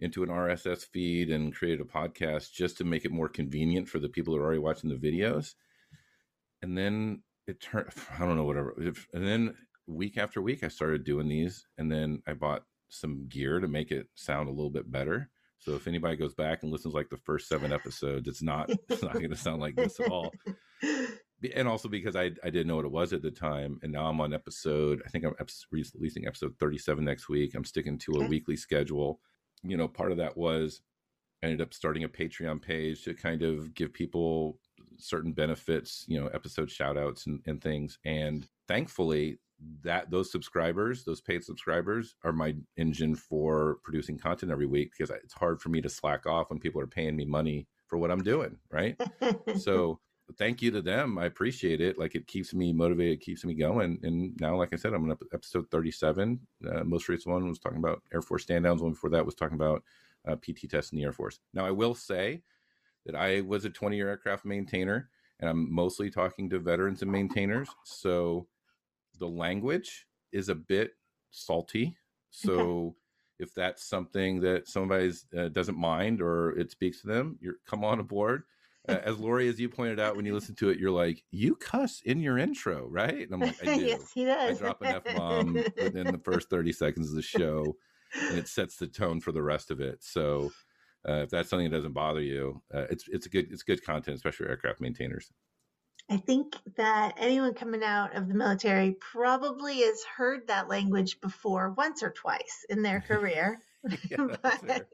into 0.00 0.22
an 0.22 0.28
rss 0.28 0.84
feed 0.84 1.30
and 1.30 1.54
created 1.54 1.80
a 1.80 1.84
podcast 1.84 2.52
just 2.52 2.78
to 2.78 2.84
make 2.84 3.04
it 3.04 3.12
more 3.12 3.28
convenient 3.28 3.88
for 3.88 3.98
the 3.98 4.08
people 4.08 4.34
that 4.34 4.40
are 4.40 4.44
already 4.44 4.58
watching 4.58 4.90
the 4.90 4.96
videos. 4.96 5.54
And 6.62 6.76
then 6.76 7.22
it 7.46 7.60
turned 7.60 7.90
i 8.18 8.20
don't 8.20 8.36
know 8.36 8.44
whatever. 8.44 8.74
And 9.12 9.26
then 9.26 9.54
week 9.86 10.18
after 10.18 10.40
week, 10.40 10.62
I 10.62 10.68
started 10.68 11.04
doing 11.04 11.28
these, 11.28 11.66
and 11.78 11.90
then 11.90 12.22
I 12.26 12.34
bought 12.34 12.64
some 12.88 13.26
gear 13.28 13.60
to 13.60 13.68
make 13.68 13.90
it 13.90 14.08
sound 14.14 14.48
a 14.48 14.52
little 14.52 14.70
bit 14.70 14.90
better. 14.90 15.30
So 15.58 15.74
if 15.74 15.86
anybody 15.86 16.16
goes 16.16 16.34
back 16.34 16.62
and 16.62 16.70
listens 16.70 16.94
like 16.94 17.08
the 17.08 17.16
first 17.16 17.48
seven 17.48 17.72
episodes, 17.72 18.28
it's 18.28 18.42
not 18.42 18.70
it's 18.88 19.02
not 19.02 19.14
going 19.14 19.30
to 19.30 19.36
sound 19.36 19.60
like 19.60 19.76
this 19.76 20.00
at 20.00 20.10
all. 20.10 20.32
And 21.54 21.68
also 21.68 21.90
because 21.90 22.16
I 22.16 22.30
I 22.42 22.48
didn't 22.48 22.68
know 22.68 22.76
what 22.76 22.86
it 22.86 22.90
was 22.90 23.12
at 23.12 23.20
the 23.20 23.30
time, 23.30 23.78
and 23.82 23.92
now 23.92 24.06
I'm 24.06 24.18
on 24.18 24.32
episode. 24.32 25.02
I 25.04 25.10
think 25.10 25.26
I'm 25.26 25.34
releasing 25.70 26.26
episode 26.26 26.54
37 26.58 27.04
next 27.04 27.28
week. 27.28 27.54
I'm 27.54 27.66
sticking 27.66 27.98
to 27.98 28.12
a 28.12 28.28
weekly 28.28 28.56
schedule. 28.56 29.20
You 29.62 29.76
know, 29.76 29.86
part 29.86 30.10
of 30.10 30.16
that 30.18 30.38
was 30.38 30.80
I 31.42 31.48
ended 31.48 31.60
up 31.60 31.74
starting 31.74 32.04
a 32.04 32.08
Patreon 32.08 32.62
page 32.62 33.04
to 33.04 33.12
kind 33.12 33.42
of 33.42 33.74
give 33.74 33.92
people 33.92 34.58
certain 34.96 35.32
benefits, 35.32 36.06
you 36.08 36.18
know, 36.18 36.28
episode 36.28 36.70
shout 36.70 36.96
outs 36.96 37.26
and, 37.26 37.40
and 37.46 37.60
things. 37.60 37.98
And 38.06 38.46
thankfully, 38.66 39.38
that 39.82 40.10
those 40.10 40.30
subscribers, 40.30 41.04
those 41.04 41.20
paid 41.20 41.44
subscribers, 41.44 42.14
are 42.24 42.32
my 42.32 42.54
engine 42.76 43.14
for 43.14 43.78
producing 43.84 44.18
content 44.18 44.52
every 44.52 44.66
week 44.66 44.92
because 44.96 45.14
it's 45.22 45.34
hard 45.34 45.60
for 45.60 45.68
me 45.68 45.80
to 45.80 45.88
slack 45.88 46.26
off 46.26 46.50
when 46.50 46.58
people 46.58 46.80
are 46.80 46.86
paying 46.86 47.16
me 47.16 47.24
money 47.24 47.66
for 47.86 47.98
what 47.98 48.10
I'm 48.10 48.22
doing, 48.22 48.56
right? 48.70 49.00
so 49.58 50.00
thank 50.38 50.62
you 50.62 50.70
to 50.70 50.82
them. 50.82 51.18
I 51.18 51.26
appreciate 51.26 51.80
it. 51.80 51.98
Like 51.98 52.14
it 52.14 52.26
keeps 52.26 52.54
me 52.54 52.72
motivated, 52.72 53.20
keeps 53.20 53.44
me 53.44 53.54
going. 53.54 53.98
And 54.02 54.36
now, 54.40 54.56
like 54.56 54.72
I 54.72 54.76
said, 54.76 54.92
I'm 54.92 55.10
on 55.10 55.16
episode 55.32 55.70
37. 55.70 56.40
Uh, 56.66 56.84
most 56.84 57.08
recent 57.08 57.32
one 57.32 57.48
was 57.48 57.58
talking 57.58 57.78
about 57.78 58.02
Air 58.12 58.22
Force 58.22 58.42
stand 58.42 58.64
downs. 58.64 58.82
One 58.82 58.92
before 58.92 59.10
that 59.10 59.26
was 59.26 59.34
talking 59.34 59.56
about 59.56 59.82
uh, 60.26 60.36
PT 60.36 60.70
tests 60.70 60.92
in 60.92 60.98
the 60.98 61.04
Air 61.04 61.12
Force. 61.12 61.40
Now, 61.52 61.66
I 61.66 61.70
will 61.70 61.94
say 61.94 62.42
that 63.06 63.14
I 63.14 63.42
was 63.42 63.64
a 63.64 63.70
20 63.70 63.96
year 63.96 64.08
aircraft 64.08 64.44
maintainer, 64.44 65.10
and 65.40 65.50
I'm 65.50 65.72
mostly 65.72 66.10
talking 66.10 66.48
to 66.50 66.58
veterans 66.58 67.02
and 67.02 67.12
maintainers. 67.12 67.68
So 67.84 68.46
the 69.18 69.28
language 69.28 70.06
is 70.32 70.48
a 70.48 70.54
bit 70.54 70.92
salty. 71.30 71.96
So 72.30 72.52
okay. 72.52 72.94
if 73.40 73.54
that's 73.54 73.88
something 73.88 74.40
that 74.40 74.68
somebody 74.68 75.12
uh, 75.36 75.48
doesn't 75.48 75.78
mind 75.78 76.20
or 76.20 76.58
it 76.58 76.70
speaks 76.70 77.00
to 77.02 77.06
them, 77.06 77.38
you're 77.40 77.56
come 77.66 77.84
on 77.84 78.00
aboard. 78.00 78.44
Uh, 78.88 78.92
as 79.04 79.18
Lori, 79.18 79.48
as 79.48 79.58
you 79.58 79.68
pointed 79.68 80.00
out 80.00 80.16
when 80.16 80.26
you 80.26 80.34
listen 80.34 80.54
to 80.56 80.70
it, 80.70 80.78
you're 80.78 80.90
like, 80.90 81.22
you 81.30 81.54
cuss 81.56 82.00
in 82.04 82.20
your 82.20 82.38
intro, 82.38 82.86
right? 82.86 83.20
And 83.20 83.32
I'm 83.32 83.40
like, 83.40 83.66
I 83.66 83.76
do. 83.78 83.84
yes, 83.84 84.12
he 84.12 84.24
does. 84.24 84.58
I 84.58 84.60
drop 84.60 84.82
an 84.82 84.86
F 85.06 85.16
bomb 85.16 85.54
within 85.54 86.06
the 86.10 86.20
first 86.22 86.50
30 86.50 86.72
seconds 86.72 87.08
of 87.10 87.16
the 87.16 87.22
show, 87.22 87.76
and 88.28 88.38
it 88.38 88.48
sets 88.48 88.76
the 88.76 88.86
tone 88.86 89.20
for 89.20 89.32
the 89.32 89.42
rest 89.42 89.70
of 89.70 89.80
it. 89.80 90.02
So 90.02 90.52
uh, 91.08 91.22
if 91.22 91.30
that's 91.30 91.50
something 91.50 91.70
that 91.70 91.76
doesn't 91.76 91.92
bother 91.92 92.20
you, 92.20 92.62
uh, 92.72 92.86
it's 92.90 93.04
it's 93.08 93.26
a 93.26 93.28
good 93.28 93.48
it's 93.50 93.62
good 93.62 93.84
content, 93.84 94.16
especially 94.16 94.46
for 94.46 94.50
aircraft 94.50 94.80
maintainers. 94.80 95.30
I 96.10 96.18
think 96.18 96.56
that 96.76 97.14
anyone 97.16 97.54
coming 97.54 97.82
out 97.82 98.14
of 98.14 98.28
the 98.28 98.34
military 98.34 98.96
probably 99.00 99.80
has 99.80 100.04
heard 100.04 100.46
that 100.48 100.68
language 100.68 101.20
before 101.20 101.70
once 101.70 102.02
or 102.02 102.10
twice 102.10 102.66
in 102.68 102.82
their 102.82 103.00
career. 103.08 103.60
yeah, 104.10 104.16
but, 104.42 104.88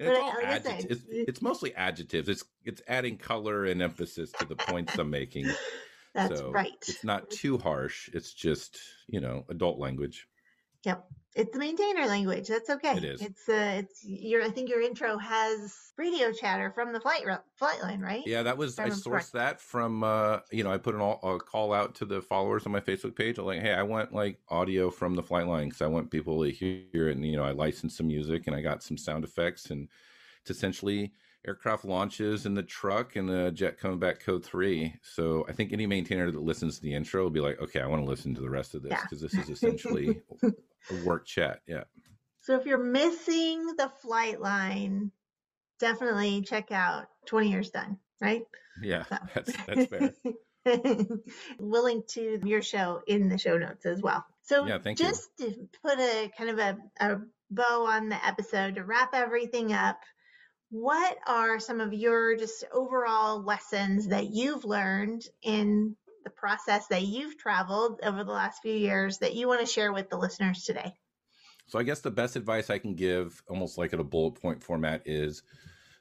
it's, 0.00 0.18
all. 0.18 0.34
It's, 0.40 1.04
it's, 1.08 1.42
mostly 1.42 1.74
adjectives. 1.74 2.28
It's 2.28 2.44
it's 2.64 2.82
adding 2.88 3.16
color 3.16 3.64
and 3.66 3.82
emphasis 3.82 4.32
to 4.32 4.44
the 4.44 4.56
points 4.56 4.98
I'm 4.98 5.10
making. 5.10 5.50
That's 6.14 6.38
so 6.38 6.50
right. 6.50 6.72
It's 6.86 7.04
not 7.04 7.28
too 7.30 7.58
harsh. 7.58 8.08
It's 8.12 8.32
just 8.32 8.78
you 9.08 9.20
know 9.20 9.44
adult 9.48 9.78
language. 9.78 10.26
Yep. 10.84 11.04
It's 11.34 11.52
the 11.52 11.58
maintainer 11.58 12.06
language. 12.06 12.46
That's 12.46 12.70
okay. 12.70 12.96
It 12.96 13.04
is. 13.04 13.20
It's 13.20 13.48
uh, 13.48 13.80
it's 13.82 14.04
your. 14.04 14.42
I 14.42 14.50
think 14.50 14.68
your 14.68 14.80
intro 14.80 15.18
has 15.18 15.92
radio 15.98 16.30
chatter 16.30 16.70
from 16.70 16.92
the 16.92 17.00
flight 17.00 17.24
flight 17.56 17.82
line, 17.82 18.00
right? 18.00 18.22
Yeah, 18.24 18.44
that 18.44 18.56
was. 18.56 18.78
I 18.78 18.88
sourced 18.90 19.32
that 19.32 19.60
from. 19.60 20.04
uh 20.04 20.40
You 20.52 20.62
know, 20.62 20.70
I 20.70 20.78
put 20.78 20.94
an 20.94 21.00
all, 21.00 21.18
a 21.24 21.40
call 21.40 21.72
out 21.72 21.96
to 21.96 22.04
the 22.04 22.22
followers 22.22 22.66
on 22.66 22.72
my 22.72 22.78
Facebook 22.78 23.16
page. 23.16 23.38
I'm 23.38 23.46
like, 23.46 23.62
hey, 23.62 23.72
I 23.72 23.82
want 23.82 24.12
like 24.12 24.38
audio 24.48 24.90
from 24.90 25.16
the 25.16 25.24
flight 25.24 25.48
line 25.48 25.70
because 25.70 25.82
I 25.82 25.88
want 25.88 26.12
people 26.12 26.44
to 26.44 26.52
hear 26.52 27.08
it. 27.08 27.16
And 27.16 27.26
you 27.26 27.36
know, 27.36 27.44
I 27.44 27.50
licensed 27.50 27.96
some 27.96 28.06
music 28.06 28.46
and 28.46 28.54
I 28.54 28.60
got 28.60 28.84
some 28.84 28.96
sound 28.96 29.24
effects 29.24 29.70
and 29.70 29.88
to 30.44 30.52
essentially 30.52 31.14
aircraft 31.46 31.84
launches 31.84 32.46
in 32.46 32.54
the 32.54 32.62
truck 32.62 33.16
and 33.16 33.28
the 33.28 33.50
jet 33.50 33.78
coming 33.78 33.98
back 33.98 34.20
code 34.20 34.44
three. 34.44 34.94
So 35.02 35.44
I 35.48 35.52
think 35.52 35.72
any 35.72 35.86
maintainer 35.86 36.30
that 36.30 36.42
listens 36.42 36.76
to 36.76 36.82
the 36.82 36.94
intro 36.94 37.24
will 37.24 37.30
be 37.30 37.40
like, 37.40 37.60
okay, 37.60 37.80
I 37.80 37.86
want 37.86 38.02
to 38.02 38.08
listen 38.08 38.34
to 38.36 38.40
the 38.40 38.48
rest 38.48 38.74
of 38.74 38.82
this 38.82 38.98
because 39.02 39.20
yeah. 39.20 39.28
this 39.32 39.48
is 39.48 39.50
essentially 39.50 40.22
a 40.90 41.04
work 41.04 41.26
chat. 41.26 41.60
Yeah. 41.66 41.84
So 42.40 42.56
if 42.56 42.66
you're 42.66 42.78
missing 42.78 43.74
the 43.76 43.90
flight 44.02 44.40
line, 44.40 45.10
definitely 45.80 46.42
check 46.42 46.70
out 46.72 47.06
20 47.26 47.50
years 47.50 47.70
done, 47.70 47.98
right? 48.20 48.42
Yeah, 48.82 49.04
so. 49.04 49.16
that's, 49.34 49.52
that's 49.66 49.86
fair. 49.86 50.12
Willing 51.58 52.02
to 52.08 52.40
your 52.44 52.62
show 52.62 53.02
in 53.06 53.28
the 53.28 53.38
show 53.38 53.56
notes 53.56 53.86
as 53.86 54.02
well. 54.02 54.24
So 54.42 54.66
yeah, 54.66 54.78
thank 54.78 54.98
just 54.98 55.30
you. 55.38 55.50
to 55.50 55.68
put 55.82 55.98
a 55.98 56.30
kind 56.36 56.50
of 56.50 56.58
a, 56.58 56.76
a 57.00 57.20
bow 57.50 57.86
on 57.86 58.08
the 58.08 58.26
episode 58.26 58.74
to 58.74 58.84
wrap 58.84 59.14
everything 59.14 59.72
up, 59.72 60.00
what 60.70 61.16
are 61.26 61.60
some 61.60 61.80
of 61.80 61.92
your 61.92 62.36
just 62.36 62.64
overall 62.72 63.42
lessons 63.42 64.08
that 64.08 64.30
you've 64.30 64.64
learned 64.64 65.22
in 65.42 65.96
the 66.24 66.30
process 66.30 66.86
that 66.88 67.02
you've 67.02 67.38
traveled 67.38 68.00
over 68.02 68.24
the 68.24 68.32
last 68.32 68.62
few 68.62 68.74
years 68.74 69.18
that 69.18 69.34
you 69.34 69.46
want 69.46 69.60
to 69.60 69.66
share 69.66 69.92
with 69.92 70.10
the 70.10 70.16
listeners 70.16 70.64
today? 70.64 70.92
So, 71.66 71.78
I 71.78 71.82
guess 71.82 72.00
the 72.00 72.10
best 72.10 72.36
advice 72.36 72.68
I 72.70 72.78
can 72.78 72.94
give, 72.94 73.42
almost 73.48 73.78
like 73.78 73.92
at 73.92 74.00
a 74.00 74.04
bullet 74.04 74.40
point 74.40 74.62
format, 74.62 75.02
is 75.06 75.42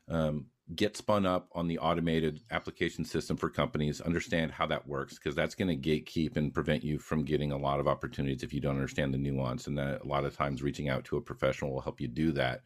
um, 0.09 0.47
get 0.75 0.97
spun 0.97 1.25
up 1.25 1.49
on 1.53 1.67
the 1.67 1.79
automated 1.79 2.41
application 2.51 3.05
system 3.05 3.37
for 3.37 3.49
companies. 3.49 4.01
Understand 4.01 4.51
how 4.51 4.65
that 4.67 4.87
works 4.87 5.15
because 5.15 5.35
that's 5.35 5.55
going 5.55 5.67
to 5.67 5.89
gatekeep 5.89 6.37
and 6.37 6.53
prevent 6.53 6.83
you 6.83 6.99
from 6.99 7.23
getting 7.23 7.51
a 7.51 7.57
lot 7.57 7.79
of 7.79 7.87
opportunities 7.87 8.43
if 8.43 8.53
you 8.53 8.61
don't 8.61 8.75
understand 8.75 9.13
the 9.13 9.17
nuance. 9.17 9.67
And 9.67 9.77
that 9.77 10.01
a 10.01 10.07
lot 10.07 10.25
of 10.25 10.35
times 10.35 10.63
reaching 10.63 10.89
out 10.89 11.05
to 11.05 11.17
a 11.17 11.21
professional 11.21 11.71
will 11.71 11.81
help 11.81 11.99
you 11.99 12.07
do 12.07 12.31
that. 12.33 12.61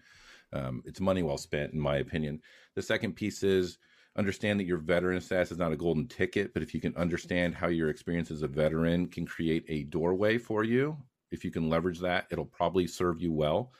Um, 0.53 0.81
it's 0.85 1.01
money 1.01 1.23
well 1.23 1.37
spent, 1.37 1.73
in 1.73 1.79
my 1.79 1.97
opinion. 1.97 2.41
The 2.75 2.81
second 2.81 3.15
piece 3.15 3.43
is 3.43 3.77
understand 4.17 4.59
that 4.59 4.65
your 4.65 4.77
veteran 4.77 5.21
status 5.21 5.51
is 5.51 5.57
not 5.57 5.71
a 5.71 5.77
golden 5.77 6.07
ticket, 6.07 6.53
but 6.53 6.63
if 6.63 6.73
you 6.73 6.81
can 6.81 6.95
understand 6.95 7.55
how 7.55 7.67
your 7.67 7.89
experience 7.89 8.31
as 8.31 8.41
a 8.41 8.47
veteran 8.47 9.07
can 9.07 9.25
create 9.25 9.63
a 9.67 9.83
doorway 9.83 10.37
for 10.37 10.63
you, 10.63 10.97
if 11.31 11.43
you 11.45 11.51
can 11.51 11.69
leverage 11.69 11.99
that, 11.99 12.27
it'll 12.31 12.45
probably 12.45 12.87
serve 12.87 13.21
you 13.21 13.31
well. 13.31 13.71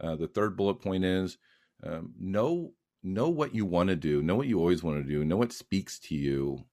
Uh, 0.00 0.16
the 0.16 0.28
third 0.28 0.56
bullet 0.56 0.74
point 0.74 1.04
is 1.04 1.38
um, 1.84 2.12
know 2.18 2.72
know 3.04 3.28
what 3.28 3.54
you 3.54 3.64
want 3.64 3.88
to 3.88 3.96
do, 3.96 4.22
know 4.22 4.34
what 4.34 4.48
you 4.48 4.58
always 4.58 4.82
want 4.82 5.00
to 5.02 5.08
do, 5.08 5.24
know 5.24 5.36
what 5.36 5.52
speaks 5.52 6.00
to 6.00 6.16
you 6.16 6.64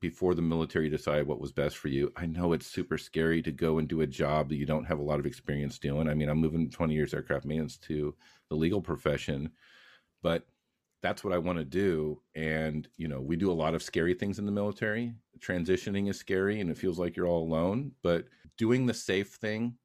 before 0.00 0.34
the 0.34 0.42
military 0.42 0.88
decide 0.88 1.26
what 1.26 1.40
was 1.40 1.52
best 1.52 1.76
for 1.76 1.88
you. 1.88 2.12
I 2.16 2.26
know 2.26 2.52
it's 2.52 2.66
super 2.66 2.98
scary 2.98 3.42
to 3.42 3.52
go 3.52 3.78
and 3.78 3.88
do 3.88 4.00
a 4.00 4.06
job 4.06 4.48
that 4.48 4.56
you 4.56 4.66
don't 4.66 4.84
have 4.84 4.98
a 4.98 5.02
lot 5.02 5.18
of 5.18 5.26
experience 5.26 5.78
doing. 5.78 6.08
I 6.08 6.14
mean, 6.14 6.28
I'm 6.28 6.38
moving 6.38 6.70
20 6.70 6.94
years 6.94 7.14
aircraft 7.14 7.46
maintenance 7.46 7.76
to 7.78 8.14
the 8.48 8.56
legal 8.56 8.80
profession, 8.80 9.50
but 10.22 10.46
that's 11.02 11.22
what 11.22 11.32
I 11.32 11.38
want 11.38 11.58
to 11.58 11.64
do. 11.64 12.20
And, 12.34 12.88
you 12.96 13.08
know, 13.08 13.20
we 13.20 13.36
do 13.36 13.50
a 13.50 13.52
lot 13.52 13.74
of 13.74 13.82
scary 13.82 14.14
things 14.14 14.38
in 14.38 14.46
the 14.46 14.52
military. 14.52 15.14
Transitioning 15.38 16.08
is 16.10 16.18
scary 16.18 16.60
and 16.60 16.70
it 16.70 16.78
feels 16.78 16.98
like 16.98 17.16
you're 17.16 17.26
all 17.26 17.44
alone, 17.44 17.92
but 18.02 18.26
doing 18.56 18.86
the 18.86 18.94
safe 18.94 19.34
thing 19.34 19.76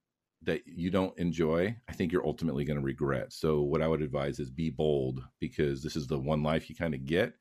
that 0.41 0.61
you 0.66 0.89
don't 0.89 1.18
enjoy, 1.18 1.76
I 1.88 1.93
think 1.93 2.11
you're 2.11 2.26
ultimately 2.26 2.66
going 2.66 2.80
to 2.80 2.86
regret. 2.86 3.32
So, 3.32 3.61
what 3.61 3.82
I 3.82 3.88
would 3.88 4.01
advise 4.01 4.39
is 4.39 4.49
be 4.49 4.70
bold 4.70 5.24
because 5.39 5.82
this 5.82 5.95
is 5.95 6.07
the 6.07 6.20
one 6.20 6.43
life 6.43 6.70
you 6.70 6.76
kind 6.76 6.93
of 6.93 7.05
get 7.05 7.34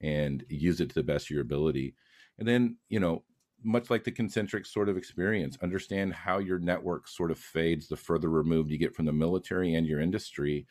and 0.00 0.44
use 0.48 0.80
it 0.80 0.90
to 0.90 0.94
the 0.94 1.02
best 1.02 1.26
of 1.26 1.30
your 1.30 1.42
ability. 1.42 1.94
And 2.38 2.46
then, 2.46 2.76
you 2.88 3.00
know, 3.00 3.24
much 3.64 3.90
like 3.90 4.04
the 4.04 4.12
concentric 4.12 4.66
sort 4.66 4.88
of 4.88 4.96
experience, 4.96 5.56
understand 5.62 6.12
how 6.12 6.38
your 6.38 6.58
network 6.58 7.08
sort 7.08 7.30
of 7.30 7.38
fades 7.38 7.88
the 7.88 7.96
further 7.96 8.28
removed 8.28 8.70
you 8.70 8.78
get 8.78 8.94
from 8.94 9.06
the 9.06 9.12
military 9.12 9.74
and 9.74 9.86
your 9.86 10.00
industry. 10.00 10.66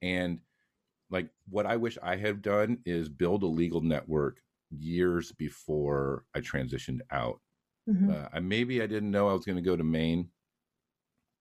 And 0.00 0.40
like 1.10 1.30
what 1.48 1.66
I 1.66 1.76
wish 1.76 1.98
I 2.02 2.16
had 2.16 2.42
done 2.42 2.78
is 2.84 3.08
build 3.08 3.42
a 3.42 3.46
legal 3.46 3.80
network 3.80 4.40
years 4.70 5.32
before 5.32 6.24
I 6.34 6.40
transitioned 6.40 7.00
out. 7.10 7.40
Mm-hmm. 7.88 8.10
Uh, 8.10 8.28
I, 8.32 8.40
maybe 8.40 8.82
I 8.82 8.86
didn't 8.86 9.10
know 9.10 9.28
I 9.28 9.32
was 9.32 9.44
going 9.46 9.56
to 9.56 9.62
go 9.62 9.76
to 9.76 9.84
Maine, 9.84 10.28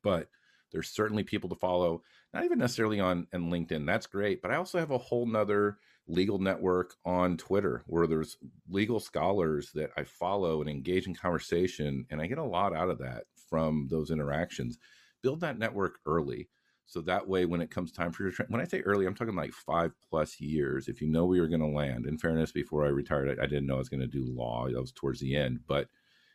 but 0.04 0.30
there's 0.72 0.90
certainly 0.90 1.24
people 1.24 1.50
to 1.50 1.56
follow, 1.56 2.04
not 2.34 2.46
even 2.46 2.60
necessarily 2.60 3.00
on 3.00 3.28
and 3.34 3.52
LinkedIn. 3.52 3.86
That's 3.86 4.08
great. 4.08 4.42
But 4.42 4.52
I 4.52 4.56
also 4.56 4.80
have 4.80 4.92
a 4.92 4.98
whole 4.98 5.26
nother 5.26 5.78
legal 6.08 6.40
network 6.40 6.96
on 7.06 7.36
Twitter 7.36 7.84
where 7.88 8.08
there's 8.08 8.38
legal 8.70 9.00
scholars 9.00 9.72
that 9.76 9.92
I 9.98 10.04
follow 10.04 10.62
and 10.62 10.70
engage 10.70 11.08
in 11.08 11.16
conversation. 11.16 12.06
And 12.10 12.22
I 12.22 12.28
get 12.28 12.38
a 12.38 12.44
lot 12.44 12.74
out 12.74 12.90
of 12.90 13.00
that 13.00 13.26
from 13.50 13.88
those 13.90 14.12
interactions. 14.12 14.78
Build 15.22 15.42
that 15.42 15.60
network 15.60 16.00
early. 16.06 16.50
So 16.88 17.02
that 17.02 17.28
way, 17.28 17.46
when 17.46 17.62
it 17.62 17.70
comes 17.70 17.92
time 17.92 18.14
for 18.14 18.24
your 18.24 18.32
tra- 18.32 18.46
when 18.48 18.62
I 18.62 18.64
say 18.64 18.80
early, 18.80 19.06
I'm 19.06 19.14
talking 19.14 19.36
like 19.36 19.52
five 19.52 19.92
plus 20.10 20.40
years. 20.40 20.88
If 20.88 21.02
you 21.02 21.10
know 21.10 21.26
where 21.26 21.36
you're 21.36 21.50
going 21.50 21.60
to 21.60 21.68
land, 21.68 22.06
in 22.06 22.18
fairness, 22.18 22.54
before 22.54 22.86
I 22.86 22.90
retired, 22.90 23.38
I, 23.38 23.44
I 23.44 23.46
didn't 23.46 23.68
know 23.68 23.76
I 23.76 23.80
was 23.80 23.90
going 23.90 24.00
to 24.00 24.08
do 24.08 24.26
law. 24.26 24.68
That 24.70 24.80
was 24.80 24.94
towards 24.94 25.20
the 25.20 25.36
end, 25.36 25.60
but 25.68 25.90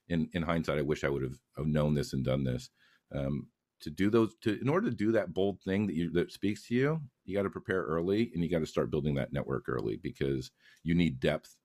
in 0.09 0.29
in 0.35 0.43
hindsight, 0.43 0.79
I 0.79 0.83
wish 0.83 1.05
I 1.05 1.09
would 1.09 1.23
have, 1.23 1.39
have 1.57 1.67
known 1.67 1.95
this 1.95 2.13
and 2.13 2.23
done 2.23 2.45
this. 2.45 2.69
Um, 3.15 3.49
to 3.81 3.91
do 3.91 4.11
those, 4.11 4.35
to 4.43 4.61
in 4.61 4.69
order 4.69 4.91
to 4.91 4.95
do 4.95 5.13
that 5.13 5.33
bold 5.33 5.61
thing 5.63 5.87
that 5.87 5.97
you 5.97 6.11
that 6.11 6.31
speaks 6.31 6.69
to 6.69 6.75
you, 6.75 7.01
you 7.25 7.35
got 7.35 7.45
to 7.45 7.51
prepare 7.51 7.83
early, 7.85 8.31
and 8.35 8.45
you 8.45 8.51
got 8.51 8.59
to 8.59 8.67
start 8.67 8.91
building 8.91 9.15
that 9.15 9.33
network 9.33 9.71
early 9.71 9.97
because 9.97 10.51
you 10.83 10.95
need 10.95 11.19
depth 11.19 11.57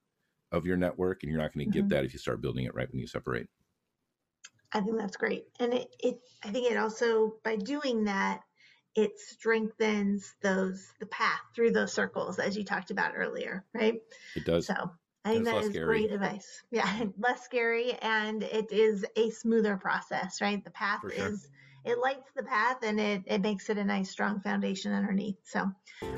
of 0.54 0.66
your 0.66 0.78
network, 0.78 1.24
and 1.24 1.32
you're 1.32 1.42
not 1.42 1.54
going 1.54 1.66
to 1.66 1.78
mm-hmm. 1.78 1.90
get 1.90 1.96
that 1.96 2.06
if 2.06 2.14
you 2.14 2.20
start 2.20 2.42
building 2.42 2.64
it 2.64 2.74
right 2.74 2.90
when 2.90 3.02
you 3.02 3.08
separate. 3.08 3.48
I 4.72 4.80
think 4.80 4.98
that's 4.98 5.18
great, 5.18 5.48
and 5.60 5.74
it, 5.74 5.94
it 6.00 6.20
I 6.42 6.52
think 6.52 6.72
it 6.72 6.78
also 6.78 7.36
by 7.44 7.58
doing 7.58 8.06
that 8.06 8.42
it 8.98 9.20
strengthens 9.20 10.34
those 10.42 10.92
the 11.00 11.06
path 11.06 11.40
through 11.56 11.72
those 11.72 11.94
circles 11.94 12.40
as 12.40 12.58
you 12.58 12.66
talked 12.66 12.90
about 12.90 13.14
earlier, 13.16 13.64
right? 13.74 14.02
It 14.36 14.44
does. 14.44 14.66
So 14.66 14.74
I 15.24 15.34
think 15.34 15.46
that 15.46 15.64
is 15.64 15.70
scary. 15.70 15.86
great 15.86 16.12
advice. 16.12 16.64
Yeah, 16.72 17.06
less 17.20 17.44
scary 17.46 17.94
and 17.94 18.42
it 18.44 18.72
is 18.72 19.06
a 19.16 19.30
smoother 19.30 19.78
process, 19.78 20.42
right? 20.42 20.64
The 20.64 20.72
path 20.72 21.02
sure. 21.02 21.12
is 21.12 21.48
it 21.86 22.00
lights 22.00 22.32
the 22.36 22.44
path 22.44 22.78
and 22.82 23.00
it, 23.00 23.22
it 23.28 23.42
makes 23.42 23.70
it 23.70 23.78
a 23.78 23.86
nice 23.86 24.10
strong 24.10 24.42
foundation 24.42 24.92
underneath. 24.92 25.38
So 25.44 25.72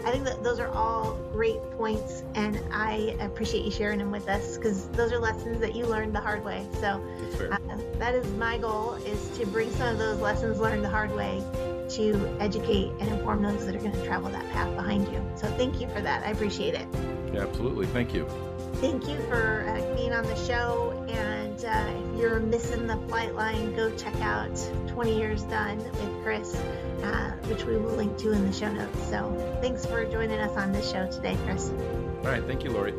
I 0.05 0.11
think 0.11 0.23
that 0.23 0.41
those 0.41 0.59
are 0.59 0.69
all 0.69 1.19
great 1.33 1.61
points 1.77 2.23
and 2.35 2.61
I 2.71 3.15
appreciate 3.19 3.65
you 3.65 3.71
sharing 3.71 3.99
them 3.99 4.09
with 4.09 4.27
us 4.29 4.57
because 4.57 4.87
those 4.91 5.11
are 5.11 5.19
lessons 5.19 5.59
that 5.59 5.75
you 5.75 5.85
learned 5.85 6.15
the 6.15 6.21
hard 6.21 6.45
way. 6.45 6.65
So 6.79 7.03
uh, 7.51 7.57
that 7.99 8.15
is 8.15 8.25
my 8.35 8.57
goal 8.57 8.93
is 8.93 9.37
to 9.37 9.45
bring 9.47 9.69
some 9.71 9.89
of 9.89 9.97
those 9.99 10.21
lessons 10.21 10.59
learned 10.61 10.83
the 10.83 10.89
hard 10.89 11.13
way 11.13 11.43
to 11.89 12.37
educate 12.39 12.91
and 12.99 13.09
inform 13.09 13.41
those 13.41 13.65
that 13.65 13.75
are 13.75 13.79
going 13.79 13.91
to 13.91 14.05
travel 14.05 14.29
that 14.29 14.49
path 14.51 14.73
behind 14.75 15.07
you. 15.07 15.23
So 15.35 15.47
thank 15.57 15.81
you 15.81 15.87
for 15.89 16.01
that. 16.01 16.25
I 16.25 16.31
appreciate 16.31 16.73
it. 16.73 16.87
Yeah, 17.33 17.41
Absolutely. 17.41 17.87
Thank 17.87 18.13
you. 18.13 18.27
Thank 18.75 19.07
you 19.07 19.17
for 19.23 19.65
uh, 19.67 19.95
being 19.95 20.13
on 20.13 20.23
the 20.23 20.35
show. 20.35 20.91
And 21.09 21.65
uh, 21.65 22.13
if 22.13 22.19
you're 22.19 22.39
missing 22.39 22.87
the 22.87 22.97
flight 23.07 23.35
line, 23.35 23.75
go 23.75 23.91
check 23.95 24.15
out 24.21 24.55
20 24.87 25.17
Years 25.17 25.43
Done 25.43 25.77
with 25.77 26.23
Chris, 26.23 26.55
uh, 27.03 27.31
which 27.47 27.65
we 27.65 27.77
will 27.77 27.95
link 27.95 28.17
to 28.19 28.31
in 28.31 28.45
the 28.45 28.53
show 28.53 28.71
notes. 28.71 29.03
So 29.09 29.57
thanks 29.61 29.85
for 29.85 30.05
joining 30.05 30.39
us 30.39 30.55
on 30.55 30.71
this 30.71 30.89
show 30.89 31.09
today, 31.11 31.37
Chris. 31.45 31.69
All 31.69 32.25
right. 32.25 32.43
Thank 32.45 32.63
you, 32.63 32.71
Lori. 32.71 32.93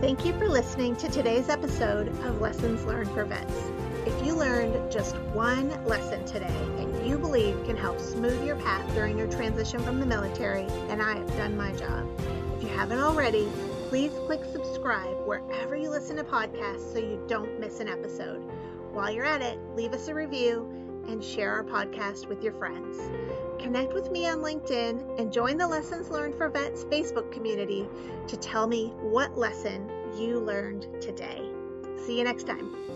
Thank 0.00 0.24
you 0.24 0.32
for 0.34 0.48
listening 0.48 0.96
to 0.96 1.08
today's 1.08 1.48
episode 1.48 2.08
of 2.08 2.40
Lessons 2.40 2.84
Learned 2.84 3.10
for 3.12 3.24
Vets. 3.24 3.73
Learned 4.34 4.90
just 4.90 5.14
one 5.32 5.68
lesson 5.84 6.24
today 6.24 6.46
and 6.78 7.06
you 7.06 7.16
believe 7.16 7.64
can 7.64 7.76
help 7.76 8.00
smooth 8.00 8.44
your 8.44 8.56
path 8.56 8.84
during 8.92 9.16
your 9.16 9.28
transition 9.28 9.78
from 9.78 10.00
the 10.00 10.06
military, 10.06 10.66
then 10.88 11.00
I 11.00 11.18
have 11.18 11.36
done 11.36 11.56
my 11.56 11.70
job. 11.72 12.08
If 12.56 12.64
you 12.64 12.68
haven't 12.68 12.98
already, 12.98 13.48
please 13.88 14.10
click 14.26 14.40
subscribe 14.50 15.24
wherever 15.24 15.76
you 15.76 15.88
listen 15.88 16.16
to 16.16 16.24
podcasts 16.24 16.92
so 16.92 16.98
you 16.98 17.24
don't 17.28 17.60
miss 17.60 17.78
an 17.78 17.88
episode. 17.88 18.42
While 18.92 19.12
you're 19.12 19.24
at 19.24 19.40
it, 19.40 19.56
leave 19.76 19.92
us 19.92 20.08
a 20.08 20.14
review 20.14 20.68
and 21.06 21.22
share 21.22 21.52
our 21.52 21.62
podcast 21.62 22.26
with 22.26 22.42
your 22.42 22.54
friends. 22.54 22.98
Connect 23.62 23.92
with 23.92 24.10
me 24.10 24.26
on 24.26 24.38
LinkedIn 24.38 25.20
and 25.20 25.32
join 25.32 25.58
the 25.58 25.68
Lessons 25.68 26.10
Learned 26.10 26.34
for 26.34 26.48
Vets 26.48 26.84
Facebook 26.86 27.30
community 27.30 27.86
to 28.26 28.36
tell 28.36 28.66
me 28.66 28.88
what 29.00 29.38
lesson 29.38 29.88
you 30.18 30.40
learned 30.40 30.88
today. 31.00 31.40
See 32.04 32.18
you 32.18 32.24
next 32.24 32.48
time. 32.48 32.93